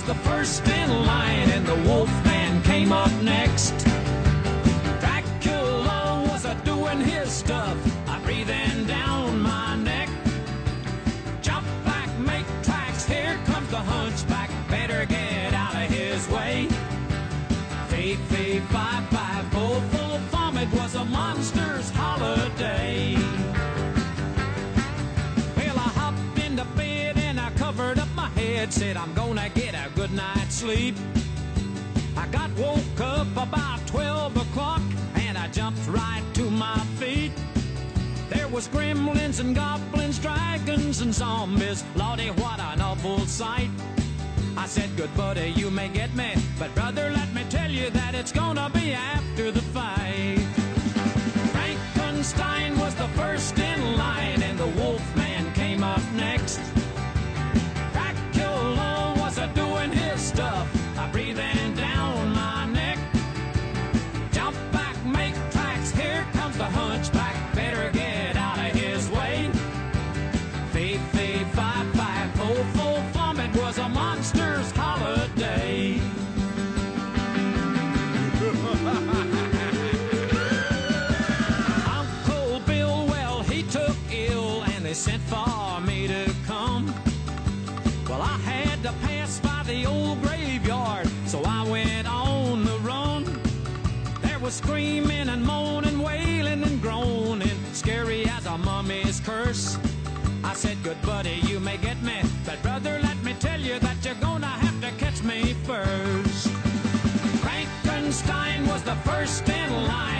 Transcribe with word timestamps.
was 0.00 0.16
the 0.16 0.30
first 0.30 0.66
in 0.68 1.06
line, 1.06 1.50
and 1.50 1.66
the 1.66 1.74
Wolfman 1.88 2.62
came 2.62 2.92
up 2.92 3.12
next. 3.22 3.74
Dracula 5.00 6.24
was 6.28 6.44
a 6.44 6.54
doing 6.64 7.00
his 7.00 7.30
stuff, 7.30 7.76
I 8.08 8.18
breathing 8.20 8.86
down 8.86 9.40
my 9.40 9.76
neck. 9.76 10.08
Jump 11.42 11.66
back, 11.84 12.08
make 12.18 12.46
tracks, 12.62 13.04
here 13.04 13.38
comes 13.46 13.68
the 13.70 13.78
hunchback, 13.78 14.50
better 14.68 15.04
get 15.06 15.52
out 15.52 15.74
of 15.74 15.90
his 15.90 16.26
way. 16.28 16.68
Fee, 17.88 18.16
fee, 18.30 18.60
fi, 18.70 19.02
fi, 19.10 19.42
full, 19.50 19.80
full 19.92 20.18
vomit 20.30 20.72
was 20.72 20.94
a 20.94 21.04
monster's 21.04 21.90
holiday. 21.90 23.16
Well, 25.56 25.78
I 25.78 25.90
sleep. 30.60 30.94
I 32.18 32.26
got 32.26 32.50
woke 32.58 33.00
up 33.00 33.28
about 33.34 33.80
12 33.86 34.36
o'clock 34.36 34.82
and 35.14 35.38
I 35.38 35.48
jumped 35.48 35.80
right 35.88 36.22
to 36.34 36.50
my 36.50 36.78
feet. 36.98 37.32
There 38.28 38.46
was 38.46 38.68
gremlins 38.68 39.40
and 39.40 39.54
goblins, 39.54 40.18
dragons 40.18 41.00
and 41.00 41.14
zombies. 41.14 41.82
Lordy, 41.96 42.28
what 42.42 42.60
an 42.60 42.82
awful 42.82 43.20
sight. 43.20 43.70
I 44.54 44.66
said, 44.66 44.94
good 44.98 45.14
buddy, 45.16 45.48
you 45.56 45.70
may 45.70 45.88
get 45.88 46.14
me, 46.14 46.34
but 46.58 46.74
brother, 46.74 47.10
let 47.10 47.32
me 47.32 47.42
tell 47.48 47.70
you 47.70 47.88
that 47.90 48.14
it's 48.14 48.32
gonna 48.32 48.68
be 48.68 48.92
after 48.92 49.50
the 49.50 49.62
fight. 49.72 50.44
Frankenstein 51.54 52.78
was 52.78 52.94
the 52.96 53.08
first 53.20 53.58
in 53.58 53.96
line, 53.96 54.42
and 54.42 54.58
the 54.58 54.68
Wolfman 54.78 55.54
came 55.54 55.82
up 55.82 56.02
next. 56.12 56.60
Was 94.50 94.56
screaming 94.56 95.28
and 95.28 95.44
moaning, 95.44 96.02
wailing 96.02 96.64
and 96.64 96.82
groaning, 96.82 97.58
scary 97.72 98.24
as 98.26 98.46
a 98.46 98.58
mummy's 98.58 99.20
curse. 99.20 99.78
I 100.42 100.54
said, 100.54 100.82
good 100.82 101.00
buddy, 101.02 101.38
you 101.46 101.60
may 101.60 101.76
get 101.76 102.02
me, 102.02 102.20
but 102.44 102.60
brother, 102.60 102.98
let 103.00 103.16
me 103.22 103.32
tell 103.38 103.60
you 103.60 103.78
that 103.78 104.04
you're 104.04 104.20
gonna 104.28 104.54
have 104.64 104.80
to 104.80 104.90
catch 104.98 105.22
me 105.22 105.54
first. 105.64 106.48
Frankenstein 107.44 108.66
was 108.66 108.82
the 108.82 108.96
first 109.08 109.48
in 109.48 109.70
line, 109.86 110.19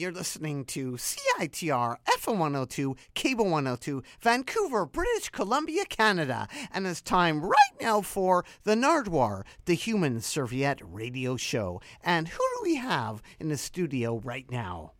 you're 0.00 0.10
listening 0.12 0.64
to 0.64 0.92
CITR 0.92 1.96
FM 2.08 2.38
102, 2.38 2.96
Cable 3.12 3.44
102, 3.44 4.02
Vancouver, 4.20 4.86
British 4.86 5.28
Columbia, 5.28 5.84
Canada. 5.84 6.48
And 6.72 6.86
it's 6.86 7.02
time 7.02 7.42
right 7.42 7.54
now 7.82 8.00
for 8.00 8.46
the 8.64 8.74
Nardwuar, 8.74 9.42
the 9.66 9.74
Human 9.74 10.22
Serviette 10.22 10.80
radio 10.82 11.36
show. 11.36 11.82
And 12.02 12.28
who 12.28 12.38
do 12.38 12.62
we 12.62 12.76
have 12.76 13.20
in 13.38 13.50
the 13.50 13.58
studio 13.58 14.22
right 14.24 14.50
now? 14.50 14.92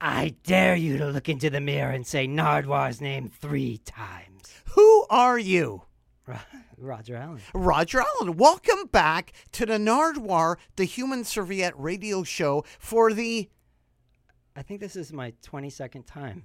I 0.00 0.34
dare 0.42 0.74
you 0.74 0.98
to 0.98 1.06
look 1.06 1.28
into 1.28 1.50
the 1.50 1.60
mirror 1.60 1.92
and 1.92 2.04
say 2.04 2.26
Nardwuar's 2.26 3.00
name 3.00 3.28
three 3.28 3.78
times. 3.78 4.52
Who 4.74 5.06
are 5.08 5.38
you? 5.38 5.82
Roger 6.76 7.16
Allen. 7.16 7.40
Roger 7.54 8.00
Allen, 8.00 8.36
welcome 8.36 8.86
back 8.90 9.32
to 9.52 9.66
the 9.66 9.78
Nardwuar, 9.78 10.56
the 10.74 10.84
Human 10.84 11.22
Serviette 11.22 11.78
radio 11.78 12.24
show 12.24 12.64
for 12.78 13.12
the. 13.12 13.48
I 14.58 14.62
think 14.62 14.80
this 14.80 14.96
is 14.96 15.12
my 15.12 15.32
22nd 15.46 16.04
time. 16.04 16.42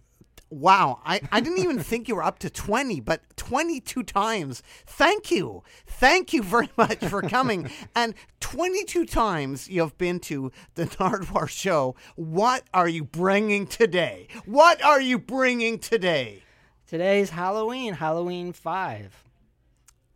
Wow, 0.52 1.00
I, 1.04 1.20
I 1.32 1.40
didn't 1.40 1.64
even 1.64 1.80
think 1.84 2.08
you 2.08 2.16
were 2.16 2.24
up 2.24 2.38
to 2.40 2.50
20, 2.50 3.00
but 3.00 3.22
22 3.38 4.04
times. 4.04 4.62
Thank 4.86 5.32
you. 5.32 5.64
Thank 5.88 6.32
you 6.32 6.44
very 6.44 6.70
much 6.78 7.00
for 7.00 7.24
coming. 7.24 7.72
and 7.96 8.14
22 8.40 9.08
times 9.08 9.68
you 9.68 9.82
have 9.82 9.98
been 9.98 10.20
to 10.22 10.52
the 10.76 10.86
Nardwuar 11.00 11.50
show. 11.50 11.96
What 12.16 12.66
are 12.72 12.88
you 12.88 13.04
bringing 13.04 13.66
today? 13.66 14.28
What 14.46 14.84
are 14.84 15.02
you 15.02 15.18
bringing 15.18 15.80
today? 15.80 16.44
Today's 16.86 17.32
Halloween, 17.32 17.96
Halloween 17.96 18.54
5 18.54 19.24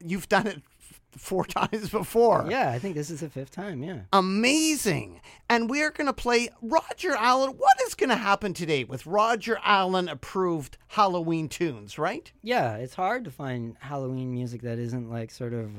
you've 0.04 0.30
done 0.30 0.48
it 0.48 0.62
four 1.18 1.46
times 1.60 1.90
before. 1.90 2.46
Yeah, 2.50 2.72
I 2.72 2.80
think 2.80 2.96
this 2.96 3.10
is 3.10 3.20
the 3.22 3.30
fifth 3.30 3.52
time. 3.52 3.84
Yeah. 3.84 4.02
Amazing. 4.14 5.22
And 5.50 5.70
we're 5.70 5.92
going 5.92 6.08
to 6.08 6.14
play 6.14 6.50
Roger 6.62 7.14
Allen. 7.16 7.52
What 7.58 7.78
is 7.86 7.96
going 7.96 8.10
to 8.10 8.16
happen 8.16 8.54
today 8.54 8.84
with 8.84 9.06
Roger 9.06 9.58
Allen 9.64 10.10
approved 10.10 10.78
Halloween 10.88 11.50
tunes, 11.50 11.98
right? 11.98 12.32
Yeah, 12.42 12.76
it's 12.76 12.96
hard 12.96 13.24
to 13.26 13.32
find 13.32 13.76
Halloween 13.80 14.32
music 14.32 14.62
that 14.62 14.80
isn't 14.80 15.10
like 15.10 15.32
sort 15.32 15.54
of 15.54 15.70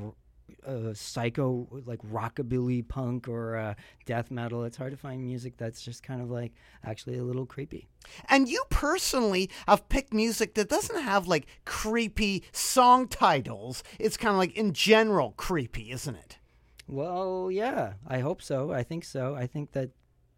uh, 0.65 0.93
psycho, 0.93 1.67
like 1.85 1.99
rockabilly 2.01 2.87
punk 2.87 3.27
or 3.27 3.55
uh, 3.55 3.73
death 4.05 4.31
metal. 4.31 4.63
It's 4.63 4.77
hard 4.77 4.91
to 4.91 4.97
find 4.97 5.23
music 5.23 5.57
that's 5.57 5.81
just 5.81 6.03
kind 6.03 6.21
of 6.21 6.29
like 6.29 6.53
actually 6.83 7.17
a 7.17 7.23
little 7.23 7.45
creepy. 7.45 7.87
And 8.29 8.47
you 8.47 8.63
personally 8.69 9.49
have 9.67 9.89
picked 9.89 10.13
music 10.13 10.55
that 10.55 10.69
doesn't 10.69 11.01
have 11.01 11.27
like 11.27 11.47
creepy 11.65 12.43
song 12.51 13.07
titles. 13.07 13.83
It's 13.99 14.17
kind 14.17 14.33
of 14.33 14.37
like 14.37 14.55
in 14.55 14.73
general 14.73 15.31
creepy, 15.31 15.91
isn't 15.91 16.15
it? 16.15 16.37
Well, 16.87 17.49
yeah, 17.51 17.93
I 18.07 18.19
hope 18.19 18.41
so. 18.41 18.71
I 18.71 18.83
think 18.83 19.03
so. 19.03 19.35
I 19.35 19.45
think 19.45 19.73
that 19.73 19.91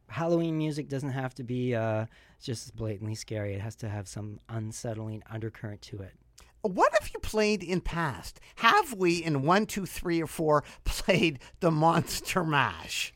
Halloween 0.10 0.58
music 0.58 0.90
doesn't 0.90 1.12
have 1.12 1.34
to 1.36 1.44
be 1.44 1.74
uh, 1.74 2.06
just 2.42 2.76
blatantly 2.76 3.16
scary. 3.16 3.54
It 3.54 3.62
has 3.62 3.76
to 3.78 3.90
have 3.90 4.08
some 4.08 4.40
unsettling 4.50 5.24
undercurrent 5.30 5.82
to 5.84 6.02
it. 6.02 6.14
What 6.62 6.94
have 6.94 7.10
you 7.14 7.20
played 7.20 7.64
in 7.64 7.82
past? 7.82 8.40
Have 8.56 8.94
we 8.94 9.24
in 9.24 9.42
one, 9.44 9.66
two, 9.66 9.86
three, 9.86 10.22
or 10.22 10.28
four 10.28 10.64
played 10.84 11.40
the 11.60 11.72
Monster 11.72 12.44
Mash? 12.44 13.14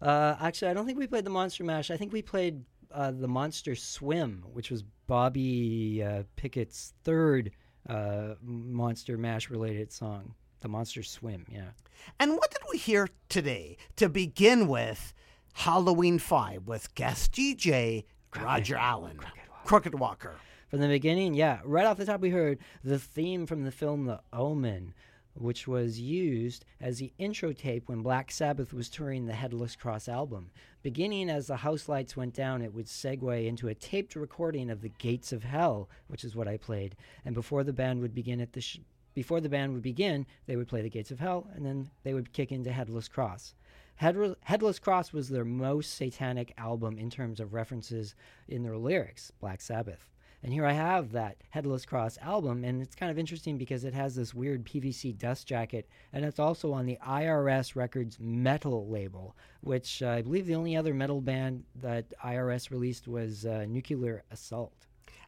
Uh, 0.00 0.36
actually, 0.40 0.70
I 0.70 0.74
don't 0.74 0.86
think 0.86 0.98
we 0.98 1.06
played 1.06 1.24
the 1.24 1.30
Monster 1.30 1.64
Mash. 1.64 1.90
I 1.90 1.96
think 1.96 2.12
we 2.12 2.22
played 2.22 2.64
uh, 2.92 3.12
the 3.12 3.28
Monster 3.28 3.74
Swim, 3.74 4.44
which 4.52 4.70
was 4.70 4.82
Bobby 5.06 6.02
uh, 6.02 6.22
Pickett's 6.36 6.94
third 7.04 7.50
uh, 7.88 8.34
Monster 8.42 9.16
Mash 9.16 9.50
related 9.50 9.92
song. 9.92 10.34
The 10.60 10.68
Monster 10.68 11.02
Swim, 11.02 11.46
yeah. 11.50 11.70
And 12.18 12.32
what 12.32 12.50
did 12.50 12.60
we 12.70 12.76
hear 12.76 13.08
today 13.28 13.78
to 13.96 14.08
begin 14.08 14.68
with? 14.68 15.14
Halloween 15.52 16.18
5 16.18 16.66
with 16.66 16.94
guest 16.94 17.32
DJ 17.32 18.04
Roger 18.40 18.76
Allen, 18.76 19.18
Crooked 19.18 19.48
Walker. 19.48 19.66
Crooked 19.66 19.94
Walker 19.98 20.36
from 20.70 20.78
the 20.78 20.86
beginning, 20.86 21.34
yeah, 21.34 21.58
right 21.64 21.84
off 21.84 21.98
the 21.98 22.06
top, 22.06 22.20
we 22.20 22.30
heard 22.30 22.60
the 22.84 22.98
theme 22.98 23.44
from 23.44 23.64
the 23.64 23.72
film 23.72 24.04
The 24.04 24.20
Omen, 24.32 24.94
which 25.34 25.66
was 25.66 25.98
used 25.98 26.64
as 26.80 26.98
the 26.98 27.12
intro 27.18 27.52
tape 27.52 27.88
when 27.88 28.02
Black 28.02 28.30
Sabbath 28.30 28.72
was 28.72 28.88
touring 28.88 29.26
the 29.26 29.32
Headless 29.32 29.74
Cross 29.74 30.08
album. 30.08 30.52
Beginning 30.82 31.28
as 31.28 31.48
the 31.48 31.56
house 31.56 31.88
lights 31.88 32.16
went 32.16 32.34
down, 32.34 32.62
it 32.62 32.72
would 32.72 32.86
segue 32.86 33.46
into 33.46 33.66
a 33.66 33.74
taped 33.74 34.14
recording 34.14 34.70
of 34.70 34.80
The 34.80 34.90
Gates 34.90 35.32
of 35.32 35.42
Hell, 35.42 35.88
which 36.06 36.22
is 36.22 36.36
what 36.36 36.46
I 36.46 36.56
played. 36.56 36.94
And 37.24 37.34
before 37.34 37.64
the 37.64 37.72
band 37.72 38.00
would 38.00 38.14
begin 38.14 38.40
at 38.40 38.52
the 38.52 38.60
sh- 38.60 38.78
before 39.12 39.40
the 39.40 39.48
band 39.48 39.72
would 39.72 39.82
begin, 39.82 40.24
they 40.46 40.54
would 40.54 40.68
play 40.68 40.82
The 40.82 40.88
Gates 40.88 41.10
of 41.10 41.18
Hell, 41.18 41.48
and 41.52 41.66
then 41.66 41.90
they 42.04 42.14
would 42.14 42.32
kick 42.32 42.52
into 42.52 42.70
Headless 42.70 43.08
Cross. 43.08 43.54
Headless 43.96 44.78
Cross 44.78 45.12
was 45.12 45.28
their 45.28 45.44
most 45.44 45.94
satanic 45.94 46.54
album 46.56 46.96
in 46.96 47.10
terms 47.10 47.40
of 47.40 47.54
references 47.54 48.14
in 48.46 48.62
their 48.62 48.78
lyrics, 48.78 49.32
Black 49.40 49.60
Sabbath. 49.60 50.08
And 50.42 50.52
here 50.52 50.64
I 50.64 50.72
have 50.72 51.12
that 51.12 51.36
Headless 51.50 51.84
Cross 51.84 52.16
album, 52.22 52.64
and 52.64 52.80
it's 52.80 52.94
kind 52.94 53.10
of 53.10 53.18
interesting 53.18 53.58
because 53.58 53.84
it 53.84 53.92
has 53.92 54.14
this 54.14 54.32
weird 54.32 54.64
PVC 54.64 55.16
dust 55.18 55.46
jacket, 55.46 55.86
and 56.14 56.24
it's 56.24 56.38
also 56.38 56.72
on 56.72 56.86
the 56.86 56.98
IRS 57.06 57.76
Records 57.76 58.18
metal 58.18 58.88
label, 58.88 59.36
which 59.60 60.02
uh, 60.02 60.08
I 60.08 60.22
believe 60.22 60.46
the 60.46 60.54
only 60.54 60.76
other 60.76 60.94
metal 60.94 61.20
band 61.20 61.64
that 61.82 62.06
IRS 62.24 62.70
released 62.70 63.06
was 63.06 63.44
uh, 63.44 63.66
Nuclear 63.68 64.24
Assault. 64.30 64.86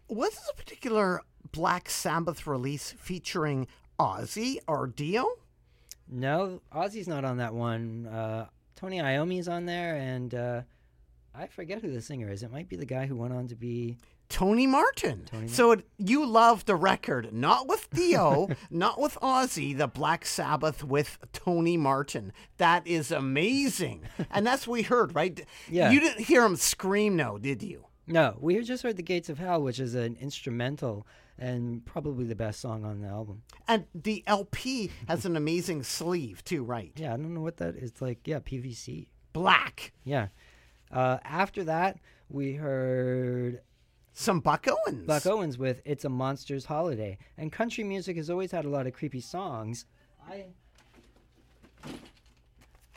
Was 0.09 0.31
this 0.31 0.51
a 0.51 0.57
particular 0.57 1.21
Black 1.53 1.91
Sabbath 1.91 2.47
release 2.47 2.93
featuring 2.93 3.67
Ozzy 3.99 4.59
or 4.67 4.87
Dio? 4.87 5.27
No, 6.09 6.63
Ozzy's 6.75 7.09
not 7.09 7.25
on 7.25 7.37
that 7.37 7.53
one. 7.53 8.07
Uh, 8.07 8.47
Tony 8.77 8.99
Iommi's 8.99 9.49
on 9.49 9.67
there, 9.67 9.95
and 9.97 10.35
uh, 10.35 10.63
I 11.35 11.47
forget 11.47 11.83
who 11.83 11.93
the 11.93 12.01
singer 12.01 12.31
is. 12.31 12.43
It 12.43 12.51
might 12.51 12.69
be 12.69 12.77
the 12.77 12.87
guy 12.87 13.07
who 13.07 13.17
went 13.17 13.33
on 13.33 13.47
to 13.49 13.55
be 13.55 13.99
Tony 14.33 14.67
Martin. 14.67 15.27
Tony 15.31 15.47
so 15.47 15.73
it, 15.73 15.87
you 15.99 16.25
love 16.25 16.65
the 16.65 16.75
record, 16.75 17.33
not 17.33 17.69
with 17.69 17.89
Dio, 17.91 18.49
not 18.71 18.99
with 18.99 19.19
Ozzy, 19.21 19.77
the 19.77 19.87
Black 19.87 20.25
Sabbath 20.25 20.83
with 20.83 21.19
Tony 21.33 21.77
Martin. 21.77 22.33
That 22.57 22.87
is 22.87 23.13
amazing. 23.13 24.03
and 24.31 24.47
that's 24.47 24.67
what 24.67 24.73
we 24.73 24.83
heard, 24.83 25.15
right? 25.15 25.45
Yeah. 25.69 25.91
You 25.91 26.01
didn't 26.01 26.25
hear 26.25 26.45
him 26.45 26.57
scream, 26.57 27.15
no, 27.15 27.37
did 27.37 27.63
you? 27.63 27.85
No, 28.07 28.37
we 28.41 28.61
just 28.63 28.83
heard 28.83 28.97
The 28.97 29.03
Gates 29.03 29.29
of 29.29 29.39
Hell, 29.39 29.63
which 29.63 29.79
is 29.79 29.95
an 29.95 30.17
instrumental 30.19 31.07
and 31.39 31.85
probably 31.85 32.25
the 32.25 32.35
best 32.35 32.61
song 32.61 32.85
on 32.87 33.01
the 33.01 33.09
album. 33.09 33.43
And 33.69 33.85
the 33.95 34.25
LP 34.27 34.91
has 35.09 35.27
an 35.27 35.37
amazing 35.37 35.83
sleeve, 35.83 36.43
too, 36.43 36.65
right? 36.65 36.93
Yeah, 36.97 37.13
I 37.13 37.17
don't 37.17 37.35
know 37.35 37.43
what 37.43 37.59
that 37.59 37.77
is. 37.77 38.01
Like, 38.01 38.27
yeah, 38.27 38.39
PVC. 38.39 39.09
Black. 39.35 39.93
Yeah. 40.05 40.29
Uh, 40.91 41.19
after 41.25 41.65
that, 41.65 41.99
we 42.29 42.55
heard 42.55 43.61
some 44.13 44.41
Buck 44.41 44.67
Owens. 44.69 45.07
Buck 45.07 45.27
Owens 45.27 45.59
with 45.59 45.81
It's 45.85 46.05
a 46.05 46.09
Monster's 46.09 46.67
Holiday. 46.67 47.19
And 47.39 47.51
country 47.51 47.85
music 47.85 48.17
has 48.17 48.31
always 48.31 48.51
had 48.51 48.65
a 48.65 48.69
lot 48.69 48.87
of 48.87 48.93
creepy 48.93 49.21
songs. 49.21 49.87
I 50.29 50.47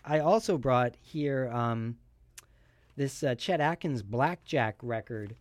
I 0.07 0.19
also 0.19 0.57
brought 0.57 0.93
here 1.01 1.50
um, 1.51 1.98
this 2.95 3.24
uh, 3.24 3.34
Chet 3.36 3.60
Atkins 3.60 4.03
Blackjack 4.03 4.75
record, 4.84 5.36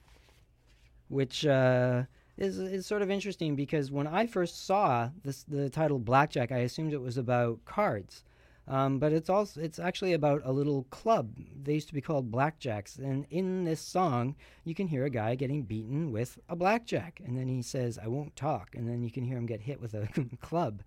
which 1.08 1.44
uh, 1.44 2.04
is 2.38 2.58
is 2.58 2.86
sort 2.86 3.02
of 3.02 3.10
interesting 3.10 3.56
because 3.56 3.90
when 3.90 4.06
I 4.06 4.26
first 4.26 4.66
saw 4.66 5.10
this 5.22 5.42
the 5.44 5.68
title 5.68 5.98
Blackjack, 5.98 6.50
I 6.50 6.58
assumed 6.58 6.94
it 6.94 7.02
was 7.02 7.18
about 7.18 7.64
cards. 7.66 8.24
Um, 8.66 8.98
but 8.98 9.12
it's 9.12 9.28
also 9.28 9.60
it's 9.60 9.78
actually 9.78 10.14
about 10.14 10.40
a 10.44 10.52
little 10.52 10.84
club. 10.84 11.30
They 11.62 11.74
used 11.74 11.88
to 11.88 11.94
be 11.94 12.00
called 12.00 12.32
blackjacks, 12.32 12.98
and 12.98 13.26
in 13.30 13.64
this 13.64 13.80
song, 13.80 14.36
you 14.64 14.74
can 14.74 14.88
hear 14.88 15.04
a 15.04 15.10
guy 15.10 15.34
getting 15.34 15.62
beaten 15.62 16.10
with 16.10 16.38
a 16.48 16.56
blackjack, 16.56 17.20
and 17.24 17.36
then 17.36 17.48
he 17.48 17.60
says, 17.60 17.98
"I 18.02 18.08
won't 18.08 18.36
talk," 18.36 18.74
and 18.74 18.88
then 18.88 19.02
you 19.02 19.10
can 19.10 19.24
hear 19.24 19.36
him 19.36 19.46
get 19.46 19.60
hit 19.60 19.80
with 19.80 19.92
a 19.92 20.08
club. 20.40 20.82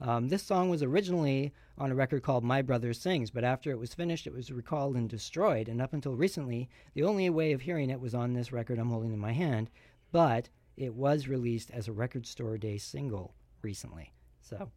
Um, 0.00 0.28
this 0.28 0.42
song 0.42 0.70
was 0.70 0.82
originally 0.82 1.52
on 1.76 1.90
a 1.90 1.94
record 1.94 2.22
called 2.22 2.42
My 2.42 2.62
Brother 2.62 2.92
Sings, 2.94 3.30
but 3.30 3.44
after 3.44 3.70
it 3.70 3.78
was 3.78 3.94
finished, 3.94 4.26
it 4.26 4.32
was 4.32 4.50
recalled 4.50 4.96
and 4.96 5.08
destroyed. 5.08 5.68
And 5.68 5.80
up 5.80 5.92
until 5.92 6.16
recently, 6.16 6.68
the 6.94 7.02
only 7.02 7.28
way 7.28 7.52
of 7.52 7.60
hearing 7.60 7.90
it 7.90 8.00
was 8.00 8.14
on 8.14 8.32
this 8.32 8.50
record 8.50 8.78
I'm 8.78 8.88
holding 8.88 9.12
in 9.12 9.18
my 9.18 9.32
hand, 9.32 9.70
but 10.10 10.48
it 10.76 10.94
was 10.94 11.28
released 11.28 11.70
as 11.70 11.86
a 11.86 11.92
record 11.92 12.26
store 12.26 12.56
day 12.56 12.78
single 12.78 13.34
recently. 13.62 14.12
So 14.40 14.70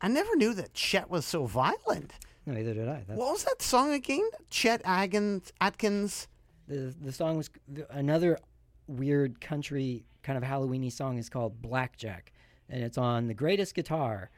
I 0.00 0.08
never 0.08 0.34
knew 0.36 0.54
that 0.54 0.74
Chet 0.74 1.10
was 1.10 1.26
so 1.26 1.46
violent. 1.46 2.12
No, 2.46 2.54
neither 2.54 2.74
did 2.74 2.88
I. 2.88 3.04
That's 3.06 3.18
what 3.18 3.32
was 3.32 3.44
that 3.44 3.60
song 3.60 3.92
again? 3.92 4.28
Chet 4.48 4.80
Atkins. 4.84 5.52
Atkins. 5.60 6.28
The 6.68 6.94
the 7.00 7.12
song 7.12 7.36
was 7.36 7.50
another 7.90 8.38
weird 8.86 9.40
country 9.40 10.04
kind 10.22 10.36
of 10.36 10.44
Halloweeny 10.44 10.92
song 10.92 11.18
is 11.18 11.28
called 11.28 11.60
Blackjack, 11.60 12.32
and 12.68 12.82
it's 12.82 12.98
on 12.98 13.26
the 13.26 13.34
greatest 13.34 13.74
guitar. 13.74 14.30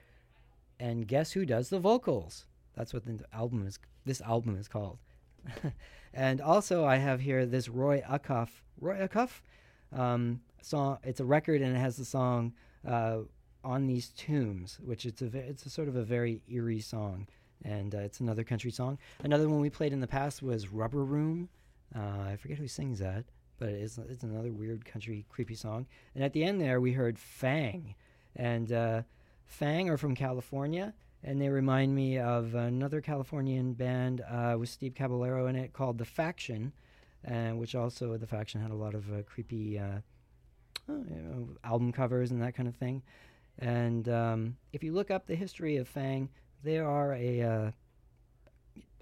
And 0.81 1.07
guess 1.07 1.33
who 1.33 1.47
does 1.47 1.69
the 1.69 1.79
vocals? 1.79 2.47
That's 2.75 2.93
what 2.93 3.05
the 3.05 3.21
album 3.33 3.67
is. 3.67 3.79
This 4.05 4.21
album 4.21 4.57
is 4.59 4.67
called. 4.67 4.99
and 6.15 6.41
also, 6.41 6.85
I 6.85 6.97
have 6.97 7.21
here 7.21 7.47
this 7.47 7.69
Roy 7.69 8.03
Acuff. 8.09 8.49
Roy 8.81 9.07
Acuff 9.07 9.43
um, 9.97 10.41
song. 10.61 10.99
It's 11.05 11.21
a 11.21 11.25
record, 11.25 11.63
and 11.63 11.77
it 11.77 11.79
has 11.79 11.97
the 11.97 12.05
song. 12.05 12.53
Uh, 12.87 13.19
on 13.65 13.87
these 13.87 14.11
tombs, 14.11 14.79
which 14.85 15.07
it's 15.07 15.23
a 15.23 15.27
it's 15.37 15.67
a 15.67 15.71
sort 15.71 15.89
of 15.89 15.97
a 15.97 16.03
very 16.03 16.43
eerie 16.49 16.81
song, 16.81 17.27
and 17.65 17.95
uh, 17.95 17.99
it's 17.99 18.21
another 18.21 18.45
country 18.45 18.71
song. 18.71 18.99
Another 19.23 19.49
one 19.49 19.61
we 19.61 19.71
played 19.71 19.93
in 19.93 20.01
the 20.01 20.07
past 20.07 20.43
was 20.43 20.69
Rubber 20.69 21.05
Room. 21.05 21.49
Uh, 21.95 22.31
I 22.33 22.37
forget 22.37 22.59
who 22.59 22.69
sings 22.69 22.99
that, 23.01 23.25
but 23.59 23.69
it's, 23.69 23.99
it's 23.99 24.23
another 24.23 24.51
weird 24.51 24.85
country 24.85 25.27
creepy 25.29 25.55
song. 25.55 25.87
And 26.15 26.25
at 26.25 26.33
the 26.33 26.45
end 26.45 26.61
there, 26.61 26.81
we 26.81 26.93
heard 26.93 27.19
Fang. 27.19 27.95
And 28.35 28.73
uh, 28.73 29.03
Fang 29.45 29.91
are 29.91 29.99
from 29.99 30.15
California, 30.15 30.95
and 31.23 31.41
they 31.41 31.49
remind 31.49 31.95
me 31.95 32.19
of 32.19 32.55
another 32.55 33.01
Californian 33.01 33.75
band 33.75 34.23
uh, 34.23 34.57
with 34.59 34.71
Steve 34.71 34.95
Caballero 34.95 35.47
in 35.49 35.57
it 35.57 35.75
called 35.75 35.99
The 35.99 36.07
Faction, 36.07 36.73
uh, 37.31 37.51
which 37.51 37.75
also, 37.75 38.17
The 38.17 38.27
Faction 38.27 38.63
had 38.63 38.71
a 38.71 38.75
lot 38.75 38.95
of 38.95 39.13
uh, 39.13 39.23
creepy 39.23 39.79
oh, 40.89 41.05
you 41.09 41.23
know, 41.23 41.49
album 41.65 41.93
covers 41.93 42.31
and 42.31 42.43
that 42.43 42.55
kind 42.55 42.69
of 42.69 42.75
thing. 42.77 43.03
And 43.59 44.09
um, 44.09 44.57
if 44.73 44.83
you 44.83 44.93
look 44.93 45.11
up 45.11 45.27
the 45.27 45.35
history 45.35 45.77
of 45.77 45.89
Fang, 45.89 46.29
they 46.63 46.79
are 46.79 47.15
a 47.15 47.43
uh, 47.43 47.71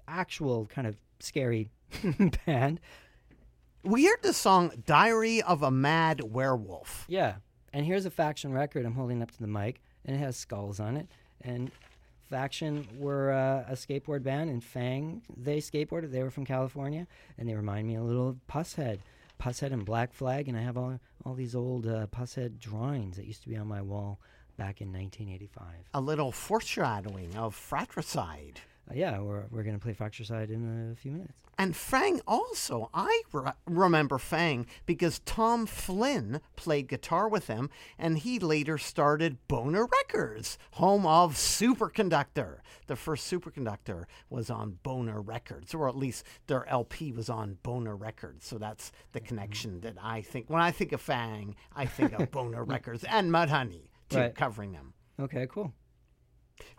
actual 0.07 0.65
kind 0.67 0.87
of 0.87 0.95
scary 1.19 1.71
band. 2.45 2.79
We 3.83 4.05
heard 4.05 4.21
the 4.21 4.33
song 4.33 4.71
Diary 4.85 5.41
of 5.41 5.63
a 5.63 5.71
Mad 5.71 6.21
Werewolf. 6.21 7.05
Yeah. 7.07 7.35
And 7.73 7.85
here's 7.85 8.05
a 8.05 8.11
Faction 8.11 8.51
record 8.51 8.85
I'm 8.85 8.93
holding 8.93 9.23
up 9.23 9.31
to 9.31 9.39
the 9.39 9.47
mic, 9.47 9.81
and 10.05 10.15
it 10.15 10.19
has 10.19 10.37
skulls 10.37 10.79
on 10.79 10.97
it. 10.97 11.07
And 11.41 11.71
Faction 12.29 12.87
were 12.97 13.31
uh, 13.31 13.71
a 13.71 13.73
skateboard 13.73 14.23
band, 14.23 14.49
and 14.49 14.63
Fang, 14.63 15.21
they 15.35 15.57
skateboarded. 15.57 16.11
They 16.11 16.23
were 16.23 16.29
from 16.29 16.45
California, 16.45 17.07
and 17.37 17.47
they 17.47 17.55
remind 17.55 17.87
me 17.87 17.95
a 17.95 18.03
little 18.03 18.29
of 18.29 18.37
Pushead. 18.47 18.99
Pushead 19.41 19.73
and 19.73 19.85
Black 19.85 20.13
Flag, 20.13 20.47
and 20.47 20.57
I 20.57 20.61
have 20.61 20.77
all, 20.77 20.99
all 21.25 21.33
these 21.33 21.55
old 21.55 21.87
uh, 21.87 22.05
Pushead 22.07 22.59
drawings 22.59 23.17
that 23.17 23.25
used 23.25 23.41
to 23.43 23.49
be 23.49 23.57
on 23.57 23.67
my 23.67 23.81
wall 23.81 24.19
back 24.61 24.79
in 24.79 24.93
1985. 24.93 25.65
A 25.95 25.99
little 25.99 26.31
foreshadowing 26.31 27.35
of 27.35 27.55
fratricide. 27.55 28.61
Uh, 28.87 28.93
yeah, 28.93 29.19
we're, 29.19 29.45
we're 29.49 29.63
going 29.63 29.75
to 29.75 29.81
play 29.81 29.93
Fratricide 29.93 30.51
in 30.51 30.91
a 30.91 30.95
few 30.95 31.11
minutes. 31.11 31.41
And 31.57 31.75
Fang 31.75 32.21
also, 32.27 32.89
I 32.93 33.21
re- 33.31 33.51
remember 33.65 34.19
Fang 34.19 34.67
because 34.85 35.19
Tom 35.25 35.65
Flynn 35.65 36.41
played 36.55 36.87
guitar 36.87 37.27
with 37.27 37.47
them, 37.47 37.69
and 37.97 38.19
he 38.19 38.37
later 38.37 38.77
started 38.77 39.37
Boner 39.47 39.87
Records, 39.87 40.57
home 40.73 41.05
of 41.07 41.35
Superconductor. 41.35 42.57
The 42.87 42.95
first 42.95 43.31
Superconductor 43.31 44.05
was 44.29 44.49
on 44.49 44.79
Boner 44.83 45.21
Records, 45.21 45.73
or 45.73 45.87
at 45.87 45.95
least 45.95 46.23
their 46.47 46.67
LP 46.67 47.11
was 47.11 47.29
on 47.29 47.57
Boner 47.63 47.95
Records. 47.95 48.45
So 48.45 48.57
that's 48.57 48.91
the 49.11 49.21
connection 49.21 49.81
that 49.81 49.95
I 50.01 50.21
think. 50.21 50.49
When 50.49 50.61
I 50.61 50.71
think 50.71 50.91
of 50.91 51.01
Fang, 51.01 51.55
I 51.75 51.85
think 51.85 52.13
of 52.13 52.29
Boner 52.31 52.63
Records 52.63 53.03
and 53.05 53.31
Mudhoney, 53.31 53.87
too, 54.11 54.17
Right. 54.19 54.35
covering 54.35 54.71
them. 54.73 54.93
Okay, 55.19 55.47
cool. 55.49 55.73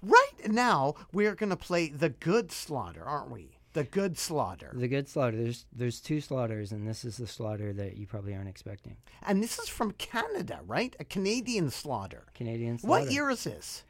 Right 0.01 0.49
now, 0.49 0.95
we're 1.13 1.35
going 1.35 1.51
to 1.51 1.57
play 1.57 1.89
The 1.89 2.09
Good 2.11 2.53
Slaughter, 2.53 3.05
aren't 3.05 3.31
we? 3.31 3.59
The 3.73 3.85
Good 3.85 4.19
Slaughter. 4.19 4.71
The 4.75 4.87
Good 4.89 5.09
Slaughter. 5.09 5.37
There's 5.37 5.65
there's 5.73 6.01
two 6.01 6.21
slaughters, 6.21 6.73
and 6.73 6.87
this 6.87 7.05
is 7.05 7.17
the 7.17 7.27
slaughter 7.27 7.73
that 7.73 7.97
you 7.97 8.07
probably 8.07 8.35
aren't 8.35 8.49
expecting. 8.49 8.97
And 9.23 9.43
this 9.43 9.59
is 9.59 9.69
from 9.69 9.93
Canada, 9.93 10.61
right? 10.67 10.95
A 11.01 11.05
Canadian 11.05 11.71
slaughter. 11.71 12.27
Canadian 12.35 12.79
slaughter. 12.79 13.05
What 13.05 13.13
year 13.13 13.31
is 13.31 13.45
this? 13.45 13.85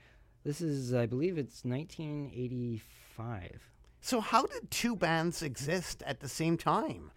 This 0.45 0.61
is, 0.61 0.95
I 0.95 1.07
believe, 1.07 1.37
it's 1.37 1.65
1985. 1.65 3.61
So, 4.01 4.21
how 4.21 4.47
did 4.47 4.71
two 4.71 4.97
bands 4.97 5.43
exist 5.43 6.03
at 6.07 6.21
the 6.21 6.29
same 6.29 6.57
time? 6.57 7.11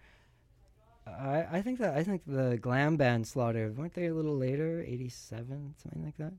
I, 1.07 1.45
I 1.51 1.61
think 1.61 1.79
that 1.79 1.95
I 1.95 2.03
think 2.03 2.23
the 2.25 2.57
glam 2.59 2.97
band 2.97 3.27
slaughter 3.27 3.71
weren't 3.75 3.93
they 3.93 4.07
a 4.07 4.13
little 4.13 4.35
later, 4.37 4.83
87, 4.87 5.75
something 5.81 6.03
like 6.03 6.17
that. 6.17 6.33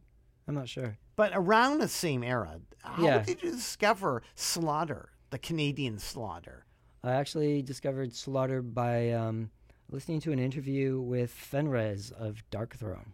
I'm 0.48 0.54
not 0.54 0.68
sure. 0.68 0.96
But 1.16 1.32
around 1.34 1.78
the 1.78 1.88
same 1.88 2.22
era, 2.22 2.60
how 2.82 3.02
Yeah. 3.02 3.18
did 3.22 3.42
you 3.42 3.50
discover 3.52 4.22
Slaughter, 4.34 5.10
the 5.30 5.38
Canadian 5.38 5.98
Slaughter? 5.98 6.66
I 7.02 7.12
actually 7.12 7.62
discovered 7.62 8.12
slaughter 8.14 8.62
by 8.62 9.10
um, 9.12 9.50
listening 9.90 10.20
to 10.20 10.32
an 10.32 10.38
interview 10.38 11.00
with 11.00 11.32
Fenriz 11.32 12.10
of 12.12 12.42
Darkthrone. 12.50 13.12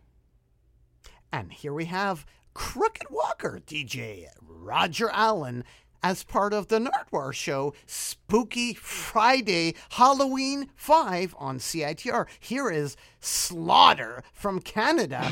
And 1.33 1.53
here 1.53 1.73
we 1.73 1.87
have 1.87 2.27
Crooked 2.55 3.09
Walker 3.11 3.61
DJ 3.67 4.27
Roger 4.41 5.09
Allen 5.11 5.65
as 6.03 6.25
part 6.25 6.53
of 6.53 6.69
the 6.69 6.79
Nardwuar 6.79 7.33
show 7.33 7.75
Spooky 7.87 8.75
Friday 8.75 9.75
Halloween 9.91 10.69
5 10.75 11.35
on 11.39 11.59
CITR. 11.59 12.27
Here 12.41 12.71
is 12.71 12.97
Slaughter 13.21 14.23
from 14.33 14.61
Canada. 14.61 15.31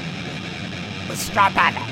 Strappado. 1.09 1.90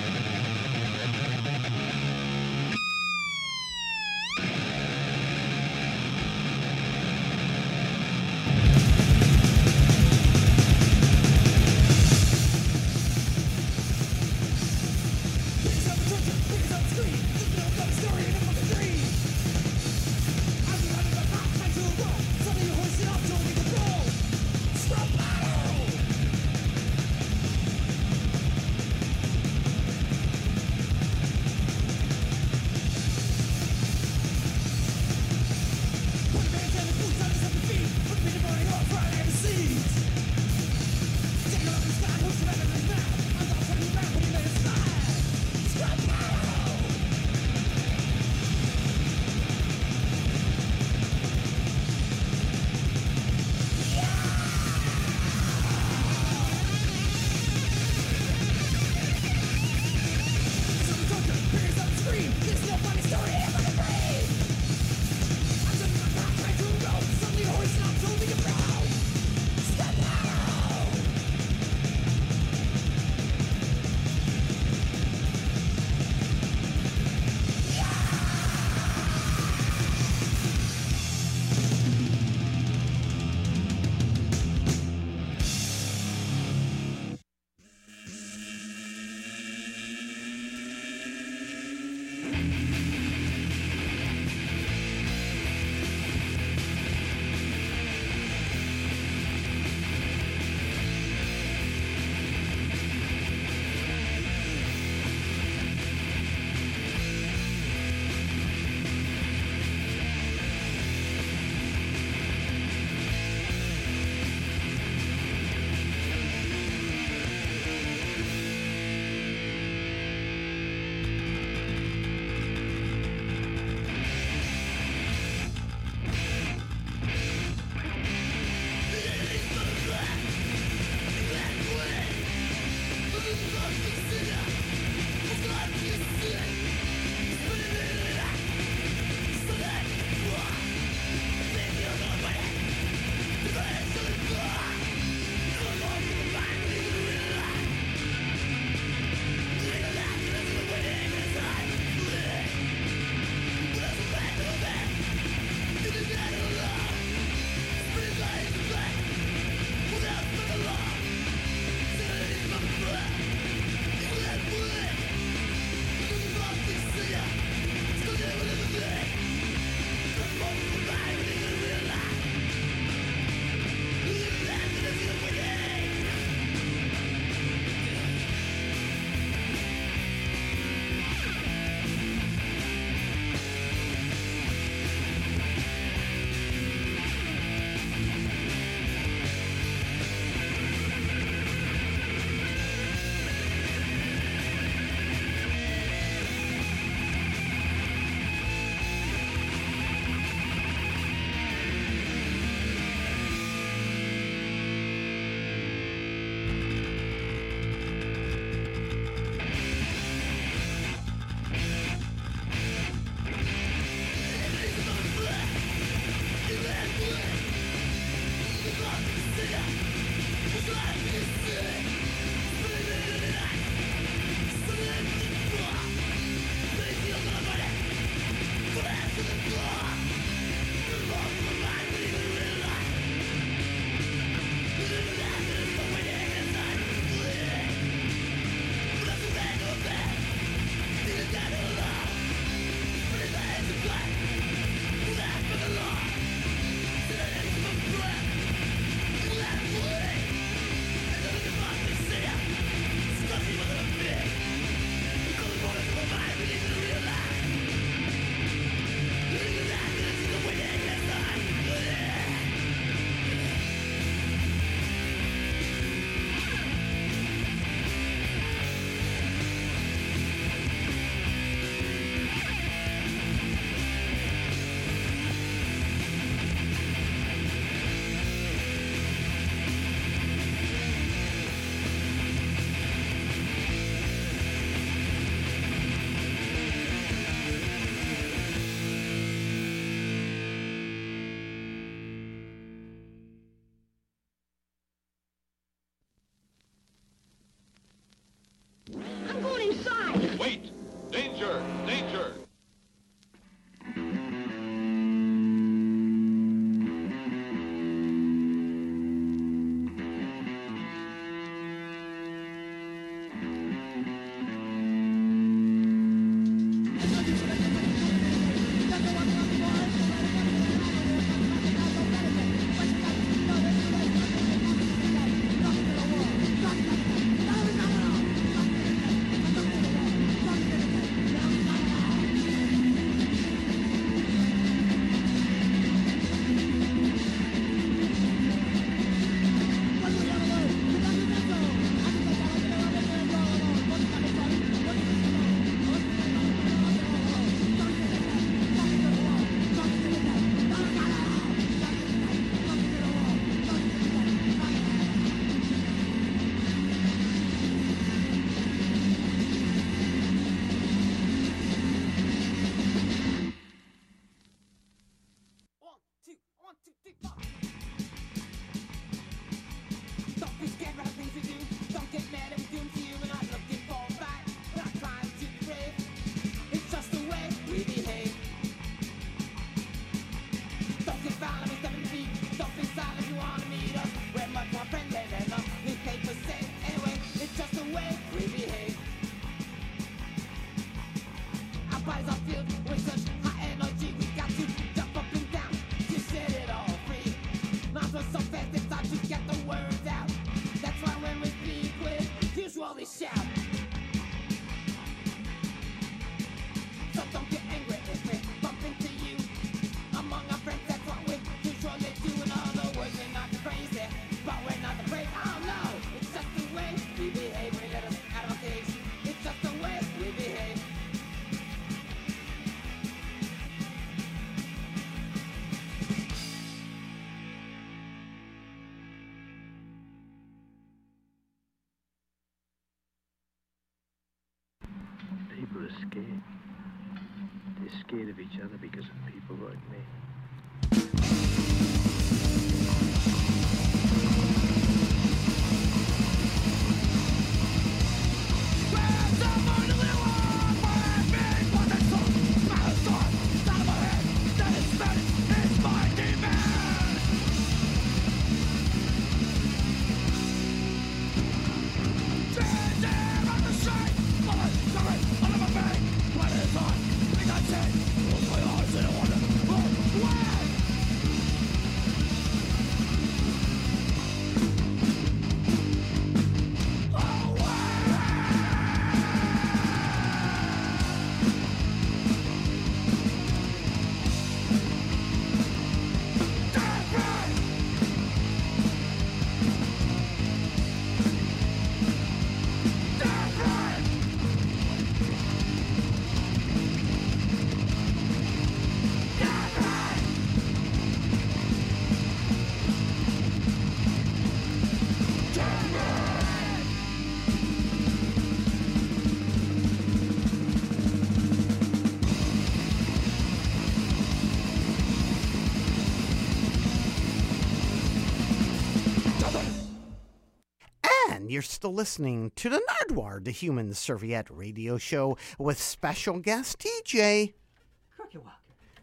You're 521.59 521.65
still 521.65 521.93
listening 521.93 522.53
to 522.55 522.69
the 522.69 522.81
Nardwuar, 522.89 523.43
the 523.43 523.51
Human 523.51 523.93
Serviette 523.93 524.47
radio 524.49 524.97
show 524.97 525.37
with 525.59 525.83
special 525.83 526.39
guest 526.39 526.79
DJ 526.79 527.55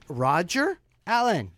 Roger. 0.08 0.80
Allen. 1.06 1.52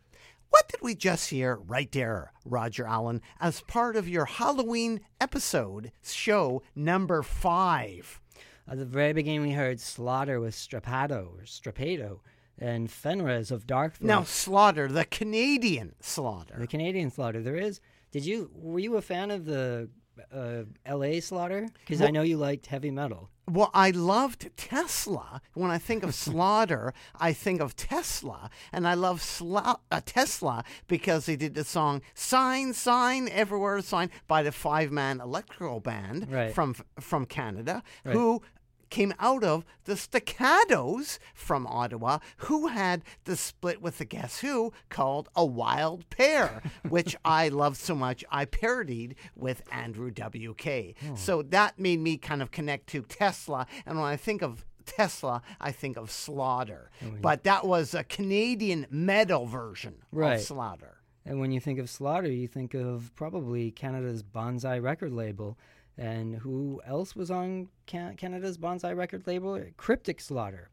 What 0.49 0.67
did 0.67 0.81
we 0.81 0.95
just 0.95 1.29
hear 1.29 1.57
right 1.57 1.91
there, 1.91 2.31
Roger 2.45 2.87
Allen, 2.87 3.21
as 3.39 3.61
part 3.61 3.95
of 3.95 4.09
your 4.09 4.25
Halloween 4.25 5.01
episode 5.21 5.91
show 6.01 6.63
number 6.75 7.21
five? 7.21 8.19
at 8.67 8.79
the 8.79 8.85
very 8.85 9.13
beginning 9.13 9.43
we 9.43 9.51
heard 9.51 9.79
Slaughter 9.79 10.39
with 10.39 10.55
Strappado 10.55 11.27
or 11.27 11.43
Strappado 11.43 12.21
and 12.57 12.89
Fenriz 12.89 13.51
of 13.51 13.67
Dark 13.67 14.01
Now, 14.01 14.23
Slaughter, 14.23 14.87
the 14.87 15.05
Canadian 15.05 15.93
Slaughter. 15.99 16.55
The 16.57 16.65
Canadian 16.65 17.11
Slaughter. 17.11 17.43
There 17.43 17.55
is. 17.55 17.81
Did 18.09 18.25
you 18.25 18.49
were 18.55 18.79
you 18.79 18.95
a 18.95 19.01
fan 19.03 19.29
of 19.29 19.45
the 19.45 19.89
uh, 20.33 20.63
L.A. 20.85 21.19
Slaughter? 21.19 21.67
Because 21.79 22.01
I 22.01 22.09
know 22.11 22.21
you 22.21 22.37
liked 22.37 22.67
heavy 22.67 22.91
metal. 22.91 23.29
Well, 23.49 23.71
I 23.73 23.91
loved 23.91 24.49
Tesla. 24.57 25.41
When 25.53 25.71
I 25.71 25.77
think 25.77 26.03
of 26.03 26.13
Slaughter, 26.25 26.93
I 27.17 27.31
think 27.33 27.61
of 27.61 27.75
Tesla. 27.77 28.49
And 28.73 28.85
I 28.87 28.93
love 28.93 29.21
Sla- 29.21 29.79
uh, 29.89 30.01
Tesla 30.05 30.63
because 30.87 31.25
they 31.27 31.35
did 31.37 31.55
the 31.55 31.63
song 31.63 32.01
Sign, 32.13 32.73
Sign, 32.73 33.29
Everywhere 33.29 33.81
Sign 33.81 34.09
by 34.27 34.43
the 34.43 34.51
five 34.51 34.91
man 34.91 35.21
electrical 35.21 35.79
band 35.79 36.29
Right. 36.29 36.53
from, 36.53 36.75
from 36.99 37.25
Canada, 37.25 37.83
Right. 38.03 38.13
who 38.13 38.41
came 38.89 39.13
out 39.19 39.43
of 39.43 39.65
the 39.85 39.95
Staccatos 39.95 41.19
from 41.33 41.65
Ottawa, 41.67 42.19
who 42.37 42.67
had 42.67 43.03
the 43.25 43.35
split 43.35 43.81
with 43.81 43.97
the 43.97 44.05
Guess 44.05 44.39
Who 44.39 44.73
called 44.89 45.29
A 45.35 45.45
Wild 45.45 46.09
Pair, 46.09 46.61
which 46.89 47.15
I 47.25 47.49
loved 47.49 47.77
so 47.77 47.95
much 47.95 48.23
I 48.31 48.45
parodied 48.45 49.15
with 49.35 49.61
Andrew 49.71 50.11
W.K. 50.11 50.95
Oh. 51.09 51.15
So 51.15 51.41
that 51.43 51.79
made 51.79 51.99
me 51.99 52.17
kind 52.17 52.41
of 52.41 52.51
connect 52.51 52.87
to 52.87 53.01
Tesla. 53.03 53.67
And 53.85 53.97
when 53.97 54.07
I 54.07 54.15
think 54.17 54.41
of 54.41 54.65
Tesla, 54.85 55.41
I 55.59 55.71
think 55.71 55.97
of 55.97 56.09
Slaughter. 56.11 56.89
Oh, 57.03 57.11
but 57.21 57.43
that 57.43 57.65
was 57.65 57.93
a 57.93 58.03
Canadian 58.03 58.87
metal 58.89 59.45
version 59.45 59.95
Right. 60.11 60.35
of 60.35 60.41
Slaughter. 60.41 60.93
And 61.25 61.41
when 61.41 61.51
you 61.51 61.59
think 61.59 61.77
of 61.79 61.89
Slaughter, 61.89 62.31
you 62.31 62.47
think 62.47 62.73
of 62.73 63.11
probably 63.15 63.69
Canada's 63.71 64.23
Banzai 64.23 64.79
record 64.79 65.11
label. 65.11 65.57
And 65.97 66.35
who 66.35 66.81
else 66.85 67.15
was 67.15 67.31
on 67.31 67.69
Can- 67.85 68.15
Canada's 68.15 68.57
Banzai 68.57 68.93
record 68.93 69.25
label? 69.25 69.59
Cryptic 69.77 70.21
Slaughter 70.21 70.69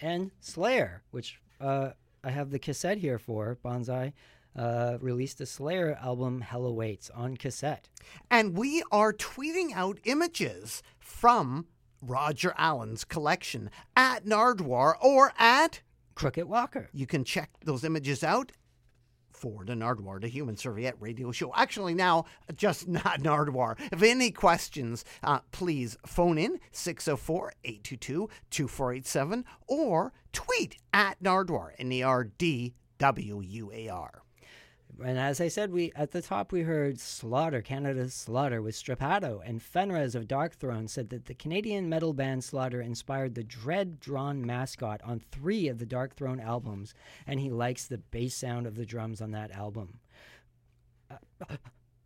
and 0.00 0.32
Slayer, 0.40 1.02
which 1.12 1.40
uh, 1.60 1.90
I 2.24 2.30
have 2.30 2.50
the 2.50 2.58
cassette 2.58 2.98
here 2.98 3.18
for. 3.18 3.58
Banzai 3.62 4.12
uh, 4.56 4.98
released 5.00 5.40
a 5.40 5.46
Slayer 5.46 5.98
album, 6.02 6.40
Hell 6.40 6.66
Awaits, 6.66 7.10
on 7.10 7.36
cassette. 7.36 7.88
And 8.30 8.56
we 8.56 8.82
are 8.90 9.12
tweeting 9.12 9.72
out 9.74 9.98
images 10.04 10.82
from 10.98 11.66
Roger 12.00 12.54
Allen's 12.56 13.04
collection 13.04 13.70
at 13.96 14.24
Nardwuar 14.24 14.94
or 15.00 15.32
at 15.38 15.82
Crooked 16.14 16.44
Walker. 16.44 16.88
You 16.92 17.06
can 17.06 17.24
check 17.24 17.50
those 17.64 17.84
images 17.84 18.22
out 18.22 18.52
for 19.44 19.62
the 19.62 19.74
Nardwuar, 19.74 20.22
the 20.22 20.28
Human 20.28 20.56
Serviette 20.56 20.96
radio 21.00 21.30
show. 21.30 21.52
Actually, 21.54 21.92
now, 21.92 22.24
just 22.56 22.88
not 22.88 23.20
Nardwuar. 23.20 23.78
If 23.92 24.02
any 24.02 24.30
questions, 24.30 25.04
uh, 25.22 25.40
please 25.52 25.98
phone 26.06 26.38
in 26.38 26.58
604 26.72 27.52
822 27.62 28.30
2487 28.48 29.44
or 29.68 30.14
tweet 30.32 30.78
at 30.94 31.22
Nardwuar, 31.22 31.72
N 31.78 31.92
E 31.92 32.02
R 32.02 32.24
D 32.24 32.72
W 32.96 33.42
U 33.42 33.70
A 33.74 33.88
R. 33.90 34.23
And 35.02 35.18
as 35.18 35.40
I 35.40 35.48
said, 35.48 35.72
we 35.72 35.92
at 35.96 36.12
the 36.12 36.22
top 36.22 36.52
we 36.52 36.62
heard 36.62 37.00
Slaughter, 37.00 37.62
Canada's 37.62 38.14
Slaughter 38.14 38.62
with 38.62 38.74
Strappado, 38.74 39.40
and 39.44 39.60
Fenriz 39.60 40.14
of 40.14 40.28
Darkthrone 40.28 40.88
said 40.88 41.10
that 41.10 41.26
the 41.26 41.34
Canadian 41.34 41.88
metal 41.88 42.12
band 42.12 42.44
Slaughter 42.44 42.80
inspired 42.80 43.34
the 43.34 43.42
Dread 43.42 43.98
Drawn 43.98 44.46
mascot 44.46 45.00
on 45.04 45.20
three 45.20 45.68
of 45.68 45.78
the 45.78 45.86
Darkthrone 45.86 46.42
albums, 46.42 46.94
and 47.26 47.40
he 47.40 47.50
likes 47.50 47.86
the 47.86 47.98
bass 47.98 48.34
sound 48.36 48.66
of 48.66 48.76
the 48.76 48.86
drums 48.86 49.20
on 49.20 49.32
that 49.32 49.50
album. 49.50 49.98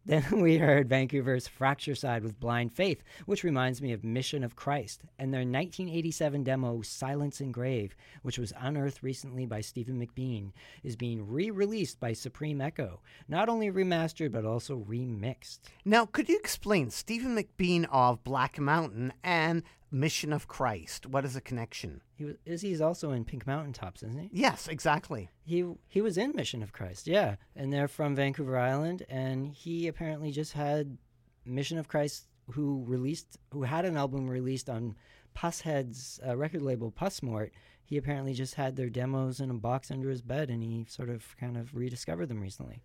Then 0.08 0.24
we 0.40 0.56
heard 0.56 0.88
Vancouver's 0.88 1.46
Fratricide 1.46 2.22
with 2.22 2.40
Blind 2.40 2.72
Faith, 2.72 3.04
which 3.26 3.44
reminds 3.44 3.82
me 3.82 3.92
of 3.92 4.02
Mission 4.02 4.42
of 4.42 4.56
Christ, 4.56 5.02
and 5.18 5.34
their 5.34 5.40
1987 5.40 6.42
demo 6.44 6.80
Silence 6.80 7.40
and 7.40 7.52
Grave, 7.52 7.94
which 8.22 8.38
was 8.38 8.54
unearthed 8.58 9.02
recently 9.02 9.44
by 9.44 9.60
Stephen 9.60 10.00
McBean, 10.00 10.52
is 10.82 10.96
being 10.96 11.28
re 11.28 11.50
released 11.50 12.00
by 12.00 12.14
Supreme 12.14 12.62
Echo. 12.62 13.00
Not 13.28 13.50
only 13.50 13.70
remastered, 13.70 14.32
but 14.32 14.46
also 14.46 14.78
remixed. 14.78 15.58
Now, 15.84 16.06
could 16.06 16.30
you 16.30 16.38
explain 16.38 16.88
Stephen 16.88 17.36
McBean 17.36 17.86
of 17.92 18.24
Black 18.24 18.58
Mountain 18.58 19.12
and 19.22 19.62
Mission 19.90 20.32
of 20.32 20.48
Christ? 20.48 21.06
What 21.06 21.24
is 21.24 21.34
the 21.34 21.40
connection? 21.40 22.02
He 22.14 22.24
was, 22.24 22.36
Izzy's 22.44 22.80
also 22.80 23.12
in 23.12 23.24
Pink 23.24 23.46
Mountaintops, 23.46 24.02
isn't 24.02 24.18
he? 24.18 24.30
Yes, 24.32 24.68
exactly. 24.68 25.30
He 25.44 25.64
he 25.88 26.00
was 26.00 26.18
in 26.18 26.32
Mission 26.34 26.62
of 26.62 26.72
Christ, 26.72 27.06
yeah, 27.06 27.36
and 27.56 27.72
they're 27.72 27.88
from 27.88 28.14
Vancouver 28.14 28.58
Island, 28.58 29.04
and 29.08 29.48
he 29.48 29.88
apparently 29.88 30.30
just 30.30 30.52
had 30.52 30.98
Mission 31.44 31.78
of 31.78 31.88
Christ, 31.88 32.26
who 32.50 32.84
released, 32.86 33.38
who 33.52 33.62
had 33.62 33.84
an 33.84 33.96
album 33.96 34.28
released 34.28 34.68
on 34.68 34.94
Pushead's 35.34 36.20
uh, 36.26 36.36
record 36.36 36.62
label 36.62 36.92
Pusmort. 36.92 37.50
He 37.84 37.96
apparently 37.96 38.34
just 38.34 38.54
had 38.54 38.76
their 38.76 38.90
demos 38.90 39.40
in 39.40 39.50
a 39.50 39.54
box 39.54 39.90
under 39.90 40.10
his 40.10 40.20
bed, 40.20 40.50
and 40.50 40.62
he 40.62 40.84
sort 40.88 41.08
of 41.08 41.34
kind 41.38 41.56
of 41.56 41.74
rediscovered 41.74 42.28
them 42.28 42.42
recently. 42.42 42.82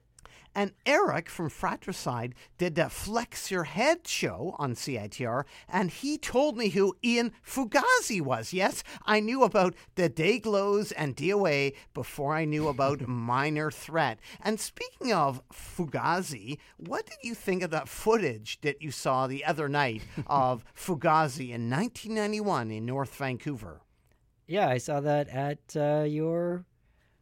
And 0.55 0.71
Eric 0.85 1.29
from 1.29 1.49
Fratricide 1.49 2.35
did 2.57 2.75
the 2.75 2.89
Flex 2.89 3.49
Your 3.49 3.63
Head 3.63 4.07
show 4.07 4.55
on 4.59 4.75
CITR, 4.75 5.45
and 5.67 5.89
he 5.89 6.17
told 6.17 6.57
me 6.57 6.69
who 6.69 6.95
Ian 7.03 7.31
Fugazi 7.45 8.21
was. 8.21 8.53
Yes, 8.53 8.83
I 9.05 9.19
knew 9.19 9.43
about 9.43 9.75
the 9.95 10.09
Dayglows 10.09 10.93
and 10.95 11.15
DOA 11.15 11.73
before 11.93 12.35
I 12.35 12.45
knew 12.45 12.67
about 12.67 13.07
Minor 13.07 13.71
Threat. 13.71 14.19
And 14.41 14.59
speaking 14.59 15.11
of 15.11 15.41
Fugazi, 15.51 16.59
what 16.77 17.05
did 17.05 17.17
you 17.23 17.33
think 17.33 17.63
of 17.63 17.71
that 17.71 17.89
footage 17.89 18.61
that 18.61 18.81
you 18.81 18.91
saw 18.91 19.27
the 19.27 19.43
other 19.45 19.67
night 19.67 20.03
of 20.27 20.63
Fugazi 20.75 21.49
in 21.49 21.69
1991 21.69 22.71
in 22.71 22.85
North 22.85 23.15
Vancouver? 23.15 23.81
Yeah, 24.45 24.67
I 24.67 24.77
saw 24.77 24.99
that 24.99 25.29
at 25.29 25.75
uh, 25.75 26.03
your 26.03 26.65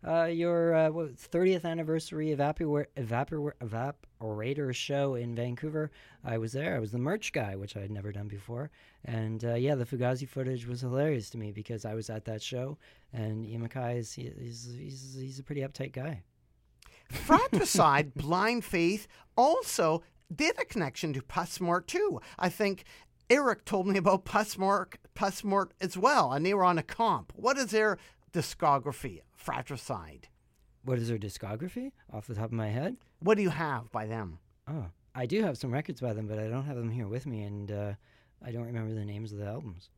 uh, 0.05 0.25
your 0.25 0.73
uh, 0.73 0.89
what, 0.89 1.15
30th 1.15 1.65
anniversary 1.65 2.35
evapor- 2.35 2.87
evapor- 2.97 3.53
evaporator 4.21 4.73
show 4.73 5.15
in 5.15 5.35
Vancouver. 5.35 5.91
I 6.23 6.37
was 6.37 6.53
there. 6.53 6.75
I 6.75 6.79
was 6.79 6.91
the 6.91 6.97
merch 6.97 7.33
guy, 7.33 7.55
which 7.55 7.77
I 7.77 7.81
had 7.81 7.91
never 7.91 8.11
done 8.11 8.27
before. 8.27 8.71
And 9.05 9.43
uh, 9.43 9.55
yeah, 9.55 9.75
the 9.75 9.85
Fugazi 9.85 10.27
footage 10.27 10.67
was 10.67 10.81
hilarious 10.81 11.29
to 11.31 11.37
me 11.37 11.51
because 11.51 11.85
I 11.85 11.93
was 11.93 12.09
at 12.09 12.25
that 12.25 12.41
show, 12.41 12.77
and 13.13 13.45
Ian 13.45 13.67
MacKaye 13.67 13.97
is 13.97 14.13
he, 14.13 14.31
he's, 14.39 14.75
he's 14.77 15.17
he's 15.19 15.39
a 15.39 15.43
pretty 15.43 15.61
uptight 15.61 15.93
guy. 15.93 16.23
Fratricide, 17.09 18.13
Blind 18.15 18.63
Faith 18.63 19.07
also 19.35 20.03
did 20.33 20.59
a 20.59 20.65
connection 20.65 21.13
to 21.13 21.21
Pusmort 21.21 21.87
too. 21.87 22.21
I 22.39 22.49
think 22.49 22.85
Eric 23.29 23.65
told 23.65 23.87
me 23.87 23.97
about 23.97 24.25
Pusmort, 24.25 24.95
Pusmort 25.15 25.71
as 25.79 25.97
well, 25.97 26.31
and 26.31 26.45
they 26.45 26.53
were 26.53 26.63
on 26.63 26.77
a 26.77 26.83
comp. 26.83 27.31
What 27.35 27.57
is 27.57 27.67
their 27.67 27.97
discography, 28.31 29.21
Fratricide? 29.35 30.27
What 30.83 30.97
is 30.97 31.09
their 31.09 31.17
discography 31.17 31.91
off 32.11 32.27
the 32.27 32.35
top 32.35 32.45
of 32.45 32.51
my 32.51 32.69
head? 32.69 32.97
What 33.19 33.35
do 33.35 33.43
you 33.43 33.49
have 33.49 33.91
by 33.91 34.07
them? 34.07 34.39
Oh, 34.67 34.85
I 35.13 35.25
do 35.25 35.43
have 35.43 35.57
some 35.57 35.71
records 35.71 36.01
by 36.01 36.13
them, 36.13 36.27
but 36.27 36.39
I 36.39 36.47
don't 36.47 36.63
have 36.63 36.77
them 36.77 36.89
here 36.89 37.07
with 37.07 37.25
me, 37.25 37.43
and 37.43 37.71
uh, 37.71 37.93
I 38.43 38.51
don't 38.51 38.65
remember 38.65 38.93
the 38.93 39.05
names 39.05 39.31
of 39.31 39.37
the 39.37 39.45
albums. 39.45 39.89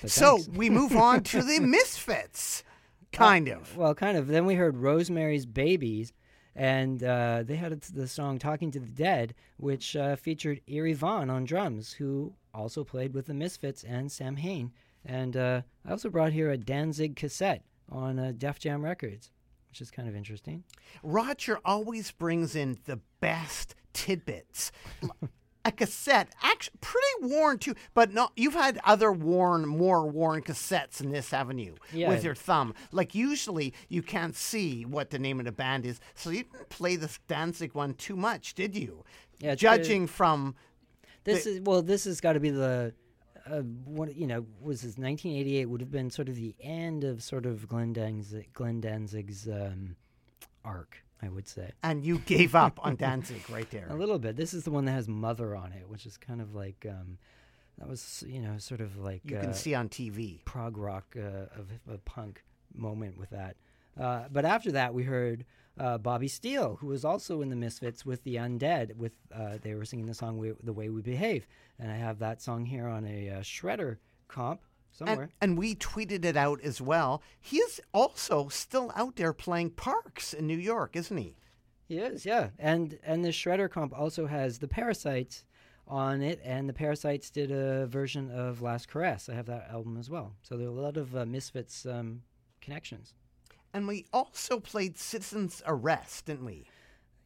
But 0.00 0.10
so 0.10 0.38
thanks. 0.38 0.56
we 0.56 0.70
move 0.70 0.96
on 0.96 1.22
to 1.24 1.42
the 1.42 1.60
Misfits, 1.60 2.64
kind 3.12 3.48
of. 3.48 3.76
Well, 3.76 3.94
kind 3.94 4.16
of. 4.16 4.26
Then 4.26 4.46
we 4.46 4.54
heard 4.54 4.76
Rosemary's 4.76 5.46
Babies, 5.46 6.12
and 6.56 7.02
uh, 7.04 7.44
they 7.44 7.56
had 7.56 7.80
the 7.80 8.08
song 8.08 8.38
"Talking 8.38 8.70
to 8.72 8.80
the 8.80 8.88
Dead," 8.88 9.34
which 9.56 9.94
uh, 9.94 10.16
featured 10.16 10.62
Eerie 10.66 10.94
Von 10.94 11.30
on 11.30 11.44
drums, 11.44 11.92
who 11.92 12.32
also 12.52 12.82
played 12.82 13.14
with 13.14 13.26
the 13.26 13.34
Misfits 13.34 13.84
and 13.84 14.10
Samhain. 14.10 14.72
And 15.04 15.36
uh, 15.36 15.62
I 15.86 15.90
also 15.90 16.08
brought 16.08 16.32
here 16.32 16.50
a 16.50 16.56
Danzig 16.56 17.14
cassette 17.14 17.62
on 17.90 18.18
uh, 18.18 18.32
Def 18.36 18.58
Jam 18.58 18.82
Records, 18.82 19.30
which 19.68 19.80
is 19.80 19.90
kind 19.90 20.08
of 20.08 20.16
interesting. 20.16 20.64
Roger 21.02 21.58
always 21.64 22.10
brings 22.10 22.54
in 22.54 22.78
the 22.86 23.00
best 23.20 23.74
tidbits. 23.92 24.72
a 25.64 25.72
cassette, 25.72 26.28
actually 26.42 26.76
pretty 26.80 27.34
worn 27.34 27.58
too, 27.58 27.74
but 27.94 28.12
not. 28.12 28.32
You've 28.36 28.54
had 28.54 28.78
other 28.84 29.10
worn, 29.10 29.66
more 29.66 30.06
worn 30.06 30.42
cassettes 30.42 31.00
in 31.00 31.10
this, 31.10 31.30
haven't? 31.30 31.54
Yeah. 31.92 32.08
With 32.08 32.22
your 32.22 32.34
thumb, 32.34 32.74
like 32.92 33.14
usually 33.14 33.72
you 33.88 34.02
can't 34.02 34.36
see 34.36 34.84
what 34.84 35.10
the 35.10 35.18
name 35.18 35.38
of 35.38 35.46
the 35.46 35.52
band 35.52 35.86
is, 35.86 36.00
so 36.14 36.30
you 36.30 36.44
didn't 36.44 36.68
play 36.68 36.96
this 36.96 37.18
Danzig 37.28 37.74
one 37.74 37.94
too 37.94 38.16
much, 38.16 38.54
did 38.54 38.76
you? 38.76 39.04
Yeah, 39.38 39.52
it's 39.52 39.62
Judging 39.62 40.06
from 40.06 40.54
This 41.24 41.46
is 41.46 41.60
well. 41.60 41.82
This 41.82 42.04
has 42.04 42.20
got 42.20 42.34
to 42.34 42.40
be 42.40 42.50
the. 42.50 42.92
Uh, 43.46 43.60
what 43.84 44.14
you 44.16 44.26
know 44.26 44.46
was 44.60 44.80
this 44.82 44.96
1988 44.96 45.66
would 45.66 45.80
have 45.80 45.90
been 45.90 46.10
sort 46.10 46.28
of 46.28 46.34
the 46.36 46.54
end 46.60 47.04
of 47.04 47.22
sort 47.22 47.44
of 47.46 47.68
Glenn 47.68 47.92
Danzig, 47.92 48.48
Glenn 48.54 48.80
Danzig's 48.80 49.46
um, 49.48 49.96
arc, 50.64 50.96
I 51.20 51.28
would 51.28 51.46
say. 51.46 51.72
and 51.82 52.04
you 52.04 52.18
gave 52.20 52.54
up 52.54 52.78
on 52.82 52.96
Danzig 52.96 53.48
right 53.50 53.70
there. 53.70 53.86
A 53.90 53.94
little 53.94 54.18
bit. 54.18 54.36
This 54.36 54.54
is 54.54 54.64
the 54.64 54.70
one 54.70 54.86
that 54.86 54.92
has 54.92 55.08
Mother 55.08 55.54
on 55.54 55.72
it, 55.72 55.88
which 55.88 56.06
is 56.06 56.16
kind 56.16 56.40
of 56.40 56.54
like 56.54 56.86
um, 56.88 57.18
that 57.78 57.88
was 57.88 58.24
you 58.26 58.40
know 58.40 58.56
sort 58.58 58.80
of 58.80 58.96
like 58.96 59.20
You 59.24 59.36
uh, 59.36 59.40
can 59.42 59.54
see 59.54 59.74
on 59.74 59.88
TV. 59.88 60.44
prog 60.44 60.76
rock 60.78 61.14
uh, 61.16 61.46
of 61.60 61.68
a 61.92 61.98
punk 61.98 62.42
moment 62.74 63.18
with 63.18 63.30
that. 63.30 63.56
Uh, 63.98 64.24
but 64.30 64.44
after 64.44 64.72
that, 64.72 64.94
we 64.94 65.04
heard 65.04 65.44
uh, 65.78 65.98
Bobby 65.98 66.28
Steele, 66.28 66.76
who 66.80 66.88
was 66.88 67.04
also 67.04 67.42
in 67.42 67.48
the 67.48 67.56
Misfits 67.56 68.04
with 68.06 68.22
the 68.24 68.36
Undead. 68.36 68.96
With 68.96 69.16
uh, 69.34 69.58
they 69.60 69.74
were 69.74 69.84
singing 69.84 70.06
the 70.06 70.14
song 70.14 70.38
we, 70.38 70.52
"The 70.62 70.72
Way 70.72 70.88
We 70.88 71.02
Behave," 71.02 71.46
and 71.78 71.90
I 71.90 71.96
have 71.96 72.18
that 72.20 72.42
song 72.42 72.64
here 72.66 72.86
on 72.86 73.04
a 73.06 73.30
uh, 73.30 73.40
Shredder 73.40 73.98
comp 74.28 74.60
somewhere. 74.92 75.30
And, 75.40 75.50
and 75.50 75.58
we 75.58 75.74
tweeted 75.74 76.24
it 76.24 76.36
out 76.36 76.60
as 76.62 76.80
well. 76.80 77.22
He 77.40 77.58
is 77.58 77.80
also 77.92 78.48
still 78.48 78.92
out 78.94 79.16
there 79.16 79.32
playing 79.32 79.70
parks 79.70 80.32
in 80.32 80.46
New 80.46 80.58
York, 80.58 80.96
isn't 80.96 81.16
he? 81.16 81.36
He 81.88 81.98
is, 81.98 82.24
yeah. 82.24 82.50
And 82.58 82.98
and 83.04 83.24
the 83.24 83.30
Shredder 83.30 83.70
comp 83.70 83.96
also 83.98 84.26
has 84.26 84.58
the 84.58 84.68
Parasites 84.68 85.44
on 85.86 86.22
it, 86.22 86.40
and 86.44 86.68
the 86.68 86.72
Parasites 86.72 87.30
did 87.30 87.50
a 87.50 87.86
version 87.86 88.30
of 88.30 88.62
Last 88.62 88.88
Caress. 88.88 89.28
I 89.28 89.34
have 89.34 89.46
that 89.46 89.68
album 89.70 89.96
as 89.98 90.08
well. 90.08 90.34
So 90.42 90.56
there 90.56 90.66
are 90.66 90.70
a 90.70 90.72
lot 90.72 90.96
of 90.96 91.14
uh, 91.14 91.26
Misfits 91.26 91.84
um, 91.84 92.22
connections. 92.60 93.12
And 93.74 93.88
we 93.88 94.06
also 94.12 94.60
played 94.60 94.96
Citizen's 94.96 95.60
Arrest, 95.66 96.26
didn't 96.26 96.44
we? 96.44 96.64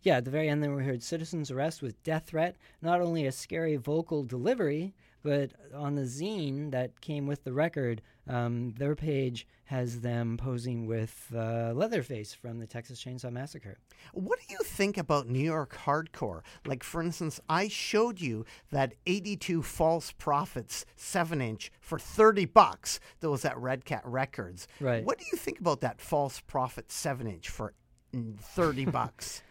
Yeah, 0.02 0.16
at 0.16 0.24
the 0.24 0.30
very 0.30 0.48
end, 0.48 0.62
then 0.62 0.74
we 0.74 0.82
heard 0.82 1.02
Citizen's 1.02 1.50
Arrest 1.50 1.82
with 1.82 2.02
Death 2.02 2.28
Threat. 2.28 2.56
Not 2.80 3.02
only 3.02 3.26
a 3.26 3.32
scary 3.32 3.76
vocal 3.76 4.22
delivery, 4.24 4.94
but 5.22 5.52
on 5.74 5.94
the 5.94 6.02
zine 6.02 6.70
that 6.70 7.02
came 7.02 7.26
with 7.26 7.44
the 7.44 7.52
record, 7.52 8.00
um, 8.28 8.74
their 8.78 8.94
page 8.94 9.46
has 9.64 10.00
them 10.00 10.36
posing 10.36 10.86
with 10.86 11.30
uh, 11.34 11.72
Leatherface 11.74 12.32
from 12.32 12.58
the 12.58 12.66
Texas 12.66 13.02
Chainsaw 13.02 13.30
Massacre. 13.30 13.78
What 14.12 14.38
do 14.38 14.46
you 14.54 14.60
think 14.64 14.96
about 14.96 15.28
New 15.28 15.44
York 15.44 15.76
hardcore? 15.84 16.40
Like, 16.66 16.82
for 16.82 17.02
instance, 17.02 17.40
I 17.48 17.68
showed 17.68 18.20
you 18.20 18.44
that 18.70 18.94
82 19.06 19.62
False 19.62 20.12
Prophets 20.12 20.86
7 20.96 21.40
inch 21.40 21.70
for 21.80 21.98
30 21.98 22.46
bucks 22.46 23.00
that 23.20 23.30
was 23.30 23.44
at 23.44 23.58
Red 23.58 23.84
Cat 23.84 24.02
Records. 24.04 24.68
Right. 24.80 25.04
What 25.04 25.18
do 25.18 25.24
you 25.30 25.36
think 25.36 25.60
about 25.60 25.80
that 25.80 26.00
False 26.00 26.40
Prophet 26.40 26.90
7 26.90 27.26
inch 27.26 27.48
for 27.48 27.74
mm, 28.14 28.38
30 28.38 28.84
bucks? 28.86 29.42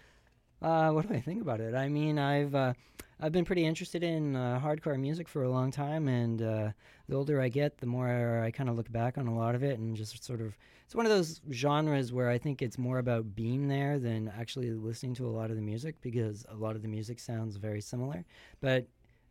Uh, 0.62 0.90
what 0.92 1.08
do 1.08 1.14
I 1.14 1.22
think 1.22 1.42
about 1.42 1.60
it? 1.62 1.76
I 1.76 1.90
mean, 1.90 2.18
I've 2.18 2.56
uh, 2.56 2.74
I've 3.20 3.32
been 3.32 3.46
pretty 3.46 3.66
interested 3.66 4.04
in 4.04 4.36
uh, 4.36 4.60
hardcore 4.64 5.00
music 5.00 5.28
for 5.28 5.44
a 5.44 5.50
long 5.50 5.72
time, 5.72 6.08
and 6.08 6.42
uh, 6.42 6.70
the 7.10 7.16
older 7.16 7.42
I 7.42 7.50
get, 7.50 7.80
the 7.80 7.88
more 7.88 8.44
I 8.44 8.52
kind 8.52 8.70
of 8.70 8.76
look 8.76 8.92
back 8.92 9.18
on 9.18 9.28
a 9.28 9.36
lot 9.36 9.56
of 9.56 9.64
it, 9.64 9.80
and 9.80 9.96
just 9.96 10.24
sort 10.24 10.40
of 10.40 10.56
it's 10.86 10.96
one 10.96 11.06
of 11.06 11.12
those 11.12 11.42
genres 11.52 12.14
where 12.14 12.30
I 12.30 12.38
think 12.38 12.62
it's 12.62 12.78
more 12.78 13.00
about 13.00 13.36
being 13.36 13.68
there 13.68 14.00
than 14.00 14.32
actually 14.40 14.72
listening 14.72 15.16
to 15.16 15.28
a 15.28 15.30
lot 15.30 15.50
of 15.50 15.58
the 15.58 15.62
music 15.62 15.96
because 16.02 16.46
a 16.50 16.56
lot 16.56 16.78
of 16.78 16.82
the 16.82 16.88
music 16.88 17.20
sounds 17.20 17.58
very 17.58 17.82
similar. 17.82 18.24
But 18.62 18.86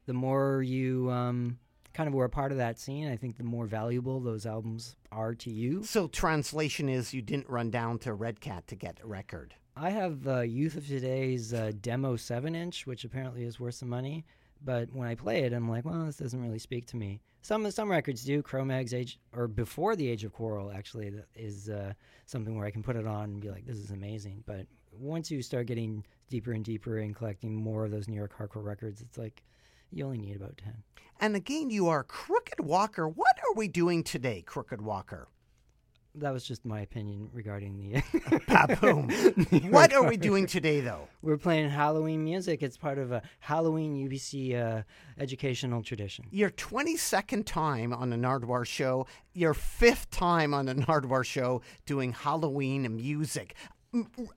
the 0.05 0.13
more 0.13 0.63
you 0.63 1.11
um, 1.11 1.59
kind 1.95 2.09
of 2.09 2.15
were 2.15 2.27
a 2.27 2.31
part 2.31 2.53
of 2.53 2.59
that 2.59 2.79
scene, 2.79 3.09
I 3.09 3.17
think 3.17 3.39
the 3.39 3.45
more 3.45 3.65
valuable 3.65 4.21
those 4.21 4.45
albums 4.45 4.97
are 5.11 5.35
to 5.37 5.51
you. 5.51 5.83
so, 5.85 6.09
translation 6.09 6.91
is 6.91 7.15
you 7.15 7.23
didn't 7.23 7.49
run 7.49 7.71
down 7.71 8.01
to 8.01 8.13
Red 8.13 8.41
Cat 8.41 8.67
to 8.67 8.75
get 8.75 8.99
a 9.03 9.07
record. 9.07 9.55
I 9.79 9.91
have 9.91 10.27
uh, 10.27 10.41
Youth 10.41 10.77
of 10.77 10.87
Today's 10.87 11.53
uh, 11.53 11.71
demo 11.83 12.17
7 12.17 12.55
inch, 12.55 12.87
which 12.87 13.05
apparently 13.05 13.45
is 13.45 13.61
worth 13.61 13.75
some 13.75 13.91
money. 13.91 14.25
But 14.65 14.89
when 14.95 15.07
I 15.07 15.15
play 15.15 15.43
it, 15.43 15.53
I'm 15.53 15.69
like, 15.69 15.85
well, 15.85 16.07
this 16.07 16.17
doesn't 16.17 16.41
really 16.41 16.59
speak 16.59 16.87
to 16.87 16.97
me. 16.97 17.21
Some 17.43 17.71
some 17.71 17.91
records 17.91 18.25
do. 18.25 18.43
Cro-Mag's 18.43 18.95
Age, 18.95 19.21
or 19.35 19.47
Before 19.47 19.95
the 19.95 20.09
Age 20.09 20.25
of 20.25 20.33
Quarrel, 20.33 20.73
actually, 20.75 21.13
is 21.35 21.69
uh, 21.69 21.93
something 22.25 22.57
where 22.57 22.67
I 22.67 22.71
can 22.71 22.83
put 22.83 22.97
it 22.97 23.07
on 23.07 23.25
and 23.25 23.41
be 23.41 23.51
like, 23.51 23.67
this 23.67 23.77
is 23.77 23.91
amazing. 23.91 24.43
But 24.47 24.67
once 24.99 25.31
you 25.31 25.43
start 25.43 25.67
getting 25.67 26.07
deeper 26.31 26.53
and 26.53 26.65
deeper 26.65 26.97
and 26.99 27.15
collecting 27.15 27.55
more 27.55 27.85
of 27.85 27.91
those 27.91 28.09
New 28.09 28.17
York 28.17 28.33
hardcore 28.35 28.65
records, 28.65 29.03
it's 29.03 29.19
like 29.19 29.43
you 29.93 30.07
only 30.07 30.19
need 30.19 30.37
about 30.37 30.57
10. 30.57 30.73
And 31.21 31.37
again, 31.37 31.69
you 31.69 31.89
are 31.89 32.03
Crooked 32.03 32.61
Walker. 32.61 33.07
What 33.07 33.37
are 33.47 33.55
we 33.55 33.69
doing 33.69 34.03
today, 34.03 34.41
Crooked 34.41 34.81
Walker? 34.81 35.29
That 36.17 36.33
was 36.33 36.45
just 36.45 36.65
my 36.65 36.81
opinion 36.81 37.29
regarding 37.33 37.77
the. 37.77 38.01
Baboom. 38.47 39.71
what 39.71 39.93
are 39.93 40.09
we 40.09 40.17
doing 40.17 40.47
today, 40.47 40.81
though? 40.81 41.09
We're 41.21 41.37
playing 41.37 41.69
Halloween 41.69 42.25
music. 42.25 42.63
It's 42.63 42.77
part 42.77 42.99
of 42.99 43.13
a 43.13 43.23
Halloween 43.41 44.09
UBC 44.09 44.57
uh, 44.57 44.83
educational 45.19 45.83
tradition. 45.83 46.27
Your 46.31 46.51
22nd 46.51 47.45
time 47.45 47.93
on 47.93 48.11
the 48.11 48.17
Nardwuar 48.17 48.67
Show, 48.67 49.07
your 49.35 49.53
fifth 49.53 50.11
time 50.11 50.55
on 50.55 50.67
the 50.67 50.75
Nardwuar 50.75 51.25
Show 51.25 51.61
doing 51.85 52.13
Halloween 52.13 52.97
music. 52.97 53.55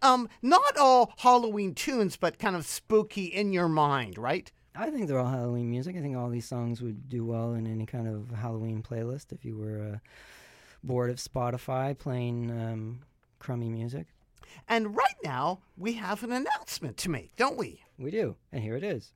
Um, 0.01 0.29
not 0.41 0.77
all 0.77 1.13
Halloween 1.17 1.73
tunes, 1.75 2.17
but 2.17 2.39
kind 2.39 2.55
of 2.55 2.65
spooky 2.65 3.25
in 3.25 3.53
your 3.53 3.69
mind, 3.69 4.17
right? 4.17 4.51
I 4.75 4.89
think 4.91 5.07
they're 5.07 5.19
all 5.19 5.29
Halloween 5.29 5.69
music. 5.69 5.97
I 5.97 6.01
think 6.01 6.15
all 6.15 6.29
these 6.29 6.47
songs 6.47 6.81
would 6.81 7.09
do 7.09 7.25
well 7.25 7.53
in 7.53 7.67
any 7.67 7.85
kind 7.85 8.07
of 8.07 8.35
Halloween 8.37 8.81
playlist 8.81 9.33
if 9.33 9.43
you 9.43 9.57
were 9.57 9.95
uh, 9.95 9.97
bored 10.83 11.09
of 11.09 11.17
Spotify 11.17 11.97
playing 11.97 12.51
um, 12.51 12.99
crummy 13.39 13.69
music. 13.69 14.07
And 14.67 14.95
right 14.95 15.15
now, 15.23 15.59
we 15.77 15.93
have 15.93 16.23
an 16.23 16.31
announcement 16.31 16.97
to 16.97 17.09
make, 17.09 17.35
don't 17.35 17.57
we? 17.57 17.81
We 17.97 18.11
do, 18.11 18.35
and 18.51 18.63
here 18.63 18.75
it 18.75 18.83
is. 18.83 19.11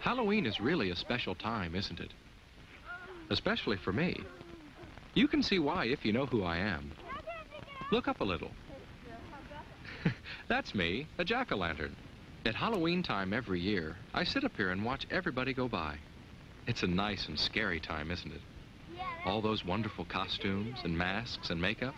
Halloween 0.00 0.46
is 0.46 0.60
really 0.60 0.90
a 0.90 0.96
special 0.96 1.34
time, 1.34 1.74
isn't 1.74 1.98
it? 1.98 2.12
Especially 3.30 3.76
for 3.76 3.92
me. 3.92 4.20
You 5.14 5.26
can 5.26 5.42
see 5.42 5.58
why 5.58 5.86
if 5.86 6.04
you 6.04 6.12
know 6.12 6.26
who 6.26 6.44
I 6.44 6.58
am. 6.58 6.92
Look 7.90 8.06
up 8.06 8.20
a 8.20 8.24
little. 8.24 8.52
That's 10.48 10.76
me, 10.76 11.08
a 11.18 11.24
jack-o'-lantern. 11.24 11.92
At 12.44 12.54
Halloween 12.54 13.02
time 13.02 13.32
every 13.32 13.60
year, 13.60 13.96
I 14.14 14.22
sit 14.22 14.44
up 14.44 14.56
here 14.56 14.70
and 14.70 14.84
watch 14.84 15.04
everybody 15.10 15.52
go 15.52 15.66
by. 15.66 15.96
It's 16.68 16.84
a 16.84 16.86
nice 16.86 17.26
and 17.26 17.38
scary 17.38 17.80
time, 17.80 18.12
isn't 18.12 18.32
it? 18.32 18.40
All 19.24 19.40
those 19.40 19.64
wonderful 19.64 20.04
costumes 20.04 20.78
and 20.84 20.96
masks 20.96 21.50
and 21.50 21.60
makeup. 21.60 21.94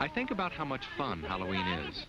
I 0.00 0.08
think 0.08 0.32
about 0.32 0.50
how 0.50 0.64
much 0.64 0.84
fun 0.98 1.22
Halloween 1.22 1.66
is. 1.88 2.06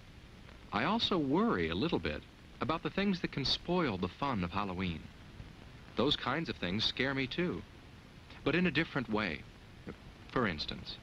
I 0.73 0.85
also 0.85 1.19
worry 1.19 1.69
a 1.69 1.75
little 1.75 1.99
bit 1.99 2.23
about 2.59 2.81
the 2.81 2.89
things 2.89 3.21
that 3.21 3.31
can 3.31 3.45
spoil 3.45 3.97
the 3.97 4.07
fun 4.07 4.43
of 4.43 4.51
Halloween. 4.51 5.01
Those 5.95 6.15
kinds 6.15 6.49
of 6.49 6.55
things 6.55 6.83
scare 6.83 7.13
me 7.13 7.27
too, 7.27 7.61
but 8.43 8.55
in 8.55 8.65
a 8.65 8.71
different 8.71 9.09
way. 9.09 9.41
For 10.31 10.47
instance, 10.47 10.97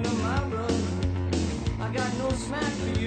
my. 0.00 0.42
I 1.80 1.92
got 1.92 2.18
no 2.18 2.30
smack 2.30 2.62
for 2.62 3.00
you. 3.00 3.01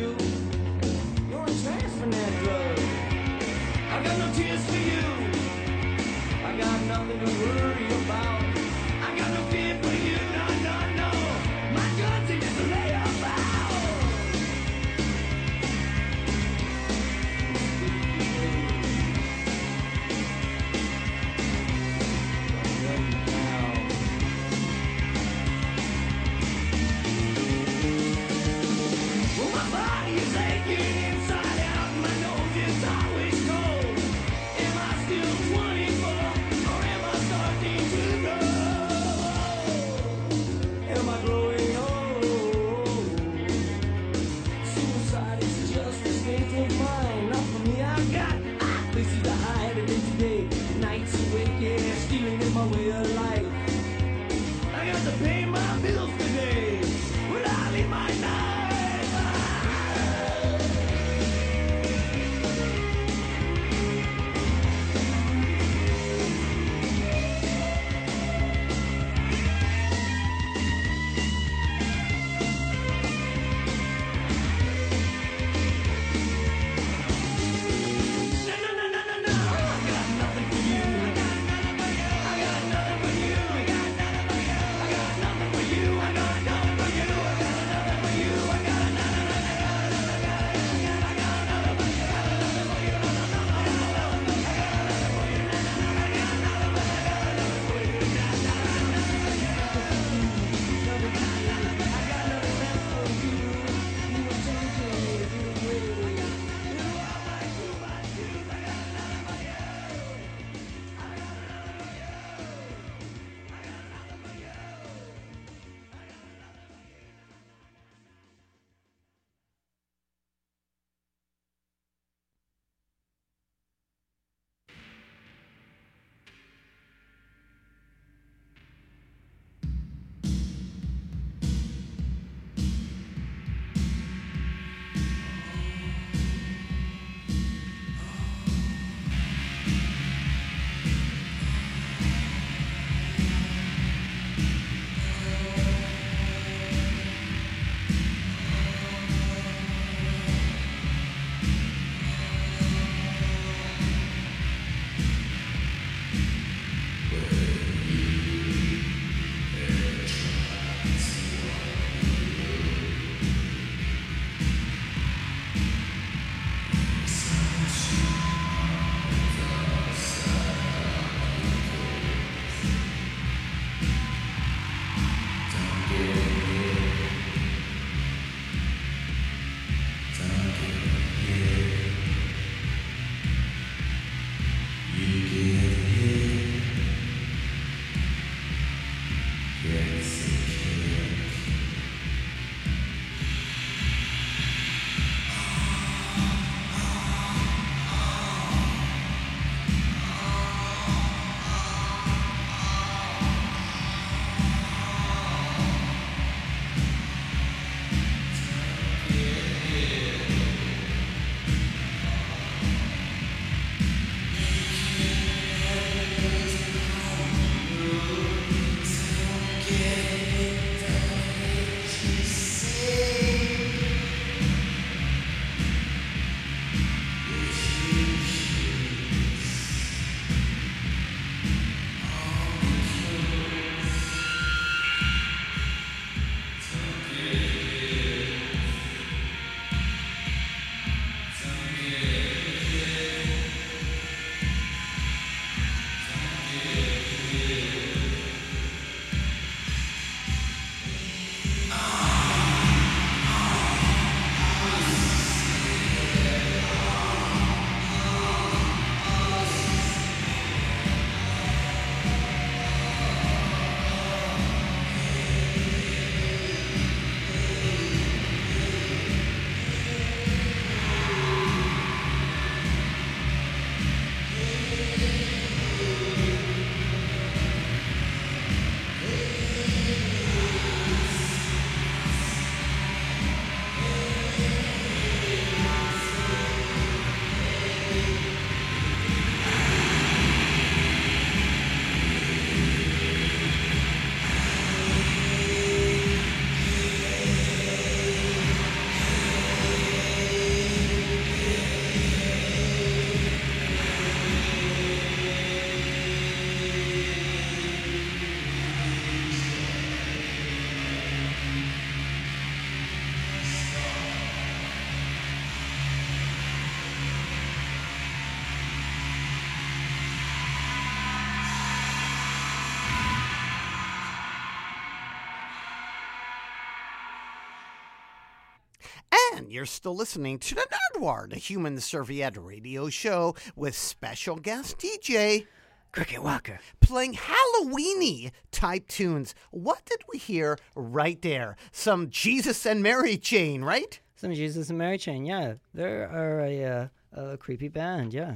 You're 329.55 329.65
still 329.65 329.95
listening 329.95 330.37
to 330.39 330.55
the 330.55 330.67
Nardwuar, 330.99 331.29
the 331.29 331.37
Human 331.37 331.79
Serviette 331.79 332.35
radio 332.35 332.89
show 332.89 333.35
with 333.55 333.73
special 333.73 334.35
guest 334.35 334.79
DJ 334.79 335.47
Crooked 335.93 336.19
Walker. 336.19 336.59
playing 336.81 337.13
Halloweeny 337.13 338.31
type 338.51 338.85
tunes. 338.89 339.33
What 339.51 339.85
did 339.85 340.01
we 340.11 340.19
hear 340.19 340.57
right 340.75 341.21
there? 341.21 341.55
Some 341.71 342.09
Jesus 342.09 342.65
and 342.65 342.83
Mary 342.83 343.15
chain, 343.15 343.63
right? 343.63 343.97
Some 344.17 344.33
Jesus 344.33 344.67
and 344.67 344.77
Mary 344.77 344.97
Chain. 344.97 345.25
Yeah, 345.25 345.53
they 345.73 345.85
are 345.85 346.41
a, 346.41 346.65
uh, 346.65 346.87
a 347.13 347.37
creepy 347.37 347.69
band. 347.69 348.13
Yeah. 348.13 348.33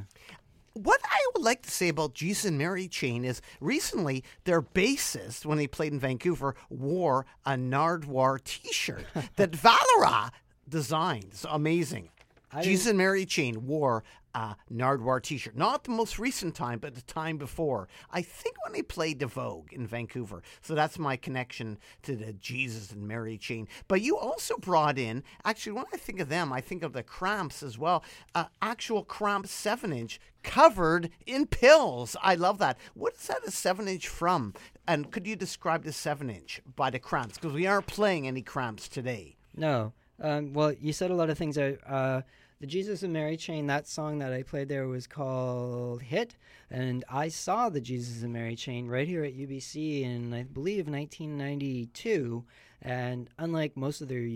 What 0.72 1.02
I 1.04 1.20
would 1.36 1.44
like 1.44 1.64
to 1.64 1.70
say 1.70 1.90
about 1.90 2.14
Jesus 2.14 2.46
and 2.46 2.58
Mary 2.58 2.88
Chain 2.88 3.26
is 3.26 3.42
recently 3.60 4.24
their 4.46 4.62
bassist, 4.62 5.46
when 5.46 5.60
he 5.60 5.68
played 5.68 5.92
in 5.92 6.00
Vancouver, 6.00 6.56
wore 6.70 7.26
a 7.46 7.56
Nardwuar 7.56 8.42
t 8.42 8.72
shirt 8.72 9.04
that 9.36 9.54
Valera 9.54 10.32
designed. 10.70 11.26
It's 11.32 11.46
amazing. 11.50 12.10
I 12.52 12.64
Jesus 12.64 12.88
and 12.88 12.98
Mary 12.98 13.26
Chain 13.26 13.68
wore 13.68 14.04
a 14.34 14.56
Nardwuar 14.72 15.22
t 15.22 15.38
shirt. 15.38 15.56
Not 15.56 15.84
the 15.84 15.92
most 15.92 16.20
recent 16.20 16.56
time, 16.56 16.80
but 16.80 16.96
the 16.96 17.02
time 17.02 17.38
before. 17.38 17.88
I 18.12 18.22
think 18.22 18.56
when 18.64 18.74
they 18.74 18.82
played 18.82 19.20
the 19.20 19.28
Vogue 19.28 19.74
in 19.74 19.88
Vancouver. 19.88 20.42
So 20.62 20.76
that's 20.76 21.00
my 21.00 21.16
connection 21.16 21.78
to 22.04 22.16
the 22.16 22.34
Jesus 22.34 22.92
and 22.92 23.08
Mary 23.08 23.38
Chain. 23.38 23.68
But 23.88 24.02
you 24.02 24.18
also 24.18 24.58
brought 24.58 24.98
in, 24.98 25.24
actually, 25.46 25.74
when 25.74 25.86
I 25.94 25.98
think 25.98 26.20
of 26.20 26.30
them, 26.30 26.54
I 26.54 26.62
think 26.62 26.84
of 26.84 26.94
the 26.94 27.04
Cramps 27.04 27.64
as 27.64 27.78
well. 27.78 28.04
Uh, 28.36 28.46
actual 28.62 29.04
Cramps 29.04 29.52
7 29.52 29.92
inch 29.92 30.20
covered 30.44 31.10
in 31.26 31.46
pills. 31.48 32.16
I 32.22 32.36
love 32.36 32.60
that. 32.60 32.78
What 32.94 33.14
is 33.14 33.28
that 33.28 33.46
a 33.46 33.52
7 33.52 33.88
inch 33.88 34.08
from? 34.08 34.54
And 34.88 35.12
could 35.12 35.28
you 35.28 35.36
describe 35.36 35.84
the 35.84 35.94
7 35.94 36.30
inch 36.30 36.62
by 36.76 36.90
the 36.90 37.00
Cramps? 37.00 37.38
Because 37.38 37.54
we 37.54 37.68
aren't 37.68 37.88
playing 37.88 38.28
any 38.28 38.42
Cramps 38.42 38.88
today. 38.88 39.36
No. 39.56 39.94
Um, 40.22 40.54
well, 40.54 40.74
you 40.74 40.94
said 40.94 41.12
a 41.12 41.16
lot 41.16 41.30
of 41.30 41.38
things. 41.38 41.58
Uh, 41.58 42.22
the 42.60 42.68
Jesus 42.68 43.04
and 43.04 43.14
Mary 43.14 43.38
chain, 43.38 43.68
that 43.68 43.88
song 43.88 44.20
that 44.20 44.34
I 44.34 44.44
played 44.44 44.68
there 44.68 44.88
was 44.88 45.08
called 45.08 46.02
Hit. 46.02 46.36
And 46.70 47.06
I 47.10 47.30
saw 47.30 47.70
the 47.70 47.80
Jesus 47.80 48.22
and 48.22 48.34
Mary 48.34 48.56
chain 48.56 48.88
right 48.88 49.08
here 49.08 49.24
at 49.24 49.38
UBC 49.38 50.04
in, 50.04 50.34
I 50.34 50.44
believe, 50.44 50.90
1992. 50.90 52.44
And 52.82 53.30
unlike 53.38 53.78
most 53.78 54.02
of 54.02 54.10
their 54.10 54.28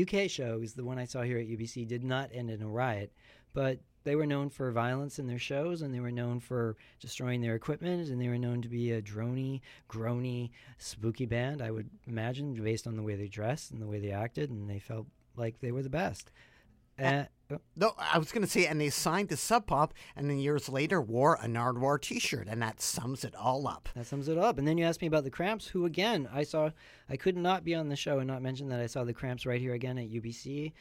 UK 0.00 0.28
shows, 0.28 0.72
the 0.72 0.84
one 0.84 0.98
I 0.98 1.04
saw 1.04 1.22
here 1.22 1.38
at 1.38 1.48
UBC 1.48 1.86
did 1.86 2.02
not 2.02 2.30
end 2.32 2.50
in 2.50 2.62
a 2.62 2.68
riot. 2.68 3.12
But 3.54 3.78
they 4.04 4.16
were 4.16 4.26
known 4.26 4.50
for 4.50 4.70
violence 4.72 5.18
in 5.18 5.26
their 5.26 5.38
shows, 5.38 5.82
and 5.82 5.92
they 5.92 6.00
were 6.00 6.10
known 6.10 6.40
for 6.40 6.76
destroying 7.00 7.40
their 7.40 7.54
equipment, 7.54 8.08
and 8.08 8.20
they 8.20 8.28
were 8.28 8.38
known 8.38 8.62
to 8.62 8.68
be 8.68 8.92
a 8.92 9.02
drony, 9.02 9.60
groany, 9.88 10.50
spooky 10.78 11.26
band, 11.26 11.60
I 11.60 11.70
would 11.70 11.90
imagine, 12.06 12.54
based 12.54 12.86
on 12.86 12.96
the 12.96 13.02
way 13.02 13.16
they 13.16 13.28
dressed 13.28 13.70
and 13.70 13.82
the 13.82 13.86
way 13.86 13.98
they 13.98 14.12
acted, 14.12 14.50
and 14.50 14.70
they 14.70 14.78
felt 14.78 15.06
like 15.38 15.60
they 15.60 15.72
were 15.72 15.82
the 15.82 15.90
best. 15.90 16.30
Uh, 16.98 17.24
No, 17.76 17.94
I 17.96 18.18
was 18.18 18.32
going 18.32 18.44
to 18.44 18.50
say, 18.50 18.66
and 18.66 18.80
they 18.80 18.90
signed 18.90 19.30
to 19.30 19.36
Sub 19.36 19.66
Pop, 19.66 19.94
and 20.16 20.28
then 20.28 20.38
years 20.38 20.68
later 20.68 21.00
wore 21.00 21.36
a 21.36 21.46
Nardwuar 21.46 22.00
T-shirt, 22.00 22.46
and 22.46 22.60
that 22.60 22.80
sums 22.82 23.24
it 23.24 23.34
all 23.34 23.66
up. 23.66 23.88
that 23.94 24.06
sums 24.06 24.28
it 24.28 24.36
up. 24.36 24.58
And 24.58 24.68
then 24.68 24.76
you 24.76 24.84
asked 24.84 25.00
me 25.00 25.06
about 25.06 25.24
the 25.24 25.30
Cramps, 25.30 25.68
who 25.68 25.86
again 25.86 26.28
I 26.32 26.42
saw. 26.42 26.70
I 27.08 27.16
could 27.16 27.36
not 27.36 27.64
be 27.64 27.74
on 27.74 27.88
the 27.88 27.96
show 27.96 28.18
and 28.18 28.26
not 28.26 28.42
mention 28.42 28.68
that 28.68 28.80
I 28.80 28.86
saw 28.86 29.04
the 29.04 29.14
Cramps 29.14 29.46
right 29.46 29.60
here 29.60 29.74
again 29.74 29.96
at 29.96 30.10
UBC. 30.10 30.72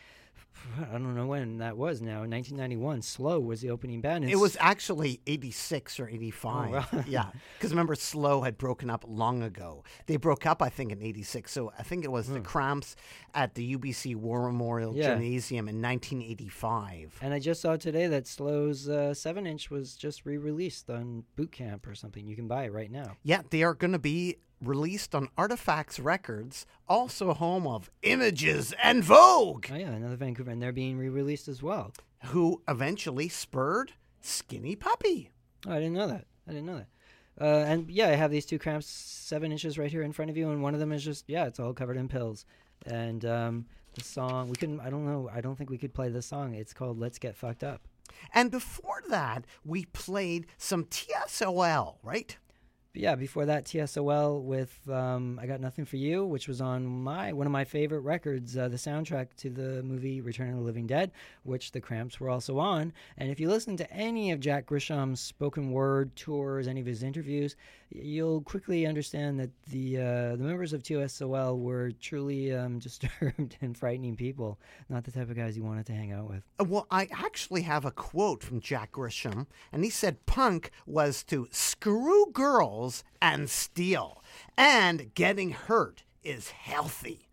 I 0.89 0.91
don't 0.93 1.15
know 1.15 1.25
when 1.27 1.57
that 1.59 1.77
was 1.77 2.01
now. 2.01 2.23
In 2.23 2.31
1991, 2.31 3.01
Slow 3.01 3.39
was 3.39 3.61
the 3.61 3.69
opening 3.69 4.01
band. 4.01 4.29
It 4.29 4.35
was 4.37 4.57
actually 4.59 5.21
'86 5.27 5.99
or 5.99 6.07
'85. 6.09 6.71
wow. 6.71 7.03
yeah, 7.07 7.27
because 7.57 7.71
remember, 7.71 7.95
Slow 7.95 8.41
had 8.41 8.57
broken 8.57 8.89
up 8.89 9.05
long 9.07 9.43
ago. 9.43 9.83
They 10.05 10.17
broke 10.17 10.45
up, 10.45 10.61
I 10.61 10.69
think, 10.69 10.91
in 10.91 11.01
'86. 11.01 11.51
So 11.51 11.71
I 11.77 11.83
think 11.83 12.03
it 12.03 12.11
was 12.11 12.27
the 12.27 12.39
Cramps 12.41 12.95
at 13.33 13.55
the 13.55 13.75
UBC 13.77 14.15
War 14.15 14.43
Memorial 14.47 14.91
Hmm. 14.91 14.97
Yeah. 14.97 15.13
Gymnasium 15.15 15.67
in 15.67 15.81
1985. 15.81 17.19
And 17.21 17.33
I 17.33 17.39
just 17.39 17.61
saw 17.61 17.75
today 17.75 18.07
that 18.07 18.27
Slow's 18.27 18.87
uh, 18.89 19.13
seven 19.13 19.45
inch 19.47 19.69
was 19.69 19.95
just 19.95 20.25
re-released 20.25 20.89
on 20.89 21.23
Boot 21.35 21.51
Camp 21.51 21.87
or 21.87 21.95
something. 21.95 22.25
You 22.25 22.35
can 22.35 22.47
buy 22.47 22.65
it 22.65 22.73
right 22.73 22.91
now. 22.91 23.17
Yeah, 23.23 23.41
they 23.49 23.63
are 23.63 23.73
going 23.73 23.93
to 23.93 23.99
be 23.99 24.37
released 24.61 25.13
on 25.13 25.29
Artifacts 25.37 25.99
Records, 25.99 26.65
also 26.87 27.33
home 27.33 27.67
of 27.67 27.89
Images 28.01 28.73
and 28.81 29.03
Vogue. 29.03 29.67
Oh 29.71 29.75
yeah, 29.75 29.89
another 29.89 30.15
Vancouver, 30.15 30.51
and 30.51 30.61
they're 30.61 30.71
being 30.71 30.97
re-released 30.97 31.47
as 31.47 31.61
well. 31.61 31.93
who 32.25 32.61
eventually 32.67 33.29
spurred 33.29 33.93
Skinny 34.21 34.75
Puppy. 34.75 35.29
Oh, 35.67 35.71
I 35.71 35.75
didn't 35.75 35.93
know 35.93 36.07
that. 36.07 36.25
I 36.47 36.51
didn't 36.51 36.65
know 36.65 36.77
that. 36.77 36.87
Uh, 37.39 37.65
and 37.67 37.89
yeah, 37.91 38.07
I 38.07 38.15
have 38.15 38.31
these 38.31 38.45
two 38.47 38.57
cramps, 38.57 38.87
seven 38.87 39.51
inches 39.51 39.77
right 39.77 39.91
here 39.91 40.01
in 40.01 40.11
front 40.11 40.31
of 40.31 40.37
you, 40.37 40.49
and 40.49 40.63
one 40.63 40.73
of 40.73 40.79
them 40.79 40.91
is 40.91 41.03
just 41.03 41.25
yeah, 41.27 41.45
it's 41.45 41.59
all 41.59 41.73
covered 41.73 41.97
in 41.97 42.07
pills. 42.07 42.45
And 42.85 43.23
um, 43.25 43.65
the 43.93 44.03
song 44.03 44.49
we 44.49 44.55
couldn't. 44.55 44.79
I 44.79 44.89
don't 44.89 45.05
know. 45.05 45.29
I 45.31 45.41
don't 45.41 45.55
think 45.55 45.69
we 45.69 45.77
could 45.77 45.93
play 45.93 46.09
the 46.09 46.21
song. 46.21 46.55
It's 46.55 46.73
called 46.73 46.99
"Let's 46.99 47.19
Get 47.19 47.35
Fucked 47.35 47.63
Up." 47.63 47.81
And 48.33 48.49
before 48.49 49.03
that, 49.09 49.45
we 49.63 49.85
played 49.85 50.47
some 50.57 50.85
TSOL, 50.85 51.97
right? 52.01 52.37
But 52.97 53.03
yeah, 53.03 53.13
before 53.13 53.45
that, 53.45 53.65
TSOL 53.65 54.41
with 54.41 54.75
um, 54.89 55.37
"I 55.39 55.45
Got 55.45 55.61
Nothing 55.61 55.85
for 55.85 55.97
You," 55.97 56.25
which 56.25 56.47
was 56.47 56.61
on 56.61 56.87
my 56.87 57.31
one 57.31 57.45
of 57.45 57.53
my 57.53 57.63
favorite 57.63 57.99
records, 57.99 58.57
uh, 58.57 58.69
the 58.69 58.77
soundtrack 58.77 59.35
to 59.37 59.51
the 59.51 59.83
movie 59.83 60.19
Return 60.19 60.49
of 60.49 60.55
the 60.55 60.63
Living 60.63 60.87
Dead, 60.87 61.11
which 61.43 61.73
the 61.73 61.79
Cramps 61.79 62.19
were 62.19 62.31
also 62.31 62.57
on. 62.57 62.91
And 63.19 63.29
if 63.29 63.39
you 63.39 63.49
listen 63.49 63.77
to 63.77 63.93
any 63.93 64.31
of 64.31 64.39
Jack 64.39 64.65
Grisham's 64.65 65.19
spoken 65.19 65.69
word 65.69 66.15
tours, 66.15 66.67
any 66.67 66.81
of 66.81 66.87
his 66.87 67.03
interviews, 67.03 67.55
you'll 67.91 68.41
quickly 68.41 68.87
understand 68.87 69.39
that 69.41 69.51
the 69.69 69.97
uh, 69.97 70.35
the 70.35 70.43
members 70.43 70.73
of 70.73 70.81
TSOL 70.81 71.59
were 71.59 71.91
truly 72.01 72.51
um, 72.51 72.79
disturbed 72.87 73.57
and 73.61 73.77
frightening 73.77 74.15
people, 74.15 74.57
not 74.89 75.03
the 75.03 75.11
type 75.11 75.29
of 75.29 75.35
guys 75.35 75.55
you 75.55 75.63
wanted 75.63 75.85
to 75.85 75.93
hang 75.93 76.13
out 76.13 76.27
with. 76.27 76.41
Uh, 76.59 76.63
Well, 76.63 76.87
I 76.89 77.09
actually 77.11 77.61
have 77.61 77.85
a 77.85 77.91
quote 77.91 78.43
from 78.43 78.59
Jack 78.59 78.93
Grisham, 78.93 79.45
and 79.71 79.83
he 79.83 79.91
said 79.91 80.25
punk 80.25 80.71
was 80.87 81.23
to 81.25 81.47
screw 81.51 82.25
girls 82.33 82.86
and 83.21 83.49
steal, 83.49 84.23
and 84.57 85.13
getting 85.13 85.51
hurt 85.51 86.03
is 86.23 86.51
healthy. 86.51 87.27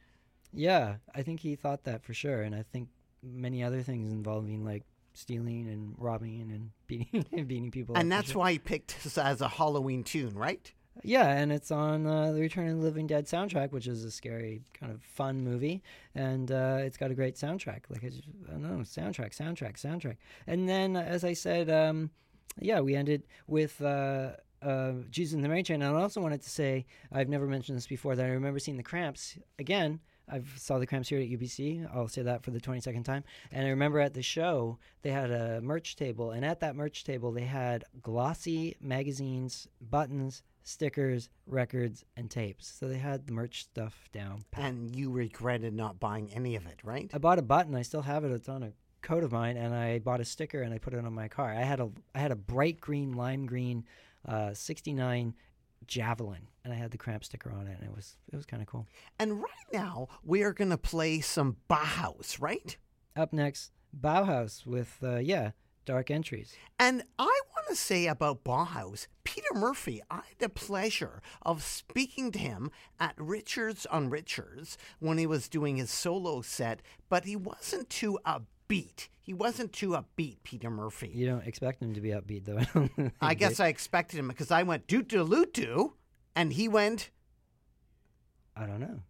Yeah, 0.52 0.96
I 1.14 1.22
think 1.22 1.40
he 1.40 1.56
thought 1.56 1.84
that 1.84 2.04
for 2.04 2.14
sure, 2.14 2.42
and 2.42 2.54
I 2.54 2.62
think 2.62 2.88
many 3.22 3.62
other 3.62 3.82
things 3.82 4.12
involving 4.12 4.64
like 4.64 4.84
stealing 5.14 5.68
and 5.68 5.94
robbing 5.98 6.40
and 6.52 6.70
beating 6.86 7.24
and 7.32 7.48
beating 7.48 7.70
people. 7.70 7.96
And 7.96 8.10
that's 8.10 8.32
sure. 8.32 8.40
why 8.40 8.52
he 8.52 8.58
picked 8.58 9.02
this 9.02 9.18
as 9.18 9.40
a 9.40 9.48
Halloween 9.48 10.04
tune, 10.04 10.34
right? 10.34 10.72
Yeah, 11.02 11.28
and 11.28 11.50
it's 11.50 11.72
on 11.72 12.06
uh, 12.06 12.30
the 12.30 12.40
Return 12.40 12.68
of 12.68 12.76
the 12.76 12.82
Living 12.82 13.08
Dead 13.08 13.26
soundtrack, 13.26 13.72
which 13.72 13.88
is 13.88 14.04
a 14.04 14.12
scary 14.12 14.62
kind 14.74 14.92
of 14.92 15.02
fun 15.02 15.42
movie, 15.42 15.82
and 16.14 16.52
uh, 16.52 16.78
it's 16.80 16.96
got 16.96 17.10
a 17.10 17.14
great 17.14 17.34
soundtrack. 17.34 17.82
Like 17.88 18.04
it's, 18.04 18.20
I 18.48 18.52
don't 18.52 18.62
know, 18.62 18.84
soundtrack, 18.84 19.36
soundtrack, 19.36 19.74
soundtrack. 19.74 20.18
And 20.46 20.68
then, 20.68 20.94
as 20.94 21.24
I 21.24 21.32
said, 21.32 21.68
um, 21.68 22.10
yeah, 22.60 22.80
we 22.80 22.94
ended 22.94 23.24
with. 23.46 23.80
Uh, 23.82 24.32
uh, 24.64 24.92
Jesus 25.10 25.34
and 25.34 25.44
the 25.44 25.48
Mary 25.48 25.62
Chain. 25.62 25.82
And 25.82 25.96
I 25.96 26.00
also 26.00 26.20
wanted 26.20 26.42
to 26.42 26.50
say, 26.50 26.86
I've 27.12 27.28
never 27.28 27.46
mentioned 27.46 27.76
this 27.76 27.86
before, 27.86 28.16
that 28.16 28.24
I 28.24 28.30
remember 28.30 28.58
seeing 28.58 28.76
the 28.76 28.82
Cramps 28.82 29.38
again. 29.58 30.00
I've 30.26 30.54
saw 30.56 30.78
the 30.78 30.86
Cramps 30.86 31.10
here 31.10 31.20
at 31.20 31.28
UBC. 31.28 31.86
I'll 31.94 32.08
say 32.08 32.22
that 32.22 32.42
for 32.42 32.50
the 32.50 32.60
22nd 32.60 33.04
time. 33.04 33.24
And 33.52 33.66
I 33.66 33.70
remember 33.70 34.00
at 34.00 34.14
the 34.14 34.22
show, 34.22 34.78
they 35.02 35.10
had 35.10 35.30
a 35.30 35.60
merch 35.60 35.96
table. 35.96 36.30
And 36.30 36.44
at 36.44 36.60
that 36.60 36.76
merch 36.76 37.04
table, 37.04 37.30
they 37.30 37.44
had 37.44 37.84
glossy 38.00 38.76
magazines, 38.80 39.68
buttons, 39.82 40.42
stickers, 40.62 41.28
records, 41.46 42.04
and 42.16 42.30
tapes. 42.30 42.66
So 42.66 42.88
they 42.88 42.96
had 42.96 43.26
the 43.26 43.34
merch 43.34 43.64
stuff 43.64 44.08
down. 44.12 44.44
pat. 44.50 44.64
And 44.64 44.96
you 44.96 45.10
regretted 45.10 45.74
not 45.74 46.00
buying 46.00 46.30
any 46.32 46.56
of 46.56 46.66
it, 46.66 46.80
right? 46.82 47.10
I 47.12 47.18
bought 47.18 47.38
a 47.38 47.42
button. 47.42 47.74
I 47.74 47.82
still 47.82 48.02
have 48.02 48.24
it. 48.24 48.32
It's 48.32 48.48
on 48.48 48.62
a 48.62 48.72
coat 49.02 49.22
of 49.22 49.32
mine, 49.32 49.56
and 49.56 49.74
I 49.74 49.98
bought 49.98 50.20
a 50.20 50.24
sticker 50.24 50.62
and 50.62 50.72
I 50.72 50.78
put 50.78 50.94
it 50.94 51.04
on 51.04 51.12
my 51.12 51.28
car. 51.28 51.50
I 51.52 51.62
had 51.62 51.78
a 51.78 51.90
I 52.14 52.18
had 52.18 52.32
a 52.32 52.36
bright 52.36 52.80
green, 52.80 53.12
lime 53.12 53.46
green, 53.46 53.84
uh, 54.26 54.54
'69 54.54 55.34
Javelin, 55.86 56.48
and 56.64 56.72
I 56.72 56.76
had 56.76 56.90
the 56.90 56.98
cramp 56.98 57.24
sticker 57.24 57.52
on 57.52 57.66
it, 57.66 57.78
and 57.78 57.88
it 57.88 57.94
was 57.94 58.16
it 58.32 58.36
was 58.36 58.46
kind 58.46 58.62
of 58.62 58.68
cool. 58.68 58.86
And 59.18 59.42
right 59.42 59.72
now, 59.72 60.08
we 60.22 60.42
are 60.42 60.52
going 60.52 60.70
to 60.70 60.78
play 60.78 61.20
some 61.20 61.56
Bauhaus, 61.68 62.40
right? 62.40 62.76
Up 63.16 63.32
next, 63.32 63.72
Bauhaus 63.98 64.66
with 64.66 64.98
uh, 65.02 65.18
yeah, 65.18 65.52
Dark 65.84 66.10
Entries. 66.10 66.54
And 66.78 67.02
I 67.18 67.40
want 67.54 67.68
to 67.68 67.76
say 67.76 68.06
about 68.06 68.44
Bauhaus, 68.44 69.06
Peter 69.22 69.54
Murphy, 69.54 70.02
I 70.10 70.16
had 70.16 70.38
the 70.38 70.48
pleasure 70.48 71.22
of 71.42 71.62
speaking 71.62 72.32
to 72.32 72.38
him 72.38 72.70
at 72.98 73.14
Richards 73.16 73.86
on 73.86 74.10
Richards 74.10 74.76
when 74.98 75.18
he 75.18 75.26
was 75.26 75.48
doing 75.48 75.76
his 75.76 75.90
solo 75.90 76.40
set, 76.40 76.80
but 77.08 77.24
he 77.24 77.36
wasn't 77.36 77.90
too 77.90 78.18
upbeat. 78.68 79.08
He 79.20 79.32
wasn't 79.32 79.72
too 79.72 79.90
upbeat, 79.90 80.38
Peter 80.42 80.70
Murphy. 80.70 81.10
You 81.14 81.26
don't 81.26 81.46
expect 81.46 81.82
him 81.82 81.94
to 81.94 82.00
be 82.00 82.10
upbeat 82.10 82.44
though. 82.44 82.58
I, 82.74 82.88
don't 82.96 83.12
I 83.20 83.34
guess 83.34 83.60
I 83.60 83.68
expected 83.68 84.18
him 84.18 84.28
because 84.28 84.50
I 84.50 84.62
went 84.62 84.86
doot 84.86 85.08
doo 85.08 85.22
loot 85.22 85.54
doo, 85.54 85.94
and 86.36 86.52
he 86.52 86.68
went, 86.68 87.10
I 88.56 88.66
don't 88.66 88.80
know. 88.80 89.00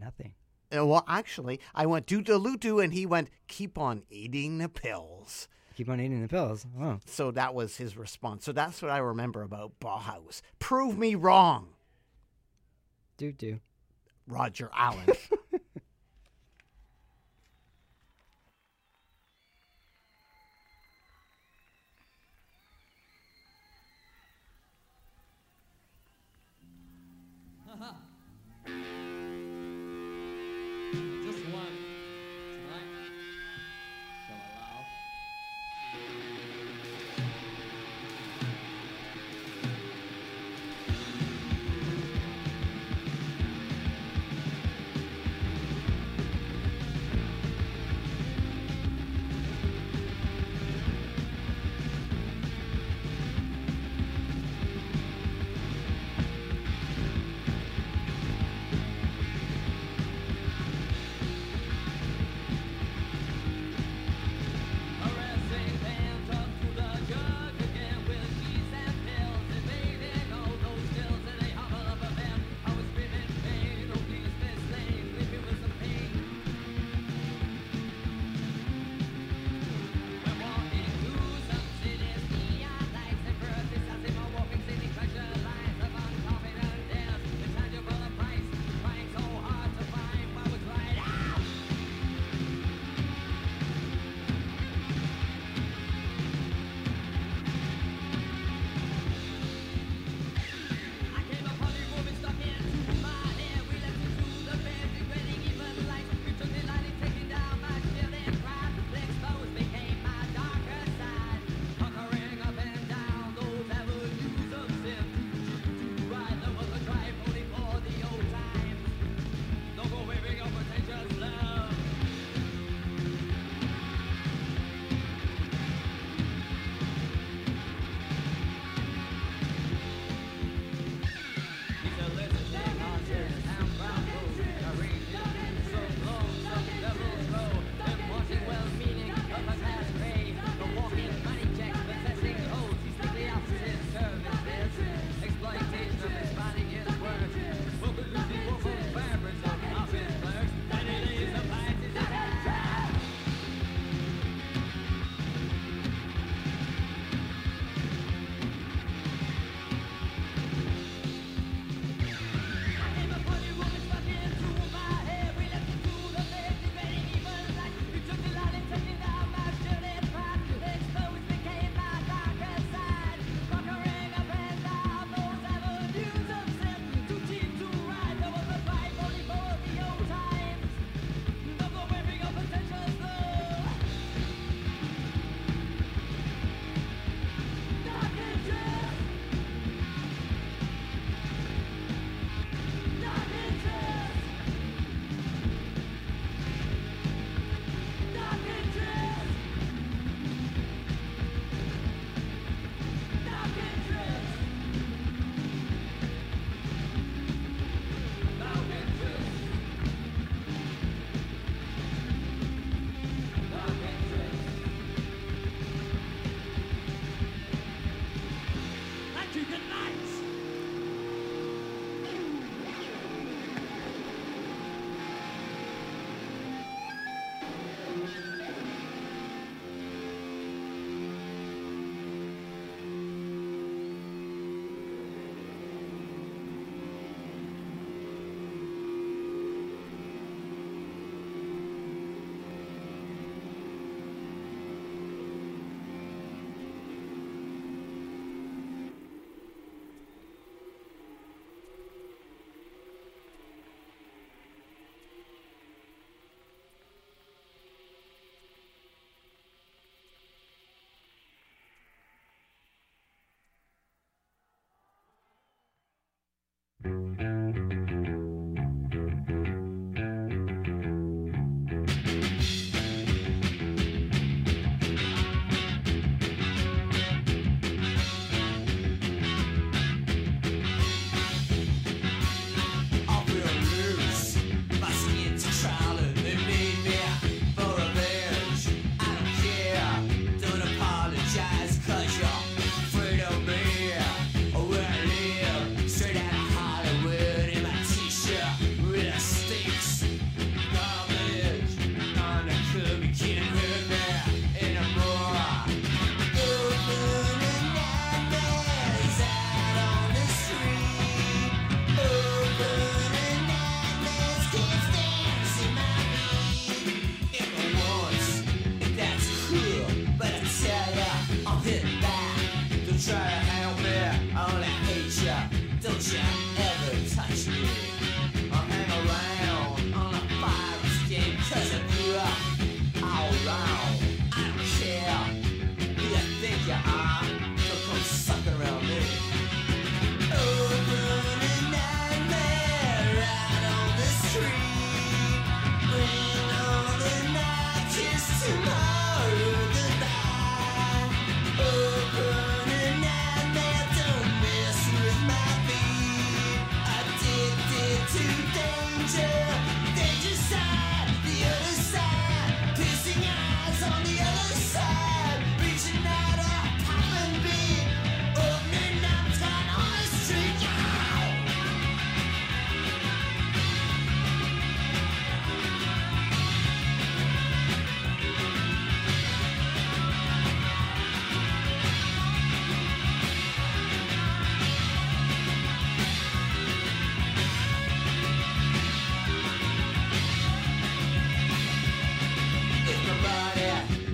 Nothing. 0.00 0.34
uh, 0.76 0.84
well, 0.84 1.04
actually, 1.06 1.60
I 1.74 1.86
went 1.86 2.06
doot 2.06 2.24
doo 2.26 2.36
loot 2.36 2.60
doo, 2.60 2.80
and 2.80 2.92
he 2.92 3.06
went, 3.06 3.30
keep 3.46 3.78
on 3.78 4.02
eating 4.10 4.58
the 4.58 4.68
pills. 4.68 5.46
Keep 5.76 5.88
on 5.88 6.00
eating 6.00 6.22
the 6.22 6.28
pills. 6.28 6.66
So 7.06 7.30
that 7.32 7.54
was 7.54 7.76
his 7.76 7.96
response. 7.96 8.44
So 8.44 8.52
that's 8.52 8.80
what 8.80 8.90
I 8.92 8.98
remember 8.98 9.42
about 9.42 9.72
Bauhaus. 9.80 10.40
Prove 10.60 10.96
me 10.98 11.14
wrong, 11.16 11.68
do 13.16 13.32
do. 13.32 13.60
Roger 14.26 14.70
Allen. 14.74 15.06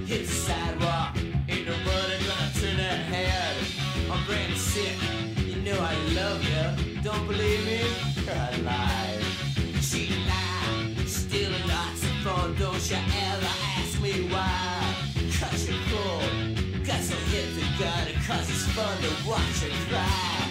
hit 0.07 0.26
the 0.26 0.32
sidewalk. 0.32 1.16
Ain't 1.48 1.66
nobody 1.66 2.16
gonna 2.26 2.51
turn 2.61 2.76
head. 3.12 3.57
I'm 4.11 4.24
brand. 4.26 4.57
You 5.51 5.62
know 5.62 5.78
I 5.80 5.94
love 6.20 6.40
you. 6.44 7.03
Don't 7.03 7.26
believe 7.26 7.64
me? 7.66 7.80
I 8.28 8.57
lied. 8.68 9.22
She 9.80 10.11
lied. 10.30 11.09
Still 11.09 11.53
not 11.66 11.92
so 11.96 12.09
fun. 12.24 12.55
Don't 12.59 12.90
you 12.90 13.01
ever 13.28 13.53
ask 13.76 14.01
me 14.01 14.28
why? 14.32 14.94
Cause 15.38 15.68
you're. 15.68 16.84
Got 16.84 17.01
so. 17.03 17.16
Cause 18.26 18.48
it's 18.48 18.66
fun 18.74 18.96
to 19.03 19.28
watch 19.28 19.61
her 19.62 19.70
cry. 19.88 20.49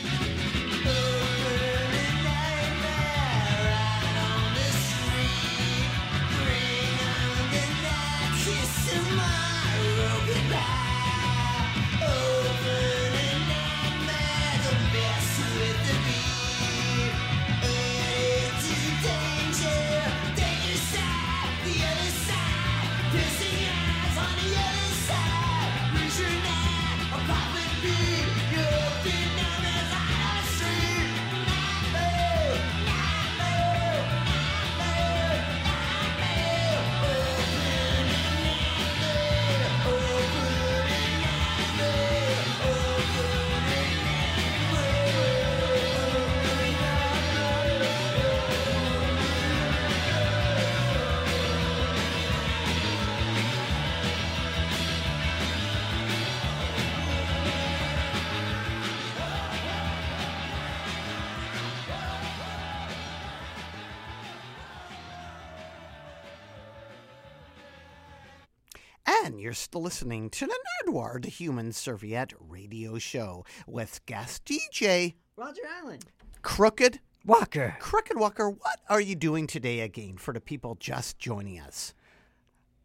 And 69.72 69.84
listening 69.84 70.30
to 70.32 70.48
the 70.48 70.56
Nardwuar, 70.88 71.22
the 71.22 71.30
Human 71.30 71.72
Serviette 71.72 72.34
radio 72.40 72.98
show 72.98 73.46
with 73.68 74.04
guest 74.08 74.44
DJ 74.46 75.14
Roger 75.36 75.62
Allen. 75.82 76.00
Crooked 76.42 77.00
Walker. 77.26 77.76
Crooked 77.80 78.18
Walker. 78.18 78.50
What 78.50 78.80
are 78.90 79.02
you 79.02 79.16
doing 79.16 79.46
today 79.46 79.82
again 79.82 80.18
for 80.18 80.34
the 80.34 80.42
people 80.42 80.76
just 80.80 81.20
joining 81.20 81.60
us? 81.60 81.94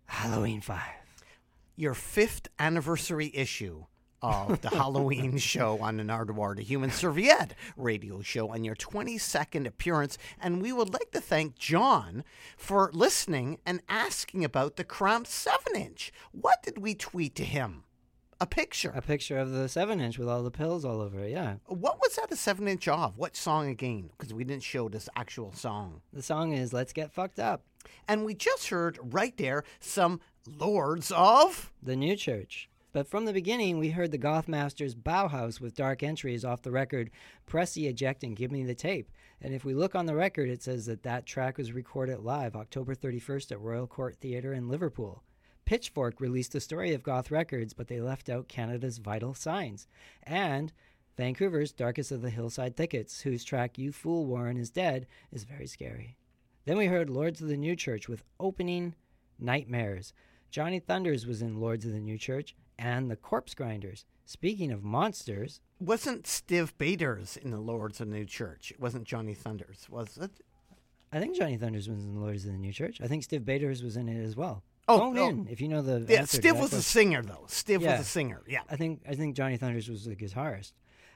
Halloween 0.07 0.61
5. 0.61 0.79
Your 1.77 1.95
fifth 1.95 2.49
anniversary 2.59 3.31
issue 3.33 3.87
of 4.25 4.63
the 4.63 4.71
Halloween 4.71 5.37
show 5.53 5.79
on 5.81 5.99
the 5.99 6.03
Nardwuar, 6.03 6.57
the 6.57 6.63
Human 6.63 6.91
Serviette 6.91 7.53
radio 7.77 8.23
show, 8.23 8.51
on 8.51 8.65
your 8.65 8.75
22nd 8.75 9.67
appearance. 9.67 10.17
And 10.41 10.63
we 10.63 10.73
would 10.73 10.95
like 10.95 11.11
to 11.11 11.21
thank 11.21 11.59
John 11.59 12.25
for 12.57 12.91
listening 12.95 13.59
and 13.67 13.83
asking 13.87 14.43
about 14.43 14.77
the 14.77 14.85
Cramp 14.85 15.27
7 15.27 15.77
inch. 15.77 16.11
What 16.33 16.63
did 16.63 16.79
we 16.79 16.95
tweet 16.95 17.35
to 17.35 17.45
him? 17.45 17.85
A 18.41 18.47
picture. 18.47 18.93
A 18.95 19.03
picture 19.03 19.39
of 19.39 19.51
the 19.51 19.69
7 19.69 20.01
inch 20.01 20.19
with 20.19 20.29
all 20.29 20.43
the 20.43 20.51
pills 20.51 20.87
all 20.87 21.03
over 21.03 21.21
it, 21.21 21.31
yeah. 21.31 21.57
What 21.67 22.01
was 22.01 22.17
that 22.17 22.33
a 22.33 22.37
7 22.37 22.67
inch 22.67 22.89
of? 22.89 23.19
What 23.19 23.37
song 23.37 23.69
again? 23.69 24.11
Because 24.17 24.33
we 24.33 24.45
didn't 24.45 24.63
show 24.63 24.89
this 24.89 25.09
actual 25.17 25.53
song. 25.53 26.01
The 26.15 26.23
song 26.23 26.53
is 26.53 26.73
Let's 26.73 26.95
Get 26.95 27.13
Fucked 27.13 27.39
Up. 27.39 27.63
And 28.09 28.25
we 28.25 28.33
just 28.33 28.69
heard 28.69 28.99
right 29.03 29.37
there 29.37 29.65
some 29.81 30.21
Lords 30.59 31.13
of. 31.15 31.73
The 31.83 31.97
New 31.97 32.17
Church. 32.17 32.71
But 32.95 33.09
from 33.09 33.25
the 33.25 33.33
beginning, 33.33 33.79
we 33.79 33.91
heard 33.91 34.13
the 34.13 34.19
Goth 34.19 34.47
Masters 34.47 34.95
Bauhaus 34.95 35.61
with 35.61 35.75
dark 35.75 36.05
entries 36.05 36.45
off 36.45 36.63
the 36.63 36.71
record 36.71 37.11
Press 37.45 37.75
the 37.75 37.89
Eject 37.89 38.23
and 38.23 38.37
Give 38.37 38.53
Me 38.53 38.63
the 38.63 38.77
Tape. 38.77 39.11
And 39.43 39.53
if 39.53 39.65
we 39.65 39.75
look 39.75 39.97
on 39.97 40.07
the 40.07 40.15
record, 40.15 40.49
it 40.49 40.63
says 40.63 40.87
that 40.87 41.03
that 41.03 41.27
track 41.27 41.59
was 41.59 41.73
recorded 41.73 42.21
live 42.21 42.55
October 42.55 42.95
31st 42.95 43.51
at 43.51 43.61
Royal 43.61 43.89
Court 43.89 44.15
Theatre 44.15 44.53
in 44.53 44.69
Liverpool. 44.69 45.25
Pitchfork 45.65 46.21
released 46.21 46.53
the 46.53 46.61
story 46.61 46.95
of 46.95 47.03
Goth 47.03 47.33
Records, 47.33 47.75
but 47.75 47.89
they 47.89 48.01
left 48.01 48.29
out 48.29 48.47
Canada's 48.47 48.99
Vital 48.99 49.35
Signs. 49.35 49.89
And 50.23 50.73
Vancouver's 51.17 51.73
Darkest 51.73 52.13
of 52.13 52.23
the 52.23 52.31
Hillside 52.31 52.77
Thickets, 52.77 53.23
whose 53.23 53.43
track 53.43 53.77
You 53.77 53.91
Fool 53.91 54.25
Warren 54.25 54.57
is 54.57 54.71
Dead 54.71 55.09
is 55.33 55.43
very 55.43 55.67
scary. 55.67 56.17
Then 56.65 56.77
we 56.77 56.87
heard 56.87 57.11
Lords 57.11 57.41
of 57.41 57.49
the 57.49 57.57
New 57.57 57.75
Church 57.75 58.09
with 58.09 58.23
opening 58.39 58.95
Nightmares. 59.41 60.13
Johnny 60.49 60.79
Thunders 60.79 61.27
was 61.27 61.43
in 61.43 61.59
Lords 61.59 61.85
of 61.85 61.93
the 61.93 61.99
New 61.99 62.17
Church 62.17 62.55
and 62.79 63.11
the 63.11 63.17
Corpse 63.17 63.55
Grinders. 63.55 64.05
Speaking 64.27 64.73
of 64.73 64.83
monsters, 64.83 65.61
Wasn't 65.81 66.25
Stiv 66.25 66.73
Bators 66.79 67.37
in 67.37 67.51
the 67.51 67.61
Lords 67.61 68.01
of 68.01 68.09
the 68.09 68.17
New 68.17 68.25
Church? 68.25 68.71
It 68.71 68.81
wasn't 68.81 69.05
Johnny 69.05 69.35
Thunders, 69.35 69.87
was 69.91 70.17
it? 70.17 70.31
I 71.13 71.21
think 71.21 71.37
Johnny 71.37 71.57
Thunders 71.57 71.89
was 71.89 72.03
in 72.05 72.15
the 72.15 72.21
Lords 72.21 72.45
of 72.47 72.53
the 72.53 72.59
New 72.59 72.73
Church. 72.73 73.01
I 73.03 73.07
think 73.07 73.23
Steve 73.23 73.45
Bators 73.45 73.83
was 73.83 73.97
in 73.97 74.09
it 74.09 74.23
as 74.25 74.35
well. 74.35 74.63
Oh, 74.89 74.99
Phone 74.99 75.19
oh. 75.19 75.29
in 75.29 75.49
if 75.49 75.61
you 75.61 75.69
know 75.69 75.83
the 75.83 76.05
Yeah, 76.11 76.21
answer 76.21 76.41
to 76.41 76.49
Stiv 76.49 76.53
that 76.55 76.61
was 76.63 76.73
a 76.73 76.83
singer, 76.83 77.23
though. 77.23 77.45
Stiv 77.49 77.81
Yeah. 77.81 77.93
was 77.99 78.07
a 78.07 78.11
singer, 78.11 78.43
yeah. 78.49 78.61
I 78.69 78.77
think 78.77 79.03
I 79.09 79.15
think 79.15 79.37
Johnny 79.37 79.57
Thunders 79.57 79.89
was 79.89 80.05
the 80.05 80.17
guitarist. 80.17 80.73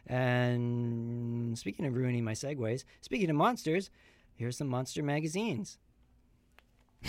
And 0.07 1.59
speaking 1.59 1.85
of 1.85 1.95
ruining 1.95 2.25
my 2.25 2.33
segues, 2.33 2.85
speaking 3.03 3.29
of 3.29 3.37
monsters, 3.37 3.91
here's 4.37 4.57
some 4.57 4.69
monster 4.69 5.03
magazines. 5.03 5.79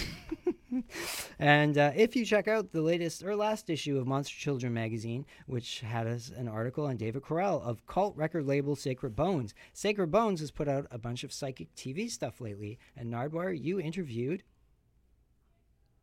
and 1.39 1.77
uh, 1.77 1.91
if 1.95 2.15
you 2.15 2.25
check 2.25 2.47
out 2.47 2.71
the 2.71 2.81
latest 2.81 3.23
or 3.23 3.35
last 3.35 3.69
issue 3.69 3.97
of 3.97 4.07
Monster 4.07 4.35
Children 4.37 4.73
magazine, 4.73 5.25
which 5.45 5.81
had 5.81 6.07
us 6.07 6.31
an 6.35 6.47
article 6.47 6.85
on 6.85 6.97
David 6.97 7.23
Corral 7.23 7.61
of 7.61 7.85
cult 7.85 8.15
record 8.15 8.45
label 8.45 8.75
Sacred 8.75 9.15
Bones, 9.15 9.53
Sacred 9.73 10.11
Bones 10.11 10.39
has 10.39 10.51
put 10.51 10.67
out 10.67 10.87
a 10.91 10.97
bunch 10.97 11.23
of 11.23 11.33
psychic 11.33 11.73
TV 11.75 12.09
stuff 12.09 12.41
lately. 12.41 12.79
And 12.95 13.11
Nardwuar, 13.11 13.59
you 13.59 13.79
interviewed 13.79 14.43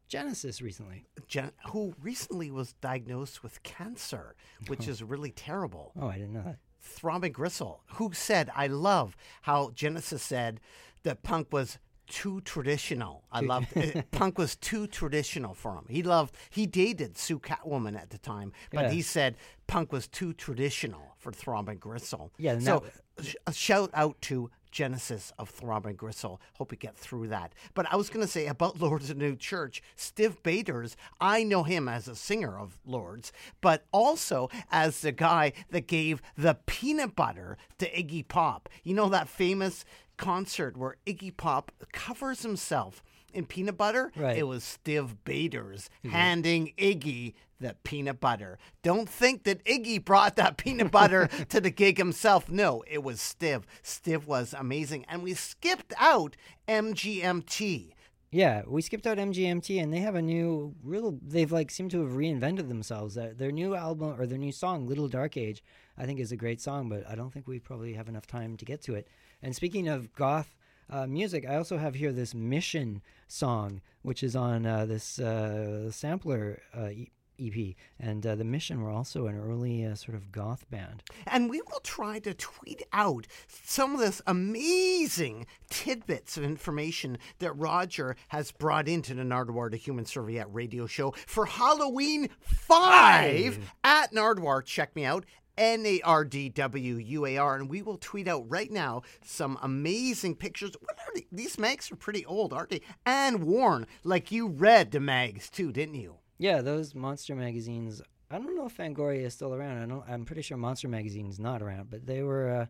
Genesis 0.09 0.62
recently. 0.62 1.07
Jen, 1.27 1.53
who 1.71 1.95
recently 2.01 2.51
was 2.51 2.75
diagnosed 2.75 3.43
with 3.43 3.62
cancer, 3.62 4.37
which 4.69 4.87
is 4.87 5.03
really 5.03 5.33
terrible. 5.33 5.93
Oh, 6.01 6.09
I 6.09 6.14
didn't 6.14 6.33
know 6.33 6.45
that. 6.45 6.59
Throbbing 6.81 7.33
Gristle, 7.33 7.83
who 7.95 8.12
said, 8.12 8.51
I 8.55 8.69
love 8.69 9.17
how 9.43 9.71
Genesis 9.75 10.23
said 10.23 10.61
that 11.03 11.25
punk 11.25 11.53
was 11.53 11.79
too 12.07 12.41
traditional. 12.43 13.25
I 13.33 13.41
loved 13.41 13.77
it. 13.77 14.11
Punk 14.11 14.39
was 14.39 14.57
too 14.57 14.87
traditional 14.87 15.55
for 15.55 15.75
him. 15.75 15.85
He 15.89 16.03
loved, 16.03 16.35
he 16.51 16.67
dated 16.67 17.17
Sue 17.19 17.39
Catwoman 17.39 17.97
at 17.97 18.11
the 18.11 18.19
time, 18.19 18.53
but 18.73 18.85
Yeah. 18.87 18.91
he 18.91 19.03
said 19.03 19.37
punk 19.67 19.93
was 19.93 20.07
too 20.07 20.33
traditional 20.33 21.15
for 21.19 21.33
Throbbing 21.33 21.79
Gristle. 21.79 22.33
Yeah, 22.39 22.59
So 22.61 22.85
that- 23.17 23.25
sh- 23.27 23.35
a 23.47 23.53
shout 23.53 23.91
out 23.95 24.21
to 24.23 24.51
Genesis 24.77 25.33
of 25.39 25.49
Throbbing 25.49 25.97
Gristle. 25.97 26.39
Hope 26.59 26.70
we 26.70 26.77
get 26.77 26.95
through 26.95 27.29
that. 27.29 27.55
But 27.72 27.91
I 27.91 27.97
was 27.97 28.11
going 28.11 28.27
to 28.27 28.31
say 28.31 28.47
about 28.47 28.79
Lords 28.81 29.09
of 29.09 29.18
the 29.18 29.24
New 29.24 29.35
Church, 29.35 29.83
Stiv 29.97 30.43
Bators, 30.43 30.99
I 31.18 31.45
know 31.45 31.62
him 31.62 31.89
as 31.89 32.07
a 32.07 32.14
singer 32.14 32.59
of 32.59 32.77
Lords, 32.85 33.33
but 33.62 33.87
also 33.91 34.51
as 34.70 35.01
the 35.01 35.12
guy 35.12 35.55
that 35.70 35.87
gave 35.87 36.20
the 36.37 36.59
peanut 36.66 37.16
butter 37.16 37.57
to 37.79 37.91
Iggy 37.91 38.29
Pop. 38.29 38.68
You 38.85 38.93
know 38.93 39.09
that 39.09 39.31
famous 39.31 39.87
concert 40.18 40.77
where 40.77 40.97
Iggy 41.07 41.35
Pop 41.35 41.72
covers 41.93 42.43
himself 42.43 43.03
in 43.37 43.47
peanut 43.47 43.76
butter? 43.76 44.11
Right. 44.16 44.39
It 44.39 44.45
was 44.45 44.62
Stiv 44.64 45.16
Bators 45.24 45.91
mm-hmm. 46.05 46.11
handing 46.11 46.72
Iggy 46.78 47.34
the 47.61 47.76
peanut 47.84 48.20
butter. 48.20 48.59
Don't 48.82 49.09
think 49.09 49.45
that 49.45 49.64
Iggy 49.64 50.05
brought 50.05 50.37
that 50.37 50.57
peanut 50.57 50.91
butter 50.91 51.28
to 51.49 51.61
the 51.61 51.70
gig 51.70 51.99
himself. 51.99 52.51
No, 52.51 52.82
it 52.87 53.03
was 53.03 53.18
Stiv. 53.18 53.64
Stiv 53.82 54.26
was 54.26 54.55
amazing. 54.57 55.05
And 55.09 55.22
we 55.22 55.34
skipped 55.34 55.95
out 55.99 56.37
MGMT. 56.68 57.93
Yeah, 58.32 58.62
we 58.66 58.82
skipped 58.82 59.07
out 59.07 59.18
MGMT, 59.18 59.80
and 59.80 59.93
they 59.93 60.01
have 60.01 60.16
a 60.16 60.20
new, 60.20 60.74
real. 60.82 61.18
They've 61.22 61.51
like 61.51 61.70
seem 61.70 61.89
to 61.91 62.03
have 62.03 62.12
reinvented 62.12 62.68
themselves. 62.68 63.14
Their 63.14 63.53
new 63.53 63.74
album 63.74 64.20
or 64.20 64.26
their 64.26 64.37
new 64.37 64.53
song, 64.53 64.87
"Little 64.87 65.09
Dark 65.09 65.37
Age," 65.37 65.62
I 65.97 66.07
think 66.07 66.18
is 66.18 66.32
a 66.32 66.37
great 66.37 66.61
song, 66.61 66.89
but 66.89 67.09
I 67.09 67.14
don't 67.14 67.32
think 67.32 67.47
we 67.47 67.61
probably 67.61 67.95
have 67.95 68.09
enough 68.09 68.26
time 68.26 68.57
to 68.57 68.64
get 68.64 68.82
to 68.82 68.95
it. 68.95 69.09
And 69.41 69.55
speaking 69.55 69.89
of 69.89 70.12
goth 70.12 70.57
uh, 70.91 71.07
music, 71.07 71.47
I 71.49 71.57
also 71.57 71.78
have 71.78 71.95
here 71.95 72.12
this 72.12 72.34
Mission 72.34 73.03
song, 73.28 73.80
which 74.03 74.22
is 74.22 74.37
on 74.37 74.66
uh, 74.66 74.87
this 74.87 75.18
uh, 75.18 75.91
sampler 75.91 76.62
uh, 76.74 76.91
EP, 77.39 77.74
and 77.99 78.26
uh, 78.26 78.34
the 78.34 78.45
Mission 78.45 78.82
were 78.82 78.91
also 78.91 79.26
an 79.26 79.39
early 79.39 79.84
uh, 79.84 79.95
sort 79.95 80.16
of 80.16 80.32
goth 80.32 80.68
band. 80.70 81.03
And 81.26 81.51
we 81.51 81.61
will 81.61 81.80
try 81.80 82.18
to 82.20 82.34
tweet 82.34 82.82
out 82.93 83.26
some 83.49 83.95
of 83.95 84.01
this 84.01 84.22
amazing 84.26 85.47
tidbits 85.68 86.37
of 86.37 86.45
information 86.45 87.18
that 87.39 87.53
Roger 87.53 88.16
has 88.28 88.53
brought 88.53 88.89
into 88.89 89.14
the 89.14 89.22
Nardwuar 89.22 89.70
the 89.70 89.76
Human 89.76 90.05
Serviette 90.05 90.53
radio 90.53 90.87
show 90.87 91.12
for 91.26 91.47
Halloween 91.47 92.28
5 92.41 93.72
at 93.84 94.12
Nardwuar. 94.12 94.64
Check 94.64 94.95
me 94.97 95.05
out. 95.05 95.24
N 95.59 95.85
A 95.87 96.01
R 96.03 96.25
D 96.25 96.49
W 96.49 96.97
U 96.97 97.27
A 97.27 97.37
R, 97.39 97.57
and 97.57 97.69
we 97.69 97.83
will 97.83 97.99
tweet 97.99 98.29
out 98.29 98.45
right 98.49 98.71
now 98.71 99.03
some 99.25 99.59
amazing 99.63 100.37
pictures. 100.37 100.73
What 100.81 100.99
are 100.99 101.15
they? 101.15 101.27
These 101.33 101.59
mags 101.59 101.91
are 101.91 101.97
pretty 101.97 102.25
old, 102.27 102.53
aren't 102.53 102.71
they? 102.71 102.83
And 103.05 103.45
worn, 103.45 103.87
like 104.05 104.31
you 104.31 104.49
read 104.49 104.91
the 104.91 105.01
mags 105.01 105.51
too, 105.51 105.73
didn't 105.73 105.95
you? 105.97 106.17
Yeah, 106.39 106.61
those 106.61 106.95
monster 106.95 107.35
magazines 107.35 108.03
I 108.31 108.39
don't 108.39 108.57
know 108.57 108.67
if 108.67 108.77
Fangoria 108.77 109.25
is 109.25 109.35
still 109.35 109.55
around. 109.55 109.83
I 109.83 109.87
don't, 109.87 110.05
I'm 110.09 110.25
pretty 110.25 110.43
sure 110.43 110.57
Monster 110.57 110.89
Magazine 110.89 111.29
is 111.29 111.39
not 111.39 111.63
around, 111.63 111.91
but 111.91 112.07
they 112.07 112.23
were 112.23 112.51
uh, 112.51 112.67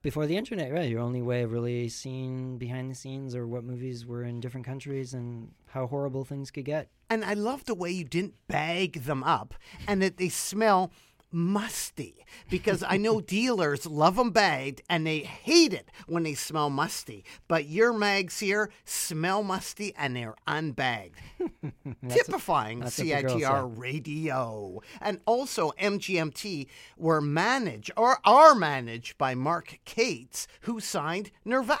before 0.00 0.26
the 0.26 0.36
internet, 0.36 0.72
right? 0.72 0.88
Your 0.88 1.00
only 1.00 1.20
way 1.20 1.42
of 1.42 1.52
really 1.52 1.88
seeing 1.90 2.56
behind 2.56 2.90
the 2.90 2.94
scenes 2.94 3.34
or 3.34 3.46
what 3.46 3.64
movies 3.64 4.06
were 4.06 4.24
in 4.24 4.40
different 4.40 4.64
countries 4.64 5.12
and 5.12 5.50
how 5.66 5.86
horrible 5.86 6.24
things 6.24 6.50
could 6.50 6.64
get. 6.64 6.88
And 7.10 7.22
I 7.22 7.34
love 7.34 7.66
the 7.66 7.74
way 7.74 7.90
you 7.90 8.04
didn't 8.04 8.34
bag 8.48 9.04
them 9.04 9.22
up 9.24 9.54
and 9.86 10.00
that 10.00 10.16
they 10.16 10.30
smell 10.30 10.90
musty 11.30 12.24
because 12.48 12.82
I 12.86 12.96
know 12.96 13.20
dealers 13.38 13.86
love 13.86 14.16
them 14.16 14.30
bagged 14.30 14.82
and 14.88 15.06
they 15.06 15.20
hate 15.20 15.72
it 15.72 15.90
when 16.06 16.22
they 16.22 16.34
smell 16.34 16.70
musty. 16.70 17.24
But 17.46 17.66
your 17.66 17.92
mags 17.92 18.40
here 18.40 18.70
smell 18.84 19.42
musty 19.42 19.94
and 19.96 20.16
they're 20.16 20.36
unbagged. 20.46 21.16
Typifying 22.08 22.80
what 22.80 22.88
CITR 22.88 23.72
radio. 23.76 24.80
And 25.00 25.20
also 25.26 25.72
MGMT 25.80 26.66
were 26.96 27.20
managed 27.20 27.90
or 27.96 28.18
are 28.24 28.54
managed 28.54 29.18
by 29.18 29.34
Mark 29.34 29.78
Kates, 29.84 30.46
who 30.62 30.80
signed 30.80 31.30
Nirvana. 31.44 31.78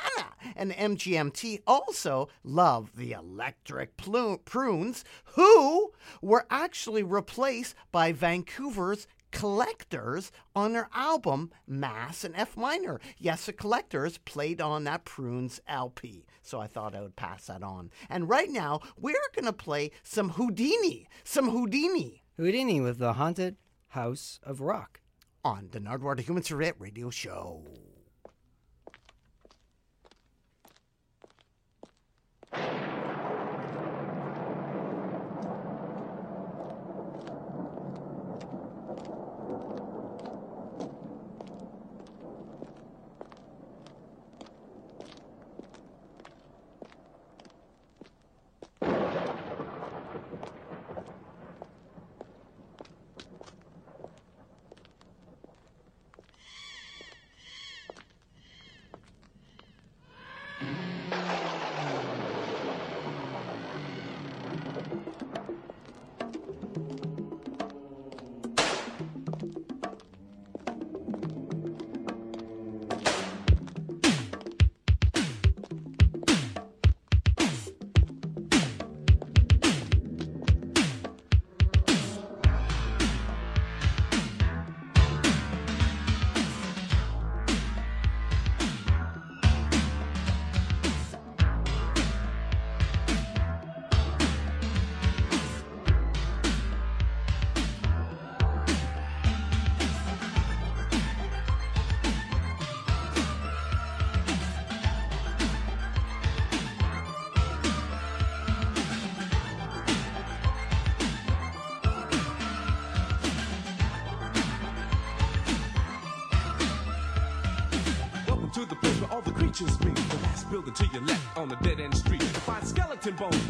And 0.56 0.72
MGMT 0.72 1.62
also 1.66 2.28
love 2.44 2.92
the 2.94 3.12
Electric 3.12 3.96
Prunes, 3.96 5.04
who 5.24 5.92
were 6.22 6.46
actually 6.50 7.02
replaced 7.02 7.74
by 7.92 8.12
Vancouver's 8.12 9.06
Collectors 9.30 10.32
on 10.54 10.72
their 10.72 10.88
album 10.94 11.50
Mass 11.66 12.24
in 12.24 12.34
F 12.34 12.56
Minor. 12.56 13.00
Yes, 13.18 13.46
the 13.46 13.52
Collectors 13.52 14.18
played 14.18 14.60
on 14.60 14.84
that 14.84 15.04
Prunes 15.04 15.60
LP, 15.68 16.26
so 16.42 16.60
I 16.60 16.66
thought 16.66 16.94
I 16.94 17.00
would 17.02 17.16
pass 17.16 17.46
that 17.46 17.62
on. 17.62 17.90
And 18.08 18.28
right 18.28 18.50
now, 18.50 18.80
we're 18.96 19.14
going 19.34 19.46
to 19.46 19.52
play 19.52 19.90
some 20.02 20.32
Whodini, 20.32 21.06
some 21.24 21.50
Whodini 21.50 22.20
Whodini 22.38 22.82
with 22.82 22.98
the 22.98 23.14
Haunted 23.14 23.56
House 23.88 24.38
of 24.42 24.60
Rock. 24.60 25.00
on 25.44 25.68
the 25.72 25.80
Nardwuar 25.80 26.16
the 26.16 26.22
Human 26.22 26.42
Surrey 26.42 26.72
Radio 26.78 27.10
Show. 27.10 27.64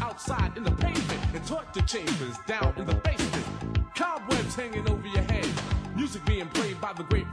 Outside 0.01 0.57
in 0.57 0.63
the 0.63 0.71
pavement 0.71 1.21
and 1.33 1.45
torture 1.45 1.81
chambers 1.81 2.37
down 2.47 2.73
in 2.77 2.85
the 2.85 2.95
basement. 2.95 3.45
Cobwebs 3.95 4.55
hanging 4.55 4.89
over 4.89 5.07
your 5.07 5.21
head. 5.23 5.47
Music 5.95 6.25
being 6.25 6.47
played 6.47 6.79
by 6.81 6.91
the 6.93 7.03
Grateful 7.03 7.28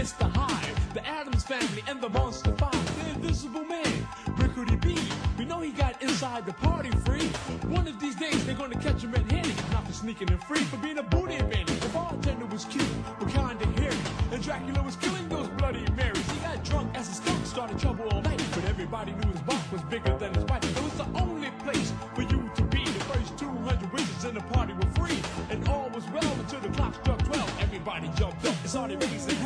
Mr. 0.00 0.34
Hyde, 0.34 0.94
the 0.94 1.06
Addams 1.06 1.44
family 1.44 1.84
and 1.86 2.00
the 2.00 2.08
Monster 2.08 2.54
Five, 2.56 3.04
the 3.04 3.10
Invisible 3.10 3.64
Man, 3.64 4.08
Rickety 4.38 4.76
B. 4.76 4.98
We 5.36 5.44
know 5.44 5.60
he 5.60 5.72
got 5.72 6.00
inside 6.00 6.46
the 6.46 6.54
party 6.54 6.88
free. 7.04 7.28
One 7.68 7.86
of 7.86 8.00
these 8.00 8.14
days 8.14 8.46
they're 8.46 8.54
gonna 8.54 8.80
catch 8.80 9.04
him 9.04 9.12
red-handed, 9.12 9.54
not 9.72 9.86
for 9.86 9.92
sneaking 9.92 10.30
and 10.30 10.42
free, 10.44 10.60
for 10.60 10.78
being 10.78 10.96
a 10.96 11.02
booty 11.02 11.36
bandit. 11.36 11.78
The 11.82 11.90
bartender 11.90 12.46
was 12.46 12.64
cute, 12.64 12.94
but 13.18 13.28
kinda 13.28 13.66
hairy, 13.78 13.98
and 14.32 14.42
Dracula 14.42 14.82
was 14.82 14.96
killing 14.96 15.28
those 15.28 15.48
bloody 15.58 15.84
Marys. 15.94 16.30
He 16.30 16.38
got 16.38 16.64
drunk 16.64 16.96
as 16.96 17.06
a 17.10 17.12
skunk, 17.12 17.44
started 17.44 17.78
trouble 17.78 18.08
all 18.08 18.22
night, 18.22 18.42
but 18.54 18.64
everybody 18.64 19.12
knew 19.12 19.30
his 19.32 19.42
box 19.42 19.70
was 19.70 19.82
bigger 19.82 20.16
than 20.16 20.32
his 20.32 20.44
wife. 20.44 20.64
It 20.64 20.82
was 20.82 20.94
the 20.94 21.08
only 21.20 21.50
place 21.62 21.92
for 22.14 22.22
you 22.22 22.50
to 22.54 22.62
be. 22.62 22.84
The 22.84 23.04
first 23.12 23.36
200 23.36 23.92
wishes 23.92 24.24
in 24.24 24.32
the 24.32 24.40
party 24.54 24.72
were 24.72 24.90
free, 24.98 25.20
and 25.50 25.68
all 25.68 25.90
was 25.90 26.08
well 26.08 26.32
until 26.40 26.60
the 26.60 26.70
clock 26.70 26.94
struck 26.94 27.22
12. 27.24 27.52
Everybody 27.60 28.08
jumped 28.16 28.46
up 28.46 28.56
and 28.62 28.70
started 28.70 29.02
raising 29.02 29.39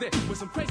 was 0.00 0.10
there 0.10 0.28
with 0.28 0.38
some 0.38 0.48
crazy 0.48 0.63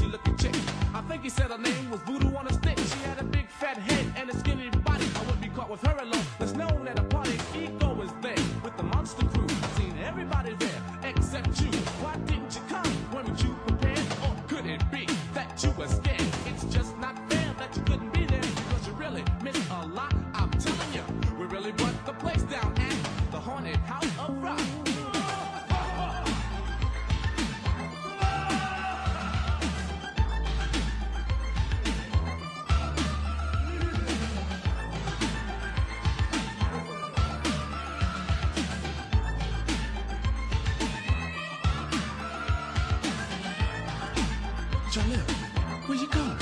where 45.88 45.98
you 45.98 46.08
going? 46.08 46.38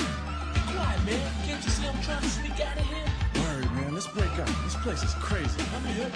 Quiet, 0.70 1.04
man. 1.04 1.32
Can't 1.46 1.64
you 1.64 1.70
see 1.70 1.86
I'm 1.86 2.00
trying 2.02 2.22
to 2.22 2.28
sneak 2.28 2.60
out 2.60 2.76
of 2.76 2.86
here? 2.86 3.06
Word, 3.42 3.64
man. 3.72 3.94
Let's 3.94 4.06
break 4.06 4.30
up. 4.38 4.46
This 4.62 4.76
place 4.76 5.02
is 5.02 5.14
crazy. 5.14 5.60
I'm 5.74 5.84
here. 5.94 6.10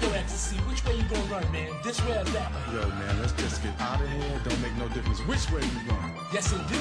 Yo, 0.00 0.10
Ecstasy, 0.10 0.56
which 0.68 0.84
way 0.84 0.96
you 0.96 1.04
gonna 1.04 1.22
run, 1.30 1.52
man? 1.52 1.70
This 1.84 2.02
way 2.04 2.18
or 2.18 2.24
that 2.24 2.50
way? 2.50 2.74
Yo, 2.74 2.88
man, 2.88 3.20
let's 3.20 3.32
just 3.32 3.62
get 3.62 3.80
out 3.80 4.00
of 4.00 4.08
here. 4.08 4.40
Don't 4.42 4.60
make 4.60 4.76
no 4.76 4.88
difference 4.88 5.20
which 5.20 5.50
way 5.52 5.62
you 5.62 5.88
going. 5.88 6.12
Yes, 6.32 6.52
it 6.52 6.66
do. 6.68 6.80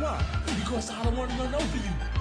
Why? 0.00 0.24
Because 0.58 0.90
I 0.90 1.02
don't 1.04 1.16
want 1.16 1.30
to 1.30 1.36
run 1.36 1.54
over 1.54 1.76
you. 1.76 2.15